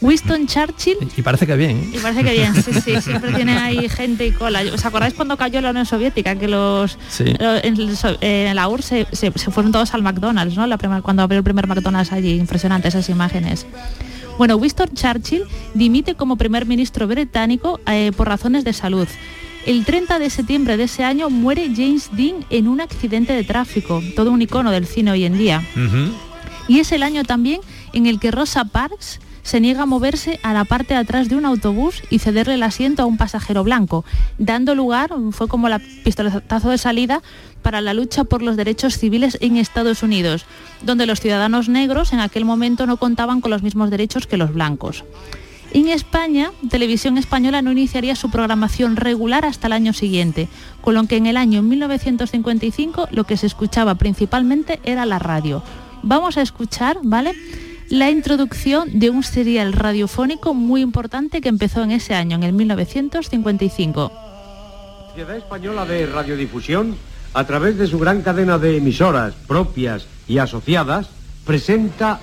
Winston 0.00 0.46
Churchill 0.46 0.96
Y 1.16 1.22
parece 1.22 1.46
que 1.46 1.56
bien. 1.56 1.78
¿eh? 1.78 1.90
y 1.96 1.98
parece 1.98 2.22
que 2.22 2.32
bien, 2.32 2.54
sí, 2.62 2.70
sí, 2.84 2.94
siempre 3.02 3.32
tiene 3.32 3.58
ahí 3.58 3.88
gente 3.88 4.26
y 4.26 4.30
cola. 4.32 4.62
¿Os 4.72 4.84
acordáis 4.84 5.14
cuando 5.14 5.36
cayó 5.36 5.60
la 5.60 5.70
Unión 5.70 5.86
Soviética? 5.86 6.36
Que 6.36 6.46
los, 6.48 6.96
Sí. 7.08 7.24
en, 7.26 7.76
eh, 8.20 8.46
en 8.48 8.54
la 8.56 8.68
URSS 8.68 8.84
se, 8.86 9.06
se- 9.12 9.32
se 9.38 9.50
fueron 9.50 9.72
todos 9.72 9.94
al 9.94 10.02
McDonald's, 10.02 10.56
¿no? 10.56 10.66
La 10.66 10.78
primera- 10.78 11.02
cuando 11.02 11.22
abrió 11.22 11.38
el 11.38 11.44
primer 11.44 11.66
McDonald's 11.66 12.12
allí, 12.12 12.34
impresionante 12.34 12.88
esas 12.88 13.08
imágenes. 13.08 13.66
Bueno, 14.38 14.54
Winston 14.56 14.90
Churchill 14.94 15.42
dimite 15.74 16.14
como 16.14 16.36
primer 16.36 16.64
ministro 16.64 17.08
británico 17.08 17.80
eh, 17.86 18.12
por 18.16 18.28
razones 18.28 18.62
de 18.64 18.72
salud. 18.72 19.08
El 19.66 19.84
30 19.84 20.20
de 20.20 20.30
septiembre 20.30 20.76
de 20.76 20.84
ese 20.84 21.02
año 21.02 21.28
muere 21.28 21.70
James 21.76 22.10
Dean 22.12 22.44
en 22.48 22.68
un 22.68 22.80
accidente 22.80 23.32
de 23.32 23.42
tráfico, 23.42 24.00
todo 24.14 24.30
un 24.30 24.40
icono 24.40 24.70
del 24.70 24.86
cine 24.86 25.10
hoy 25.10 25.24
en 25.24 25.36
día. 25.36 25.62
Y 26.68 26.78
es 26.78 26.92
el 26.92 27.02
año 27.02 27.24
también 27.24 27.60
en 27.92 28.06
el 28.06 28.20
que 28.20 28.30
Rosa 28.30 28.64
Parks 28.64 29.18
se 29.48 29.60
niega 29.60 29.84
a 29.84 29.86
moverse 29.86 30.38
a 30.42 30.52
la 30.52 30.66
parte 30.66 30.92
de 30.92 31.00
atrás 31.00 31.30
de 31.30 31.36
un 31.36 31.46
autobús 31.46 32.02
y 32.10 32.18
cederle 32.18 32.52
el 32.52 32.62
asiento 32.62 33.02
a 33.02 33.06
un 33.06 33.16
pasajero 33.16 33.64
blanco, 33.64 34.04
dando 34.36 34.74
lugar, 34.74 35.10
fue 35.30 35.48
como 35.48 35.70
la 35.70 35.78
pistoletazo 35.78 36.68
de 36.68 36.76
salida 36.76 37.22
para 37.62 37.80
la 37.80 37.94
lucha 37.94 38.24
por 38.24 38.42
los 38.42 38.58
derechos 38.58 38.98
civiles 38.98 39.38
en 39.40 39.56
Estados 39.56 40.02
Unidos, 40.02 40.44
donde 40.82 41.06
los 41.06 41.20
ciudadanos 41.20 41.70
negros 41.70 42.12
en 42.12 42.20
aquel 42.20 42.44
momento 42.44 42.86
no 42.86 42.98
contaban 42.98 43.40
con 43.40 43.50
los 43.50 43.62
mismos 43.62 43.88
derechos 43.88 44.26
que 44.26 44.36
los 44.36 44.52
blancos. 44.52 45.04
En 45.72 45.88
España, 45.88 46.50
Televisión 46.68 47.16
Española 47.16 47.62
no 47.62 47.72
iniciaría 47.72 48.16
su 48.16 48.30
programación 48.30 48.96
regular 48.96 49.46
hasta 49.46 49.68
el 49.68 49.72
año 49.72 49.94
siguiente, 49.94 50.48
con 50.82 50.94
lo 50.94 51.04
que 51.04 51.16
en 51.16 51.24
el 51.24 51.38
año 51.38 51.62
1955 51.62 53.08
lo 53.12 53.24
que 53.24 53.38
se 53.38 53.46
escuchaba 53.46 53.94
principalmente 53.94 54.78
era 54.84 55.06
la 55.06 55.18
radio. 55.18 55.62
Vamos 56.02 56.36
a 56.36 56.42
escuchar, 56.42 56.98
¿vale? 57.02 57.34
La 57.90 58.10
introducción 58.10 58.98
de 58.98 59.08
un 59.08 59.22
serial 59.22 59.72
radiofónico 59.72 60.52
muy 60.52 60.82
importante 60.82 61.40
que 61.40 61.48
empezó 61.48 61.82
en 61.82 61.90
ese 61.90 62.14
año, 62.14 62.36
en 62.36 62.42
el 62.42 62.52
1955. 62.52 64.12
Sociedad 65.08 65.36
Española 65.36 65.86
de 65.86 66.04
Radiodifusión, 66.06 66.96
a 67.32 67.44
través 67.46 67.78
de 67.78 67.86
su 67.86 67.98
gran 67.98 68.20
cadena 68.20 68.58
de 68.58 68.76
emisoras 68.76 69.34
propias 69.46 70.06
y 70.28 70.36
asociadas, 70.36 71.08
presenta 71.46 72.20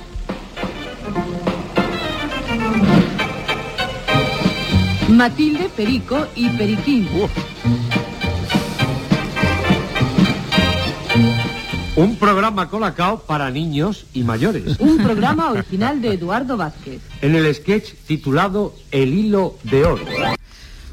Matilde, 5.09 5.70
Perico 5.76 6.28
y 6.36 6.49
Periquín. 6.49 7.07
Un 11.95 12.17
programa 12.17 12.69
colacao 12.69 13.19
para 13.19 13.49
niños 13.51 14.05
y 14.13 14.23
mayores. 14.23 14.79
Un 14.79 14.97
programa 14.97 15.51
original 15.51 16.01
de 16.01 16.13
Eduardo 16.13 16.57
Vázquez. 16.57 17.01
En 17.21 17.35
el 17.35 17.53
sketch 17.55 17.93
titulado 18.05 18.73
El 18.91 19.13
hilo 19.13 19.55
de 19.63 19.85
oro. 19.85 20.03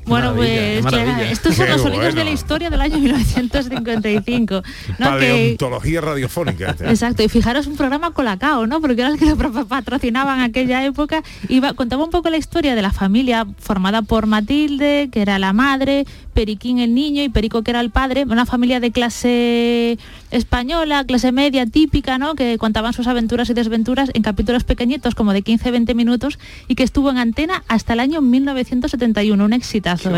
Bueno, 0.05 0.34
Maravilla, 0.34 1.16
pues 1.16 1.30
estos 1.30 1.55
son 1.55 1.66
Qué 1.66 1.72
los 1.72 1.82
sonidos 1.82 2.14
de 2.16 2.24
la 2.24 2.30
historia 2.32 2.70
del 2.70 2.80
año 2.80 2.98
1955. 2.98 4.55
¿no? 4.88 4.96
Que- 4.96 5.03
Paleontología 5.05 6.00
radiofónica. 6.00 6.70
este. 6.70 6.90
Exacto, 6.90 7.22
y 7.22 7.28
fijaros 7.28 7.68
un 7.68 7.76
programa 7.76 8.11
Colacao, 8.12 8.66
¿no? 8.66 8.80
Porque 8.80 9.00
era 9.03 9.11
el 9.11 9.18
que 9.18 9.26
lo 9.26 9.36
patrocinaban 9.66 10.38
en 10.38 10.44
aquella 10.46 10.84
época. 10.84 11.22
Iba, 11.48 11.74
contaba 11.74 12.05
un 12.05 12.11
poco 12.11 12.30
la 12.30 12.36
historia 12.36 12.74
de 12.74 12.82
la 12.82 12.92
familia 12.92 13.46
formada 13.59 14.03
por 14.03 14.26
Matilde, 14.26 15.09
que 15.12 15.22
era 15.22 15.38
la 15.38 15.53
madre, 15.53 16.05
Periquín 16.33 16.78
el 16.78 16.95
niño 16.95 17.22
y 17.22 17.28
Perico 17.28 17.62
que 17.62 17.70
era 17.70 17.80
el 17.80 17.91
padre, 17.91 18.24
una 18.24 18.47
familia 18.47 18.80
de 18.80 18.91
clase 18.91 19.99
española, 20.30 21.05
clase 21.05 21.33
media, 21.33 21.66
típica, 21.66 22.18
¿no? 22.18 22.35
Que 22.35 22.59
contaban 22.59 22.93
sus 22.93 23.07
aventuras 23.07 23.51
y 23.51 23.55
desventuras 23.55 24.11
en 24.14 24.22
capítulos 24.22 24.64
pequeñitos, 24.64 25.14
como 25.14 25.33
de 25.33 25.43
15-20 25.45 25.95
minutos, 25.95 26.39
y 26.68 26.74
que 26.74 26.83
estuvo 26.83 27.11
en 27.11 27.18
antena 27.18 27.64
hasta 27.68 27.93
el 27.93 28.01
año 28.01 28.20
1971, 28.20 29.45
un 29.45 29.53
exitazo 29.53 30.11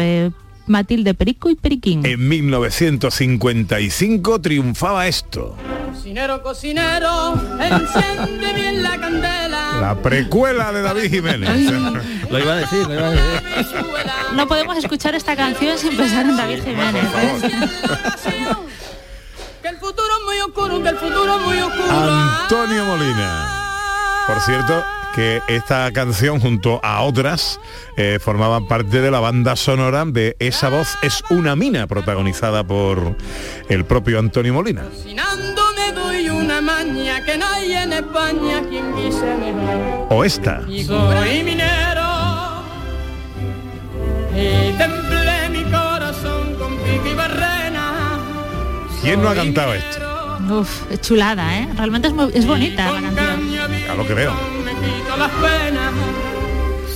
Matilde, 0.66 1.14
Perico 1.14 1.50
y 1.50 1.54
Periquín. 1.54 2.04
En 2.06 2.28
1955 2.28 4.40
triunfaba 4.40 5.06
esto. 5.06 5.56
Cocinero, 5.92 6.42
cocinero, 6.42 7.34
enciende 7.60 8.52
bien 8.54 8.82
la 8.82 8.98
candela. 8.98 9.78
La 9.80 9.94
precuela 10.02 10.72
de 10.72 10.82
David 10.82 11.10
Jiménez. 11.10 11.50
Lo 12.30 12.38
iba 12.38 12.52
a 12.52 12.56
decir, 12.56 12.86
lo 12.86 12.94
iba 12.94 13.06
a 13.06 13.10
decir. 13.10 13.42
No 14.34 14.46
podemos 14.48 14.76
escuchar 14.76 15.14
esta 15.14 15.36
canción 15.36 15.78
sin 15.78 15.96
pensar 15.96 16.26
en 16.26 16.36
David 16.36 16.62
Jiménez. 16.64 17.04
Que 19.62 19.68
el 19.68 19.76
futuro 19.76 20.08
es 20.18 20.24
muy 20.26 20.40
oscuro, 20.40 20.82
que 20.82 20.88
el 20.88 20.96
futuro 20.96 21.36
es 21.36 21.42
muy 21.46 21.58
oscuro. 21.58 21.90
Antonio 21.90 22.84
Molina. 22.84 23.60
Por 24.26 24.40
cierto, 24.40 24.82
que 25.14 25.40
esta 25.48 25.90
canción 25.92 26.40
junto 26.40 26.80
a 26.82 27.02
otras 27.02 27.60
eh, 27.96 28.18
formaban 28.20 28.66
parte 28.66 29.00
de 29.00 29.10
la 29.10 29.20
banda 29.20 29.54
sonora 29.56 30.04
de 30.04 30.34
Esa 30.40 30.68
voz 30.70 30.96
es 31.02 31.22
una 31.30 31.54
mina, 31.56 31.86
protagonizada 31.86 32.64
por 32.64 33.16
el 33.68 33.84
propio 33.84 34.18
Antonio 34.18 34.52
Molina. 34.54 34.82
Cocinando 34.82 35.62
me 35.76 35.92
doy 35.92 36.28
una 36.30 36.60
maña 36.60 37.24
que 37.24 37.38
no 37.38 37.46
hay 37.46 37.72
en 37.74 37.92
España 37.92 38.62
quien 38.68 38.94
guise 38.96 39.24
mejor. 39.36 40.06
O 40.10 40.24
esta. 40.24 40.62
Y 40.68 40.84
soy 40.84 41.42
minero 41.44 42.02
y 44.36 44.72
templé 44.76 45.48
mi 45.50 45.62
corazón 45.70 46.54
con 46.58 46.76
pico 46.78 47.08
y 47.10 47.14
barrena. 47.14 48.18
¿Quién 49.00 49.22
no 49.22 49.28
ha 49.28 49.34
cantado 49.34 49.74
esto? 49.74 50.00
Uf, 50.50 50.90
es 50.90 51.00
chulada, 51.00 51.56
¿eh? 51.58 51.68
Realmente 51.76 52.08
es, 52.08 52.14
muy- 52.14 52.32
es 52.34 52.44
bonita 52.46 52.90
la 52.90 53.00
canción. 53.00 53.70
A 53.90 53.94
lo 53.94 54.06
que 54.06 54.14
veo. 54.14 54.32
Me 54.84 54.94
quito 54.96 55.16
las 55.16 55.30
penas. 55.30 55.92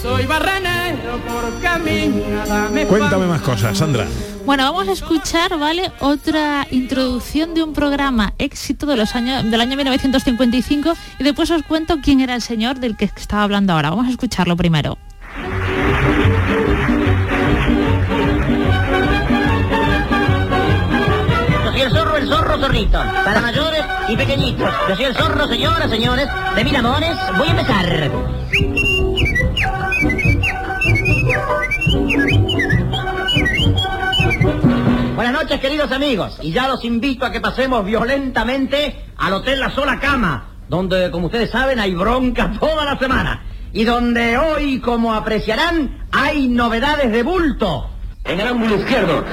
Soy 0.02 0.26
barrenero 0.26 1.18
porque 1.26 1.66
a 1.66 1.78
mí 1.78 2.22
nada 2.30 2.68
me 2.68 2.86
Cuéntame 2.86 3.26
más 3.26 3.40
cosas, 3.40 3.78
Sandra. 3.78 4.06
Bueno, 4.46 4.62
vamos 4.62 4.88
a 4.88 4.92
escuchar, 4.92 5.58
¿vale? 5.58 5.92
Otra 6.00 6.66
introducción 6.70 7.52
de 7.54 7.62
un 7.62 7.72
programa 7.72 8.32
éxito 8.38 8.86
de 8.86 8.96
los 8.96 9.14
años, 9.14 9.44
del 9.50 9.60
año 9.60 9.76
1955 9.76 10.94
y 11.18 11.24
después 11.24 11.50
os 11.50 11.62
cuento 11.64 11.98
quién 12.02 12.20
era 12.20 12.34
el 12.34 12.42
señor 12.42 12.78
del 12.78 12.96
que 12.96 13.06
estaba 13.06 13.42
hablando 13.42 13.72
ahora. 13.72 13.90
Vamos 13.90 14.06
a 14.06 14.10
escucharlo 14.10 14.56
primero. 14.56 14.96
Zorro, 22.48 22.60
zorrito. 22.60 22.98
Para 23.24 23.40
mayores 23.40 23.84
y 24.08 24.16
pequeñitos. 24.16 24.70
Yo 24.88 24.96
soy 24.96 25.04
el 25.04 25.14
zorro, 25.14 25.46
señoras, 25.46 25.90
señores. 25.90 26.28
De 26.54 26.64
mil 26.64 26.76
amores, 26.76 27.16
voy 27.36 27.48
a 27.48 27.50
empezar. 27.50 28.10
Buenas 35.14 35.32
noches, 35.32 35.60
queridos 35.60 35.92
amigos. 35.92 36.38
Y 36.42 36.52
ya 36.52 36.68
los 36.68 36.84
invito 36.84 37.26
a 37.26 37.32
que 37.32 37.40
pasemos 37.40 37.84
violentamente 37.84 39.04
al 39.16 39.34
Hotel 39.34 39.60
La 39.60 39.70
Sola 39.70 39.98
Cama, 39.98 40.48
donde, 40.68 41.10
como 41.10 41.26
ustedes 41.26 41.50
saben, 41.50 41.78
hay 41.78 41.94
bronca 41.94 42.52
toda 42.58 42.84
la 42.84 42.98
semana. 42.98 43.42
Y 43.72 43.84
donde 43.84 44.38
hoy, 44.38 44.80
como 44.80 45.12
apreciarán, 45.12 46.06
hay 46.10 46.48
novedades 46.48 47.12
de 47.12 47.22
bulto. 47.22 47.90
En 48.28 48.38
el 48.38 48.46
ángulo 48.46 48.76
izquierdo, 48.76 49.24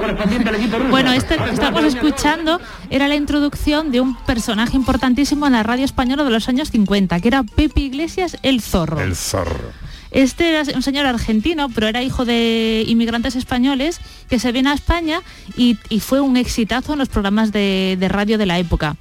correspondiente 0.00 0.48
al 0.48 0.54
equipo 0.54 0.78
ruso. 0.78 0.90
Bueno, 0.90 1.12
este 1.12 1.36
que 1.36 1.50
estamos 1.50 1.82
escuchando 1.84 2.60
era 2.90 3.08
la 3.08 3.16
introducción 3.16 3.90
de 3.90 4.00
un 4.00 4.14
personaje 4.14 4.76
importantísimo 4.76 5.46
en 5.46 5.52
la 5.54 5.64
radio 5.64 5.84
española 5.84 6.22
de 6.22 6.30
los 6.30 6.48
años 6.48 6.70
50, 6.70 7.20
que 7.20 7.28
era 7.28 7.42
Pepe 7.42 7.80
Iglesias 7.80 8.38
el 8.42 8.60
Zorro. 8.60 9.00
El 9.00 9.16
zorro. 9.16 9.72
Este 10.12 10.50
era 10.50 10.62
un 10.74 10.82
señor 10.82 11.06
argentino, 11.06 11.68
pero 11.68 11.88
era 11.88 12.02
hijo 12.02 12.24
de 12.24 12.84
inmigrantes 12.86 13.34
españoles 13.34 14.00
que 14.30 14.38
se 14.38 14.52
viene 14.52 14.70
a 14.70 14.74
España 14.74 15.20
y, 15.56 15.76
y 15.88 16.00
fue 16.00 16.20
un 16.20 16.36
exitazo 16.36 16.92
en 16.92 17.00
los 17.00 17.08
programas 17.08 17.50
de, 17.52 17.96
de 17.98 18.08
radio 18.08 18.38
de 18.38 18.46
la 18.46 18.58
época. 18.58 18.96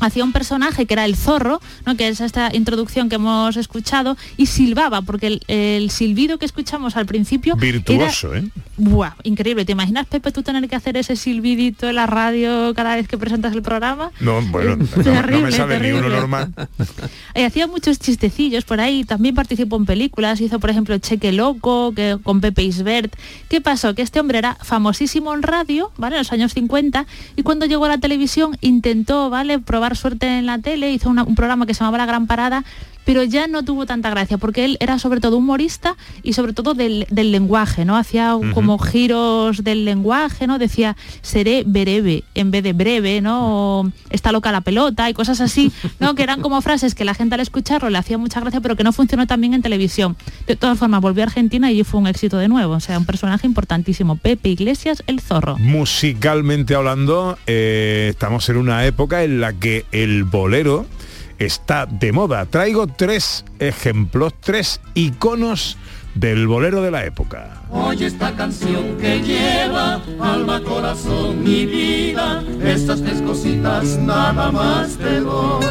Hacía 0.00 0.24
un 0.24 0.32
personaje 0.32 0.86
que 0.86 0.94
era 0.94 1.04
el 1.04 1.16
zorro, 1.16 1.60
¿no? 1.86 1.96
que 1.96 2.08
es 2.08 2.20
esta 2.20 2.54
introducción 2.54 3.08
que 3.08 3.16
hemos 3.16 3.56
escuchado, 3.56 4.16
y 4.36 4.46
silbaba, 4.46 5.02
porque 5.02 5.26
el, 5.26 5.40
el 5.48 5.90
silbido 5.90 6.38
que 6.38 6.46
escuchamos 6.46 6.96
al 6.96 7.06
principio 7.06 7.56
Virtuoso, 7.56 8.34
era 8.34 8.44
¿eh? 8.44 8.48
Buah, 8.76 9.14
increíble. 9.24 9.64
¿Te 9.64 9.72
imaginas, 9.72 10.06
Pepe, 10.06 10.30
tú 10.30 10.42
tener 10.42 10.68
que 10.68 10.76
hacer 10.76 10.96
ese 10.96 11.16
silbidito 11.16 11.88
en 11.88 11.96
la 11.96 12.06
radio 12.06 12.72
cada 12.74 12.94
vez 12.94 13.08
que 13.08 13.18
presentas 13.18 13.52
el 13.54 13.62
programa? 13.62 14.12
No, 14.20 14.40
bueno, 14.42 14.76
no, 14.76 14.84
no 14.96 15.02
Terrible, 15.02 15.42
me 15.42 15.52
sale 15.52 15.80
ni 15.80 15.90
uno 15.90 16.02
terrible. 16.02 16.16
normal. 16.16 16.54
Eh, 17.34 17.44
hacía 17.44 17.66
muchos 17.66 17.98
chistecillos 17.98 18.64
por 18.64 18.80
ahí, 18.80 19.04
también 19.04 19.34
participó 19.34 19.76
en 19.76 19.86
películas, 19.86 20.40
hizo 20.40 20.60
por 20.60 20.70
ejemplo 20.70 20.96
Cheque 20.98 21.32
Loco, 21.32 21.92
que, 21.94 22.18
con 22.22 22.40
Pepe 22.40 22.62
Isbert. 22.62 23.14
¿Qué 23.48 23.60
pasó? 23.60 23.94
Que 23.94 24.02
este 24.02 24.20
hombre 24.20 24.38
era 24.38 24.56
famosísimo 24.62 25.34
en 25.34 25.42
radio, 25.42 25.90
¿vale? 25.96 26.16
En 26.16 26.20
los 26.20 26.32
años 26.32 26.54
50, 26.54 27.06
y 27.36 27.42
cuando 27.42 27.66
llegó 27.66 27.84
a 27.86 27.88
la 27.88 27.98
televisión 27.98 28.56
intentó, 28.60 29.30
¿vale? 29.30 29.58
Probar 29.58 29.87
suerte 29.96 30.38
en 30.38 30.46
la 30.46 30.58
tele, 30.58 30.92
hizo 30.92 31.10
un 31.10 31.34
programa 31.34 31.66
que 31.66 31.74
se 31.74 31.80
llamaba 31.80 31.98
La 31.98 32.06
Gran 32.06 32.26
Parada, 32.26 32.64
pero 33.08 33.24
ya 33.24 33.46
no 33.46 33.62
tuvo 33.62 33.86
tanta 33.86 34.10
gracia, 34.10 34.36
porque 34.36 34.66
él 34.66 34.76
era 34.80 34.98
sobre 34.98 35.20
todo 35.20 35.38
humorista 35.38 35.96
y 36.22 36.34
sobre 36.34 36.52
todo 36.52 36.74
del, 36.74 37.06
del 37.08 37.32
lenguaje, 37.32 37.86
¿no? 37.86 37.96
Hacía 37.96 38.36
como 38.52 38.78
giros 38.78 39.64
del 39.64 39.86
lenguaje, 39.86 40.46
¿no? 40.46 40.58
Decía, 40.58 40.94
seré 41.22 41.64
breve 41.64 42.24
en 42.34 42.50
vez 42.50 42.62
de 42.62 42.74
breve, 42.74 43.22
¿no? 43.22 43.78
O, 43.80 43.90
está 44.10 44.30
loca 44.30 44.52
la 44.52 44.60
pelota 44.60 45.08
y 45.08 45.14
cosas 45.14 45.40
así, 45.40 45.72
¿no? 46.00 46.14
Que 46.14 46.22
eran 46.22 46.42
como 46.42 46.60
frases 46.60 46.94
que 46.94 47.06
la 47.06 47.14
gente 47.14 47.34
al 47.34 47.40
escucharlo 47.40 47.88
le 47.88 47.96
hacía 47.96 48.18
mucha 48.18 48.40
gracia, 48.40 48.60
pero 48.60 48.76
que 48.76 48.84
no 48.84 48.92
funcionó 48.92 49.26
tan 49.26 49.40
bien 49.40 49.54
en 49.54 49.62
televisión. 49.62 50.14
De 50.46 50.54
todas 50.54 50.78
formas, 50.78 51.00
volvió 51.00 51.22
a 51.22 51.28
Argentina 51.28 51.72
y 51.72 51.84
fue 51.84 52.00
un 52.00 52.08
éxito 52.08 52.36
de 52.36 52.48
nuevo. 52.48 52.74
O 52.74 52.80
sea, 52.80 52.98
un 52.98 53.06
personaje 53.06 53.46
importantísimo. 53.46 54.16
Pepe 54.16 54.50
Iglesias, 54.50 55.02
el 55.06 55.20
zorro. 55.20 55.56
Musicalmente 55.56 56.74
hablando, 56.74 57.38
eh, 57.46 58.08
estamos 58.10 58.46
en 58.50 58.58
una 58.58 58.84
época 58.84 59.24
en 59.24 59.40
la 59.40 59.54
que 59.54 59.86
el 59.92 60.24
bolero 60.24 60.84
está 61.38 61.86
de 61.86 62.12
moda. 62.12 62.44
Traigo 62.46 62.86
tres 62.86 63.44
ejemplos, 63.58 64.34
tres 64.40 64.80
iconos 64.94 65.76
del 66.14 66.46
bolero 66.46 66.82
de 66.82 66.90
la 66.90 67.04
época. 67.04 67.62
Oye 67.70 68.06
esta 68.06 68.34
canción 68.34 68.96
que 68.98 69.20
lleva 69.20 70.00
alma, 70.20 70.62
corazón 70.62 71.46
y 71.46 71.66
vida. 71.66 72.42
Estas 72.64 73.02
tres 73.02 73.20
cositas 73.22 73.98
nada 73.98 74.50
más 74.50 74.96
te 74.96 75.20
doy. 75.20 75.64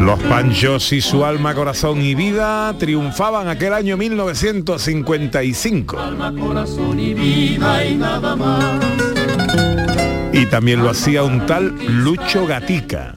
Los 0.00 0.20
Panchos 0.20 0.92
y 0.92 1.00
su 1.00 1.24
alma, 1.24 1.54
corazón 1.54 2.02
y 2.02 2.14
vida 2.14 2.74
triunfaban 2.78 3.48
aquel 3.48 3.72
año 3.72 3.96
1955. 3.96 5.98
Alma, 5.98 6.32
corazón 6.38 7.00
y 7.00 7.14
vida 7.14 7.84
y 7.84 7.96
nada 7.96 8.36
más. 8.36 8.84
Y 10.32 10.46
también 10.46 10.82
lo 10.82 10.90
hacía 10.90 11.24
un 11.24 11.46
tal 11.46 11.74
Lucho 11.86 12.46
Gatica. 12.46 13.14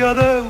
Es 0.00 0.06
la 0.06 0.12
historia 0.12 0.49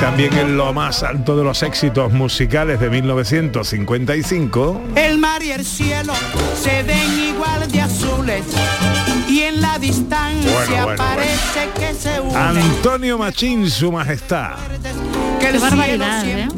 también 0.00 0.32
en 0.34 0.56
lo 0.56 0.72
más 0.72 1.02
alto 1.02 1.36
de 1.36 1.44
los 1.44 1.62
éxitos 1.62 2.12
musicales 2.12 2.78
de 2.80 2.90
1955. 2.90 4.80
El 4.94 5.18
mar 5.18 5.42
y 5.42 5.52
el 5.52 5.64
cielo 5.64 6.12
se 6.60 6.82
ven 6.82 7.18
igual 7.34 7.70
de 7.70 7.80
azules 7.80 8.44
y 9.28 9.40
en 9.40 9.60
la 9.60 9.78
distancia 9.78 10.52
Bueno, 10.52 10.84
bueno, 10.84 10.96
parece 10.96 11.68
que 11.78 11.94
se 11.94 12.20
unen. 12.20 12.36
Antonio 12.36 13.18
Machín, 13.18 13.70
su 13.70 13.90
majestad. 13.90 14.52
Que 15.40 15.48
el 15.48 15.58
barbaridad, 15.58 16.24
¿eh? 16.26 16.48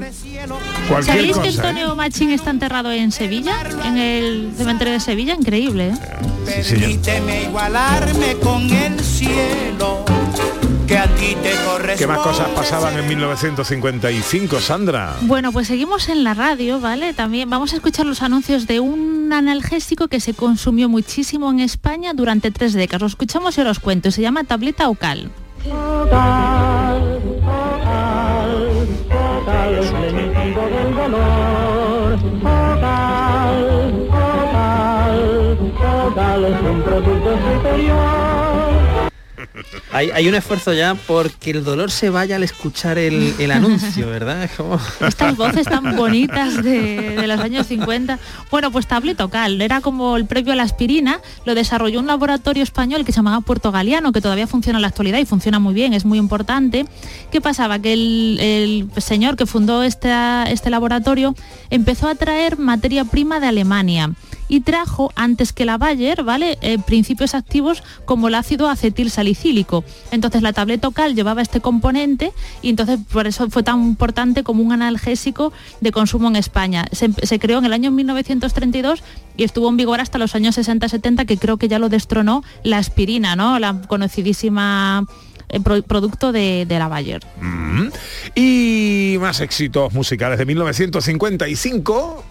Cualquier 0.89 1.17
¿Sabéis 1.17 1.37
que 1.37 1.43
cosa. 1.43 1.49
¿eh? 1.49 1.69
Antonio 1.69 1.97
Machín 1.97 2.31
está 2.31 2.51
enterrado 2.51 2.91
en 2.93 3.13
Sevilla? 3.13 3.55
En 3.85 3.99
el 3.99 4.53
cementerio 4.57 4.95
de 4.95 5.01
Sevilla, 5.01 5.35
increíble, 5.35 5.91
¿eh? 5.91 6.63
Sí. 6.63 6.77
Permíteme 6.77 7.43
igualarme 7.43 8.35
con 8.43 8.71
el 8.71 8.99
cielo 9.01 10.05
que 10.89 10.99
a 10.99 11.07
ti 11.15 11.37
te 11.43 11.53
corresponde. 11.67 11.97
¿Qué 11.99 12.07
más 12.07 12.19
cosas 12.21 12.49
pasaban 12.49 12.99
en 12.99 13.07
1955, 13.07 14.61
Sandra? 14.61 15.17
Bueno, 15.21 15.53
pues 15.53 15.69
seguimos 15.69 16.09
en 16.09 16.25
la 16.25 16.35
radio, 16.35 16.81
¿vale? 16.81 17.13
También 17.13 17.51
vamos 17.51 17.73
a 17.75 17.77
escuchar 17.77 18.07
los 18.07 18.23
anuncios 18.23 18.67
de 18.67 18.81
un 18.81 19.31
analgésico 19.33 20.09
que 20.09 20.19
se 20.19 20.33
consumió 20.33 20.89
muchísimo 20.89 21.51
en 21.51 21.61
España 21.61 22.15
durante 22.15 22.51
tres 22.51 22.73
décadas. 22.73 23.03
Lo 23.03 23.07
escuchamos 23.09 23.59
y 23.59 23.61
os 23.61 23.79
cuento. 23.79 24.11
Se 24.11 24.23
llama 24.23 24.45
tableta 24.45 24.89
ocal. 24.89 25.31
Hay, 39.93 40.11
hay 40.11 40.29
un 40.29 40.35
esfuerzo 40.35 40.73
ya 40.73 40.95
porque 40.95 41.51
el 41.51 41.65
dolor 41.65 41.91
se 41.91 42.11
vaya 42.11 42.37
al 42.37 42.43
escuchar 42.43 42.99
el, 42.99 43.35
el 43.39 43.51
anuncio, 43.51 44.07
¿verdad? 44.11 44.45
Es 44.45 44.53
como... 44.53 44.79
Estas 45.01 45.37
voces 45.37 45.67
tan 45.67 45.97
bonitas 45.97 46.63
de, 46.63 47.17
de 47.17 47.27
los 47.27 47.41
años 47.41 47.67
50. 47.67 48.19
Bueno, 48.51 48.71
pues 48.71 48.87
tabletocal, 48.87 49.61
era 49.61 49.81
como 49.81 50.17
el 50.17 50.27
previo 50.27 50.53
a 50.53 50.57
la 50.57 50.63
aspirina, 50.63 51.21
lo 51.45 51.55
desarrolló 51.55 52.01
un 52.01 52.07
laboratorio 52.07 52.63
español 52.63 53.05
que 53.05 53.13
se 53.13 53.17
llamaba 53.17 53.41
Puerto 53.41 53.73
Galeano, 53.73 54.13
que 54.13 54.21
todavía 54.21 54.47
funciona 54.47 54.79
en 54.79 54.83
la 54.83 54.89
actualidad 54.89 55.19
y 55.19 55.25
funciona 55.27 55.59
muy 55.59 55.75
bien, 55.75 55.95
es 55.95 56.05
muy 56.05 56.19
importante. 56.19 56.87
¿Qué 57.31 57.41
pasaba? 57.41 57.79
Que 57.79 57.93
el, 57.93 58.39
el 58.41 59.03
señor 59.03 59.37
que 59.37 59.47
fundó 59.47 59.83
esta- 59.83 60.45
este 60.51 60.71
laboratorio 60.71 61.35
empezó 61.71 62.09
a 62.09 62.15
traer 62.15 62.59
materia 62.59 63.05
prima 63.05 63.41
de 63.41 63.47
Alemania 63.49 64.11
y 64.49 64.61
trajo 64.61 65.13
antes 65.15 65.53
que 65.53 65.65
la 65.65 65.77
Bayer, 65.79 66.23
¿vale? 66.25 66.59
Eh, 66.63 66.79
principios 66.79 67.35
activos 67.35 67.83
como 68.05 68.29
el 68.29 68.35
ácido 68.35 68.69
acetil 68.69 69.11
salicílico. 69.11 69.85
Entonces 70.11 70.43
la 70.43 70.53
tableta 70.53 70.89
ocal 70.89 71.15
llevaba 71.15 71.43
este 71.43 71.61
componente 71.61 72.33
y 72.63 72.71
entonces 72.71 72.99
por 73.13 73.27
eso 73.27 73.49
fue 73.51 73.63
tan 73.63 73.83
importante 73.83 74.43
como 74.43 74.63
un 74.63 74.73
analgésico 74.73 75.53
de 75.81 75.93
consumo 75.93 76.29
en 76.29 76.37
España. 76.37 76.87
Se, 76.93 77.11
se 77.23 77.39
creó 77.39 77.59
en 77.59 77.67
el 77.67 77.73
año 77.73 77.91
1932 77.91 79.03
y 79.37 79.45
estuvo 79.45 79.69
en 79.69 79.77
vigor 79.77 80.01
hasta 80.01 80.19
los 80.19 80.35
años 80.35 80.57
60-70 80.59 81.27
que 81.27 81.37
creo 81.37 81.57
que 81.59 81.69
ya 81.69 81.79
lo 81.79 81.89
destronó 81.89 82.43
la 82.65 82.79
aspirina, 82.79 83.37
¿no? 83.37 83.59
La 83.59 83.81
conocidísima 83.83 85.05
eh, 85.51 85.61
pro- 85.61 85.83
producto 85.83 86.33
de, 86.33 86.65
de 86.67 86.79
la 86.79 86.89
Bayer. 86.89 87.21
Mm. 87.41 87.89
Y 88.35 89.17
más 89.21 89.41
éxitos 89.41 89.93
musicales 89.93 90.39
de 90.39 90.47
1955. 90.47 92.25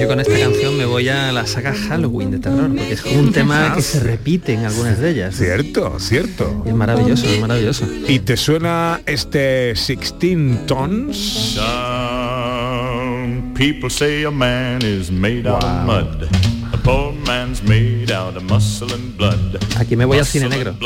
Yo 0.00 0.08
con 0.08 0.18
esta 0.18 0.38
canción 0.38 0.78
me 0.78 0.86
voy 0.86 1.08
a 1.08 1.30
la 1.30 1.46
saga 1.46 1.74
Halloween 1.74 2.30
de 2.30 2.38
terror, 2.38 2.68
porque 2.68 2.92
es 2.92 3.02
como 3.02 3.20
un 3.20 3.32
tema 3.32 3.74
que 3.74 3.82
se 3.82 4.00
repite 4.00 4.54
en 4.54 4.64
algunas 4.64 4.98
de 4.98 5.10
ellas. 5.10 5.36
Cierto, 5.36 5.98
cierto. 6.00 6.64
Es 6.66 6.74
maravilloso, 6.74 7.26
es 7.26 7.40
maravilloso. 7.40 7.86
¿Y 8.08 8.20
te 8.20 8.36
suena 8.36 9.00
este 9.06 9.74
16 9.74 10.66
Tons? 10.66 11.54
Some 11.56 13.52
people 13.54 13.90
say 13.90 14.24
a 14.24 14.30
man 14.30 14.82
is 14.82 15.10
made 15.10 15.46
out 15.46 15.62
of 15.62 15.84
mud. 15.84 16.49
A 16.72 16.76
poor 16.78 17.12
man's 17.12 17.62
made 17.62 18.12
out 18.12 18.36
of 18.36 18.44
muscle 18.44 18.92
and 18.92 19.16
blood. 19.16 19.58
Aquí 19.76 19.96
me 19.96 20.04
voy 20.04 20.18
al 20.18 20.26
cine 20.26 20.48
negro. 20.48 20.74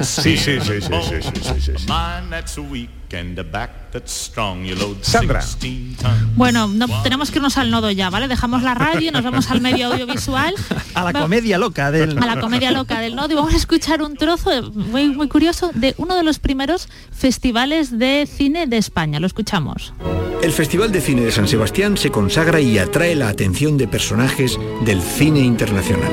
Sí, 0.00 0.36
sí, 0.36 0.60
sí, 0.60 0.80
sí, 0.80 0.80
sí, 0.80 1.22
sí, 1.22 1.60
sí, 1.60 1.60
sí, 1.60 1.72
Sandra. 5.00 5.40
16 5.40 5.96
tons. 5.96 6.36
Bueno, 6.36 6.68
no, 6.68 6.86
tenemos 7.02 7.30
que 7.30 7.38
irnos 7.38 7.56
al 7.58 7.70
nodo 7.70 7.90
ya, 7.90 8.10
¿vale? 8.10 8.28
Dejamos 8.28 8.62
la 8.62 8.74
radio 8.74 9.08
y 9.08 9.10
nos 9.10 9.24
vamos 9.24 9.50
al 9.50 9.60
medio 9.60 9.86
audiovisual. 9.92 10.54
A 10.94 11.04
la 11.04 11.12
comedia 11.12 11.58
loca 11.58 11.90
del... 11.90 12.18
a 12.18 12.26
la 12.26 12.40
comedia 12.40 12.70
loca 12.70 13.00
del 13.00 13.16
nodo 13.16 13.32
y 13.32 13.34
vamos 13.36 13.54
a 13.54 13.56
escuchar 13.56 14.02
un 14.02 14.14
trozo 14.16 14.50
de- 14.50 14.62
muy, 14.62 15.08
muy 15.08 15.28
curioso 15.28 15.70
de 15.74 15.94
uno 15.98 16.16
de 16.16 16.22
los 16.22 16.38
primeros 16.38 16.88
festivales 17.10 17.98
de 17.98 18.28
cine 18.30 18.66
de 18.66 18.76
España. 18.78 19.20
Lo 19.20 19.26
escuchamos. 19.26 19.92
El 20.42 20.52
Festival 20.52 20.92
de 20.92 21.00
Cine 21.00 21.22
de 21.22 21.32
San 21.32 21.48
Sebastián 21.48 21.96
se 21.96 22.10
consagra 22.10 22.60
y 22.60 22.78
atrae 22.78 23.14
la 23.14 23.28
atención 23.28 23.76
de 23.76 23.88
personajes 23.88 24.58
del 24.84 25.00
cine 25.02 25.40
internacional. 25.40 26.12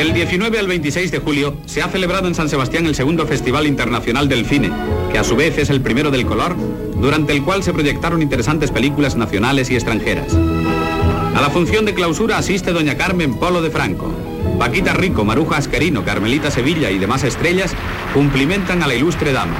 Del 0.00 0.14
19 0.14 0.58
al 0.58 0.66
26 0.66 1.10
de 1.10 1.18
julio 1.18 1.58
se 1.66 1.82
ha 1.82 1.88
celebrado 1.88 2.26
en 2.26 2.34
San 2.34 2.48
Sebastián 2.48 2.86
el 2.86 2.94
segundo 2.94 3.26
Festival 3.26 3.66
Internacional 3.66 4.30
del 4.30 4.46
Cine, 4.46 4.70
que 5.12 5.18
a 5.18 5.24
su 5.24 5.36
vez 5.36 5.58
es 5.58 5.68
el 5.68 5.82
primero 5.82 6.10
del 6.10 6.24
color, 6.24 6.56
durante 6.96 7.34
el 7.34 7.44
cual 7.44 7.62
se 7.62 7.74
proyectaron 7.74 8.22
interesantes 8.22 8.70
películas 8.70 9.16
nacionales 9.16 9.70
y 9.70 9.74
extranjeras. 9.74 10.32
A 10.32 11.38
la 11.42 11.50
función 11.50 11.84
de 11.84 11.92
clausura 11.92 12.38
asiste 12.38 12.72
doña 12.72 12.96
Carmen 12.96 13.34
Polo 13.34 13.60
de 13.60 13.68
Franco. 13.68 14.10
Paquita 14.58 14.94
Rico, 14.94 15.26
Maruja 15.26 15.58
Asquerino, 15.58 16.02
Carmelita 16.02 16.50
Sevilla 16.50 16.90
y 16.90 16.98
demás 16.98 17.22
estrellas 17.22 17.74
cumplimentan 18.14 18.82
a 18.82 18.86
la 18.86 18.94
ilustre 18.94 19.34
dama. 19.34 19.58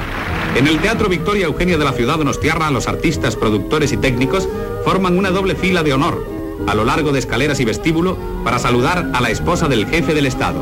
En 0.55 0.65
el 0.65 0.79
Teatro 0.79 1.07
Victoria 1.07 1.45
Eugenia 1.45 1.77
de 1.77 1.85
la 1.85 1.93
ciudad 1.93 2.17
Donostiarra, 2.17 2.71
los 2.71 2.87
artistas, 2.87 3.35
productores 3.35 3.91
y 3.91 3.97
técnicos 3.97 4.49
forman 4.85 5.19
una 5.19 5.29
doble 5.29 5.53
fila 5.53 5.83
de 5.83 5.93
honor 5.93 6.30
a 6.67 6.75
lo 6.75 6.85
largo 6.85 7.11
de 7.11 7.19
escaleras 7.19 7.59
y 7.59 7.65
vestíbulo 7.65 8.17
para 8.43 8.59
saludar 8.59 9.09
a 9.13 9.21
la 9.21 9.29
esposa 9.29 9.67
del 9.67 9.85
jefe 9.87 10.13
del 10.13 10.25
Estado. 10.25 10.59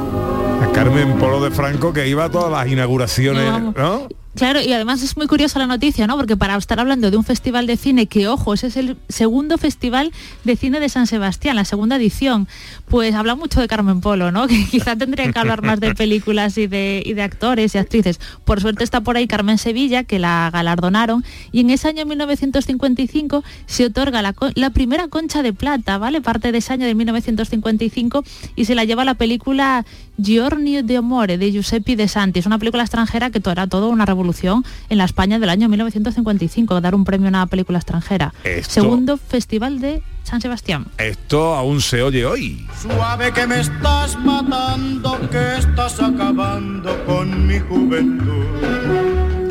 A 0.61 0.71
Carmen 0.71 1.17
Polo 1.17 1.41
de 1.41 1.51
Franco 1.51 1.93
que 1.93 2.07
iba 2.07 2.25
a 2.25 2.29
todas 2.29 2.51
las 2.51 2.67
inauguraciones, 2.67 3.73
No. 3.75 4.07
Claro, 4.35 4.61
y 4.61 4.71
además 4.71 5.01
es 5.01 5.17
muy 5.17 5.25
curiosa 5.25 5.57
la 5.57 5.65
noticia, 5.65 6.05
¿no? 6.05 6.15
Porque 6.15 6.37
para 6.37 6.55
estar 6.55 6.79
hablando 6.79 7.09
de 7.09 7.17
un 7.17 7.23
festival 7.23 7.65
de 7.65 7.77
cine, 7.77 8.05
que 8.05 8.27
ojo, 8.27 8.53
ese 8.53 8.67
es 8.67 8.77
el 8.77 8.95
segundo 9.09 9.57
festival 9.57 10.11
de 10.43 10.55
cine 10.55 10.79
de 10.79 10.87
San 10.87 11.07
Sebastián, 11.07 11.55
la 11.55 11.65
segunda 11.65 11.95
edición, 11.95 12.47
pues 12.87 13.15
habla 13.15 13.33
mucho 13.35 13.59
de 13.59 13.67
Carmen 13.67 14.01
Polo, 14.01 14.31
¿no? 14.31 14.47
Que 14.49 14.65
quizá 14.65 14.95
tendría 14.95 15.31
que 15.31 15.39
hablar 15.39 15.63
más 15.63 15.79
de 15.79 15.95
películas 15.95 16.57
y 16.57 16.67
de, 16.67 17.01
y 17.03 17.13
de 17.13 17.23
actores 17.23 17.73
y 17.73 17.79
actrices. 17.79 18.19
Por 18.45 18.61
suerte 18.61 18.83
está 18.83 19.01
por 19.01 19.17
ahí 19.17 19.27
Carmen 19.27 19.57
Sevilla, 19.57 20.03
que 20.03 20.19
la 20.19 20.49
galardonaron, 20.53 21.25
y 21.51 21.61
en 21.61 21.71
ese 21.71 21.87
año 21.87 22.05
1955 22.05 23.43
se 23.65 23.85
otorga 23.85 24.21
la, 24.21 24.35
la 24.53 24.69
primera 24.69 25.07
concha 25.07 25.41
de 25.41 25.53
plata, 25.53 25.97
¿vale? 25.97 26.21
Parte 26.21 26.51
de 26.51 26.59
ese 26.59 26.73
año 26.73 26.85
de 26.85 26.93
1955 26.93 28.23
y 28.55 28.65
se 28.65 28.75
la 28.75 28.85
lleva 28.85 29.05
la 29.05 29.15
película 29.15 29.85
Giorni 30.21 30.81
de 30.81 30.97
Amore 30.97 31.37
de 31.37 31.51
Giuseppe 31.51 31.95
De 31.95 32.07
Santi. 32.07 32.39
Es 32.39 32.45
una 32.45 32.59
película 32.59 32.83
extranjera 32.83 33.29
que 33.29 33.39
to- 33.39 33.51
era 33.51 33.67
todo 33.67 33.89
una 33.89 34.05
revolución 34.05 34.63
en 34.89 34.97
la 34.97 35.05
España 35.05 35.39
del 35.39 35.49
año 35.49 35.69
1955, 35.69 36.81
dar 36.81 36.95
un 36.95 37.05
premio 37.05 37.27
a 37.27 37.29
una 37.29 37.47
película 37.47 37.79
extranjera. 37.79 38.33
Esto- 38.43 38.81
Segundo 38.81 39.17
festival 39.17 39.79
de 39.79 40.01
San 40.23 40.41
Sebastián. 40.41 40.85
Esto 40.97 41.55
aún 41.55 41.81
se 41.81 42.01
oye 42.03 42.25
hoy. 42.25 42.67
Suave 42.81 43.31
que 43.31 43.47
me 43.47 43.59
estás 43.61 44.17
matando, 44.19 45.17
que 45.29 45.57
estás 45.57 45.99
acabando 46.01 47.03
con 47.05 47.47
mi 47.47 47.59
juventud. 47.59 48.45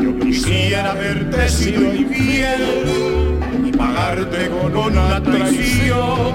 Yo 0.01 0.19
quisiera 0.21 0.93
verte 0.95 1.49
sido 1.49 1.95
infiel 1.95 2.61
y 3.67 3.73
pagar 3.73 4.29
dejarte 4.29 4.49
con 4.51 4.77
una 4.77 5.23
traición. 5.23 6.35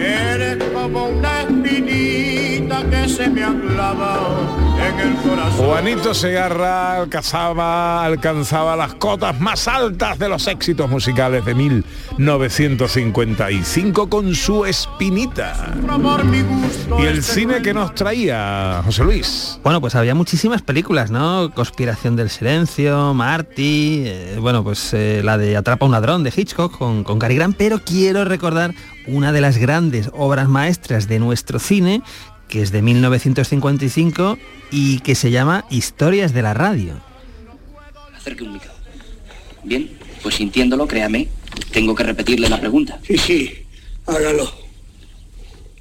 Eres 0.00 0.62
como 0.72 1.06
una 1.08 1.40
espinita 2.64 2.90
que 2.90 3.08
se 3.08 3.28
me 3.28 3.44
ha 3.44 3.52
clavado 3.52 4.56
en 4.78 5.00
el 5.00 5.14
corazón. 5.16 5.66
Juanito 5.66 6.14
Segarra 6.14 6.98
alcanzaba, 6.98 8.04
alcanzaba 8.04 8.76
las 8.76 8.94
cotas 8.94 9.38
más 9.40 9.66
altas 9.68 10.18
de 10.18 10.28
los 10.28 10.46
éxitos 10.46 10.90
musicales 10.90 11.44
de 11.44 11.54
1955 11.54 14.08
con 14.08 14.34
su 14.34 14.64
espinita. 14.64 15.74
Y 16.98 17.02
el 17.02 17.22
cine 17.22 17.60
que 17.62 17.74
nos 17.74 17.94
traía 17.94 18.80
José 18.84 19.04
Luis. 19.04 19.60
Bueno, 19.62 19.80
pues 19.80 19.94
había 19.94 20.14
muchísimas 20.14 20.62
películas, 20.62 21.10
¿no? 21.10 21.50
Conspiración 21.54 22.16
del 22.16 22.30
Silencio, 22.30 23.12
Marty, 23.14 24.04
eh, 24.06 24.38
bueno, 24.40 24.64
pues 24.64 24.94
eh, 24.94 25.20
la 25.24 25.38
de 25.38 25.56
Atrapa 25.56 25.84
a 25.84 25.86
un 25.86 25.92
ladrón 25.92 26.24
de 26.24 26.32
Hitchcock 26.34 26.76
con, 26.76 27.04
con 27.04 27.18
Cary 27.18 27.36
Grant, 27.36 27.56
pero 27.56 27.80
quiero 27.84 28.24
recordar 28.24 28.74
una 29.06 29.32
de 29.32 29.40
las 29.40 29.56
grandes 29.58 30.10
obras 30.14 30.48
maestras 30.48 31.08
de 31.08 31.18
nuestro 31.18 31.58
cine, 31.58 32.02
que 32.48 32.62
es 32.62 32.72
de 32.72 32.82
1955 32.82 34.38
y 34.70 35.00
que 35.00 35.14
se 35.14 35.30
llama 35.30 35.64
Historias 35.70 36.32
de 36.32 36.42
la 36.42 36.54
Radio. 36.54 37.00
Acerque 38.16 38.44
un 38.44 38.54
micro. 38.54 38.70
Bien, 39.62 39.90
pues 40.22 40.36
sintiéndolo, 40.36 40.86
créame, 40.86 41.28
tengo 41.72 41.94
que 41.94 42.04
repetirle 42.04 42.48
la 42.48 42.60
pregunta. 42.60 42.98
Sí, 43.06 43.18
sí, 43.18 43.52
hágalo. 44.06 44.50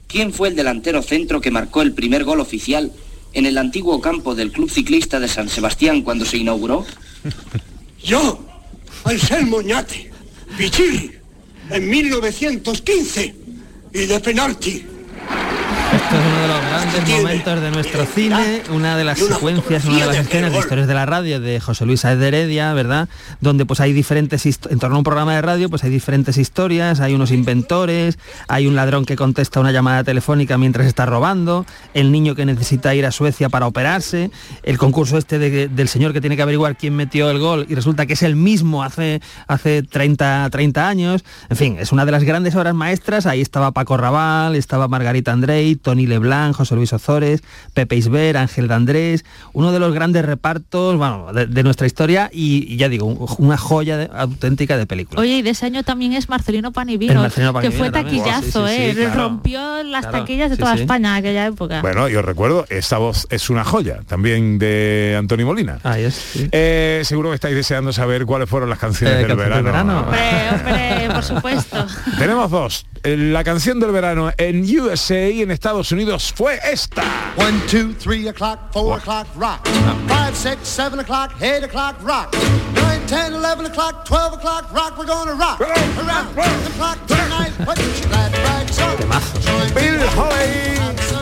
¿Quién 0.07 0.31
fue 0.31 0.49
el 0.49 0.55
delantero 0.55 1.01
centro 1.01 1.41
que 1.41 1.51
marcó 1.51 1.81
el 1.81 1.93
primer 1.93 2.23
gol 2.23 2.39
oficial 2.39 2.91
en 3.33 3.45
el 3.45 3.57
antiguo 3.57 3.99
campo 3.99 4.35
del 4.35 4.51
Club 4.51 4.69
Ciclista 4.69 5.19
de 5.19 5.27
San 5.27 5.49
Sebastián 5.49 6.03
cuando 6.03 6.23
se 6.23 6.37
inauguró? 6.37 6.85
Yo, 8.03 8.45
Anselmo 9.05 9.61
Ñate, 9.61 10.11
Pichil, 10.57 11.19
en 11.69 11.89
1915, 11.89 13.35
y 13.93 14.05
de 14.05 14.19
penalti. 14.19 14.85
Es 16.11 16.19
uno 16.19 16.41
de 16.41 16.47
los 16.47 16.61
grandes 16.61 17.09
momentos 17.09 17.61
de 17.61 17.71
nuestro 17.71 18.05
cine, 18.05 18.61
una 18.69 18.95
de 18.97 19.03
las 19.03 19.17
secuencias, 19.17 19.83
una 19.85 19.93
de 19.99 20.05
las 20.05 20.17
escenas 20.17 20.51
de 20.51 20.59
historias 20.59 20.87
de 20.87 20.93
la 20.93 21.05
radio 21.07 21.39
de 21.39 21.59
José 21.59 21.85
Luis 21.87 22.01
Saez 22.01 22.19
de 22.19 22.27
Heredia, 22.27 22.71
¿verdad? 22.73 23.09
Donde 23.41 23.65
pues 23.65 23.79
hay 23.79 23.93
diferentes, 23.93 24.45
en 24.45 24.77
torno 24.79 24.95
a 24.95 24.99
un 24.99 25.03
programa 25.03 25.33
de 25.35 25.41
radio, 25.41 25.69
pues 25.71 25.83
hay 25.83 25.89
diferentes 25.89 26.37
historias, 26.37 26.99
hay 26.99 27.15
unos 27.15 27.31
inventores, 27.31 28.19
hay 28.47 28.67
un 28.67 28.75
ladrón 28.75 29.05
que 29.05 29.15
contesta 29.15 29.59
una 29.59 29.71
llamada 29.71 30.03
telefónica 30.03 30.57
mientras 30.59 30.85
está 30.85 31.07
robando, 31.07 31.65
el 31.95 32.11
niño 32.11 32.35
que 32.35 32.45
necesita 32.45 32.93
ir 32.93 33.07
a 33.07 33.11
Suecia 33.11 33.49
para 33.49 33.65
operarse, 33.65 34.29
el 34.61 34.77
concurso 34.77 35.17
este 35.17 35.39
de- 35.39 35.67
del 35.67 35.87
señor 35.87 36.13
que 36.13 36.21
tiene 36.21 36.35
que 36.35 36.43
averiguar 36.43 36.77
quién 36.77 36.95
metió 36.95 37.31
el 37.31 37.39
gol 37.39 37.65
y 37.69 37.73
resulta 37.75 38.05
que 38.05 38.13
es 38.13 38.21
el 38.21 38.35
mismo 38.35 38.83
hace, 38.83 39.19
hace 39.47 39.81
30, 39.81 40.47
30 40.51 40.87
años. 40.87 41.23
En 41.49 41.57
fin, 41.57 41.77
es 41.79 41.91
una 41.91 42.05
de 42.05 42.11
las 42.11 42.23
grandes 42.23 42.55
obras 42.55 42.75
maestras. 42.75 43.25
Ahí 43.25 43.41
estaba 43.41 43.71
Paco 43.71 43.97
Raval, 43.97 44.55
estaba 44.55 44.87
Margarita 44.87 45.31
Andrei, 45.31 45.75
Tony 45.93 46.07
Leblanc, 46.07 46.55
José 46.55 46.73
Luis 46.73 46.91
Ozores, 46.91 47.41
Pepe 47.75 47.95
Isber, 47.95 48.35
Ángel 48.35 48.67
de 48.67 48.73
Andrés, 48.73 49.25
uno 49.53 49.71
de 49.71 49.77
los 49.79 49.93
grandes 49.93 50.25
repartos 50.25 50.97
bueno, 50.97 51.27
de, 51.31 51.45
de 51.45 51.61
nuestra 51.63 51.85
historia 51.85 52.31
y, 52.33 52.65
y 52.73 52.77
ya 52.77 52.89
digo, 52.89 53.05
un- 53.05 53.27
una 53.37 53.57
joya 53.57 53.95
de- 53.97 54.09
auténtica 54.11 54.75
de 54.75 54.87
película. 54.87 55.21
Oye, 55.21 55.37
y 55.37 55.41
de 55.43 55.51
ese 55.51 55.67
año 55.67 55.83
también 55.83 56.13
es 56.13 56.29
Marcelino 56.29 56.69
El 56.69 56.73
Panivino, 56.73 57.21
Marcelino 57.21 57.51
que 57.53 57.69
Panivino 57.69 57.77
fue 57.77 57.91
también. 57.91 58.23
taquillazo, 58.23 58.67
Sí, 58.67 58.73
sí, 58.75 58.81
sí, 58.81 58.89
¿eh? 58.89 58.93
claro. 58.95 59.21
Rompió 59.21 59.83
las 59.83 60.01
Claro, 60.07 60.17
taquillas 60.21 60.49
de 60.49 60.55
sí, 60.55 60.59
toda 60.61 60.73
sí. 60.75 60.81
España 60.81 61.09
en 61.11 61.15
aquella 61.17 61.45
época. 61.45 61.81
Bueno, 61.81 62.07
yo 62.09 62.23
recuerdo, 62.23 62.65
esta 62.69 62.97
voz 62.97 63.27
es 63.29 63.51
una 63.51 63.63
joya, 63.63 63.99
también 64.07 64.57
de 64.57 65.15
Antonio 65.19 65.45
Molina. 65.45 65.77
Es. 65.95 66.31
Eh, 66.51 67.01
seguro 67.03 67.29
que 67.29 67.35
estáis 67.35 67.55
deseando 67.55 67.93
saber 67.93 68.25
cuáles 68.25 68.49
fueron 68.49 68.69
las 68.69 68.79
canciones 68.79 69.15
Eh, 69.15 69.19
del 69.19 69.27
canción 69.27 69.53
del 69.53 69.63
verano. 69.63 69.93
verano. 69.93 69.99
Hombre, 70.07 70.99
hombre, 71.05 71.13
por 71.13 71.23
supuesto. 71.23 71.85
Tenemos 72.17 72.49
dos. 72.49 72.85
Eh, 73.03 73.15
La 73.17 73.43
canción 73.43 73.79
del 73.79 73.91
verano 73.91 74.31
en 74.37 74.63
USA 74.79 75.29
y 75.29 75.41
en 75.41 75.51
Estados 75.51 75.82
Unidos 75.91 76.31
fue 76.31 76.59
esta. 76.63 77.03
One, 77.35 77.59
two, 77.67 77.93
three 77.93 78.27
o'clock, 78.27 78.71
four 78.71 78.97
o'clock, 78.97 79.27
rock. 79.35 79.67
Five, 80.07 80.35
six, 80.35 80.67
seven 80.67 80.99
o'clock, 80.99 81.33
eight 81.41 81.63
o'clock, 81.63 81.95
rock. 82.01 82.33
Nine, 82.73 83.05
ten, 83.07 83.33
eleven 83.33 83.65
o'clock, 83.65 84.05
twelve 84.05 84.33
o'clock, 84.33 84.71
rock. 84.73 84.97
We're 84.97 85.05
gonna 85.05 85.33
rock 85.33 85.59
around 85.61 86.63
the 86.63 86.71
clock 86.77 87.05
tonight. 87.05 87.51
Put 87.57 87.77
your 87.79 88.09
glad 88.09 88.33
rags 88.33 88.79
on. 88.79 88.97
Bill 89.73 90.07
Holly. 90.09 91.12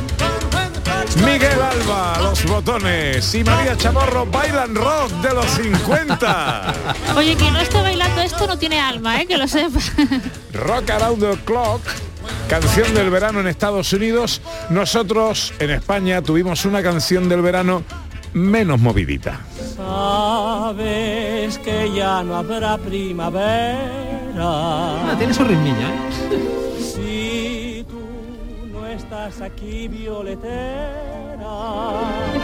Miguel 1.17 1.61
Alba, 1.61 2.19
los 2.21 2.45
botones 2.45 3.35
y 3.35 3.43
María 3.43 3.75
Chamorro 3.75 4.25
bailan 4.25 4.73
rock 4.75 5.11
de 5.21 5.33
los 5.33 5.45
50. 5.45 6.73
Oye, 7.15 7.35
que 7.35 7.51
no 7.51 7.59
esté 7.59 7.81
bailando 7.81 8.21
esto 8.21 8.47
no 8.47 8.57
tiene 8.57 8.79
alma, 8.79 9.21
¿eh? 9.21 9.27
Que 9.27 9.37
lo 9.37 9.47
sepa. 9.47 9.79
Rock 10.53 10.89
Around 10.89 11.19
the 11.19 11.37
Clock, 11.43 11.81
canción 12.47 12.93
del 12.93 13.09
verano 13.09 13.39
en 13.39 13.47
Estados 13.47 13.91
Unidos. 13.93 14.41
Nosotros 14.69 15.53
en 15.59 15.71
España 15.71 16.21
tuvimos 16.21 16.65
una 16.65 16.81
canción 16.81 17.27
del 17.29 17.41
verano 17.41 17.83
menos 18.33 18.79
movidita. 18.79 19.41
Sabes 19.75 21.57
que 21.57 21.91
ya 21.93 22.23
no 22.23 22.35
habrá 22.35 22.77
primavera. 22.77 23.79
Ah, 24.37 25.15
tiene 25.17 25.33
su 25.33 25.43
ritmillo, 25.43 25.87
¿eh? 25.87 26.67
Aquí. 29.11 29.89
Qué 29.89 30.05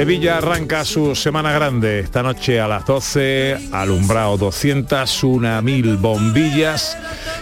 Sevilla 0.00 0.38
arranca 0.38 0.86
su 0.86 1.14
semana 1.14 1.52
grande 1.52 2.00
esta 2.00 2.22
noche 2.22 2.58
a 2.58 2.66
las 2.66 2.86
12, 2.86 3.68
alumbrado 3.70 4.38
201.000 4.38 6.00
bombillas 6.00 6.96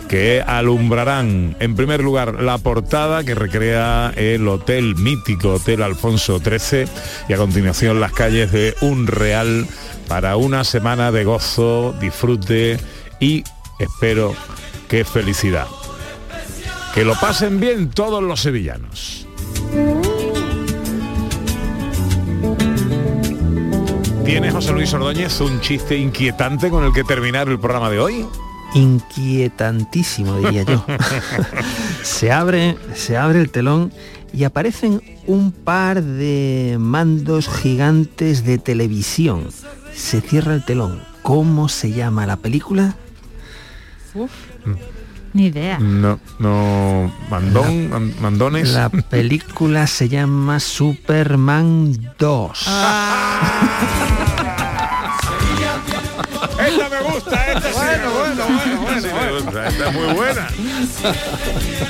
que 0.09 0.43
alumbrarán 0.45 1.55
en 1.61 1.77
primer 1.77 2.03
lugar 2.03 2.43
la 2.43 2.59
portada 2.59 3.23
que 3.23 3.37
recrea 3.37 4.13
el 4.17 4.49
hotel 4.49 4.97
mítico 4.97 5.55
Hotel 5.55 5.85
Alfonso 5.85 6.41
XIII 6.41 6.87
y 7.29 7.33
a 7.33 7.37
continuación 7.37 8.01
las 8.01 8.11
calles 8.11 8.51
de 8.51 8.75
Un 8.81 9.07
Real 9.07 9.65
para 10.09 10.35
una 10.35 10.65
semana 10.65 11.13
de 11.13 11.23
gozo, 11.23 11.95
disfrute 12.01 12.81
y 13.21 13.45
espero 13.79 14.35
que 14.89 15.05
felicidad. 15.05 15.69
Que 16.93 17.05
lo 17.05 17.15
pasen 17.15 17.61
bien 17.61 17.91
todos 17.91 18.21
los 18.21 18.41
sevillanos. 18.41 19.28
¿Tiene 24.29 24.51
José 24.51 24.73
Luis 24.73 24.93
Ordóñez 24.93 25.41
un 25.41 25.59
chiste 25.63 25.97
inquietante 25.97 26.69
con 26.69 26.85
el 26.85 26.93
que 26.93 27.03
terminar 27.03 27.49
el 27.49 27.59
programa 27.59 27.89
de 27.89 27.99
hoy? 27.99 28.27
Inquietantísimo, 28.75 30.37
diría 30.37 30.65
yo. 30.65 30.85
se 32.03 32.31
abre, 32.31 32.77
se 32.95 33.17
abre 33.17 33.41
el 33.41 33.51
telón 33.51 33.91
y 34.35 34.45
aparecen 34.45 35.01
un 35.27 35.51
par 35.51 36.03
de 36.03 36.77
mandos 36.79 37.49
gigantes 37.49 38.45
de 38.45 38.59
televisión. 38.59 39.49
Se 39.95 40.21
cierra 40.21 40.53
el 40.53 40.63
telón. 40.63 41.01
¿Cómo 41.23 41.71
se 41.71 41.93
llama 41.93 42.27
la 42.27 42.37
película? 42.37 42.97
Ni 45.33 45.47
idea. 45.47 45.79
No, 45.79 46.21
no. 46.39 47.11
Mandón, 47.31 47.89
man- 47.89 48.15
mandones. 48.21 48.73
La 48.73 48.91
película 48.91 49.87
se 49.87 50.11
llama 50.11 50.61
Superman 50.61 52.15
2. 52.19 52.59
Esta 52.59 54.18
me 57.03 57.11
gusta, 57.11 57.53
esta 57.53 57.69
sí. 57.69 57.75
Bueno, 57.75 58.11
bueno, 58.11 58.45
bueno, 58.47 59.13
bueno. 59.43 59.69
Esta 59.69 59.89
es 59.89 59.95
muy 59.95 60.15
buena. 60.15 60.49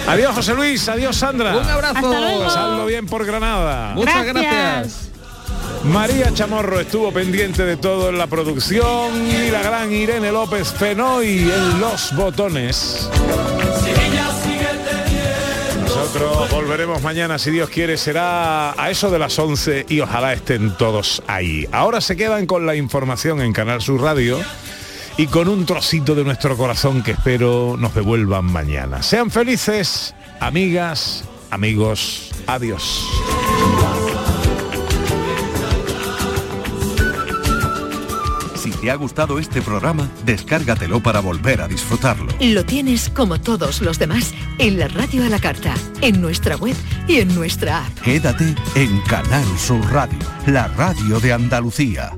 Adiós, 0.07 0.35
José 0.35 0.55
Luis. 0.55 0.89
Adiós, 0.89 1.17
Sandra. 1.17 1.57
Un 1.57 1.69
abrazo. 1.69 2.43
Pasadlo 2.45 2.87
bien 2.87 3.07
por 3.07 3.25
Granada. 3.25 3.95
Muchas 3.95 4.25
gracias. 4.25 5.09
María 5.85 6.33
Chamorro 6.35 6.81
estuvo 6.81 7.13
pendiente 7.13 7.65
de 7.65 7.77
todo 7.77 8.09
en 8.09 8.19
la 8.19 8.27
producción 8.27 9.27
y 9.27 9.51
la 9.51 9.63
gran 9.63 9.93
Irene 9.93 10.33
López 10.33 10.73
Fenoy 10.73 11.51
en 11.51 11.81
los 11.81 12.15
botones. 12.15 13.09
Nosotros 15.85 16.51
volveremos 16.51 17.03
mañana, 17.03 17.39
si 17.39 17.51
Dios 17.51 17.71
quiere, 17.71 17.97
será 17.97 18.81
a 18.81 18.91
eso 18.91 19.11
de 19.11 19.19
las 19.19 19.39
11 19.39 19.87
y 19.89 20.01
ojalá 20.01 20.33
estén 20.33 20.77
todos 20.77 21.23
ahí. 21.27 21.67
Ahora 21.73 22.01
se 22.01 22.17
quedan 22.17 22.47
con 22.47 22.67
la 22.67 22.75
información 22.75 23.41
en 23.41 23.53
Canal 23.53 23.81
Sur 23.81 24.03
Radio 24.03 24.39
y 25.19 25.27
con 25.27 25.49
un 25.49 25.67
trocito 25.67 26.15
de 26.15 26.25
nuestro 26.25 26.57
corazón 26.57 27.03
que 27.03 27.11
espero 27.11 27.77
nos 27.77 27.93
devuelvan 27.93 28.45
mañana. 28.45 29.03
Sean 29.03 29.31
felices, 29.31 30.15
amigas, 30.41 31.25
amigos. 31.51 32.31
Adiós. 32.47 33.05
Si 38.55 38.71
te 38.71 38.91
ha 38.93 38.95
gustado 38.95 39.41
este 39.41 39.61
programa, 39.61 40.09
descárgatelo 40.25 41.03
para 41.03 41.19
volver 41.19 41.63
a 41.63 41.69
disfrutarlo. 41.69 42.33
Lo 42.41 42.65
tienes 42.65 43.11
como 43.11 43.41
todos 43.41 43.83
los 43.83 43.99
demás 43.99 44.33
en 44.59 44.79
la 44.79 44.87
radio 44.87 45.25
a 45.25 45.29
la 45.29 45.41
carta, 45.41 45.75
en 46.01 46.21
nuestra 46.21 46.57
web 46.57 46.77
y 47.09 47.17
en 47.17 47.35
nuestra 47.35 47.85
app. 47.87 48.01
Quédate 48.03 48.55
en 48.77 49.01
Canal 49.03 49.47
Sur 49.59 49.85
Radio, 49.91 50.19
la 50.47 50.69
radio 50.69 51.19
de 51.19 51.33
Andalucía. 51.33 52.13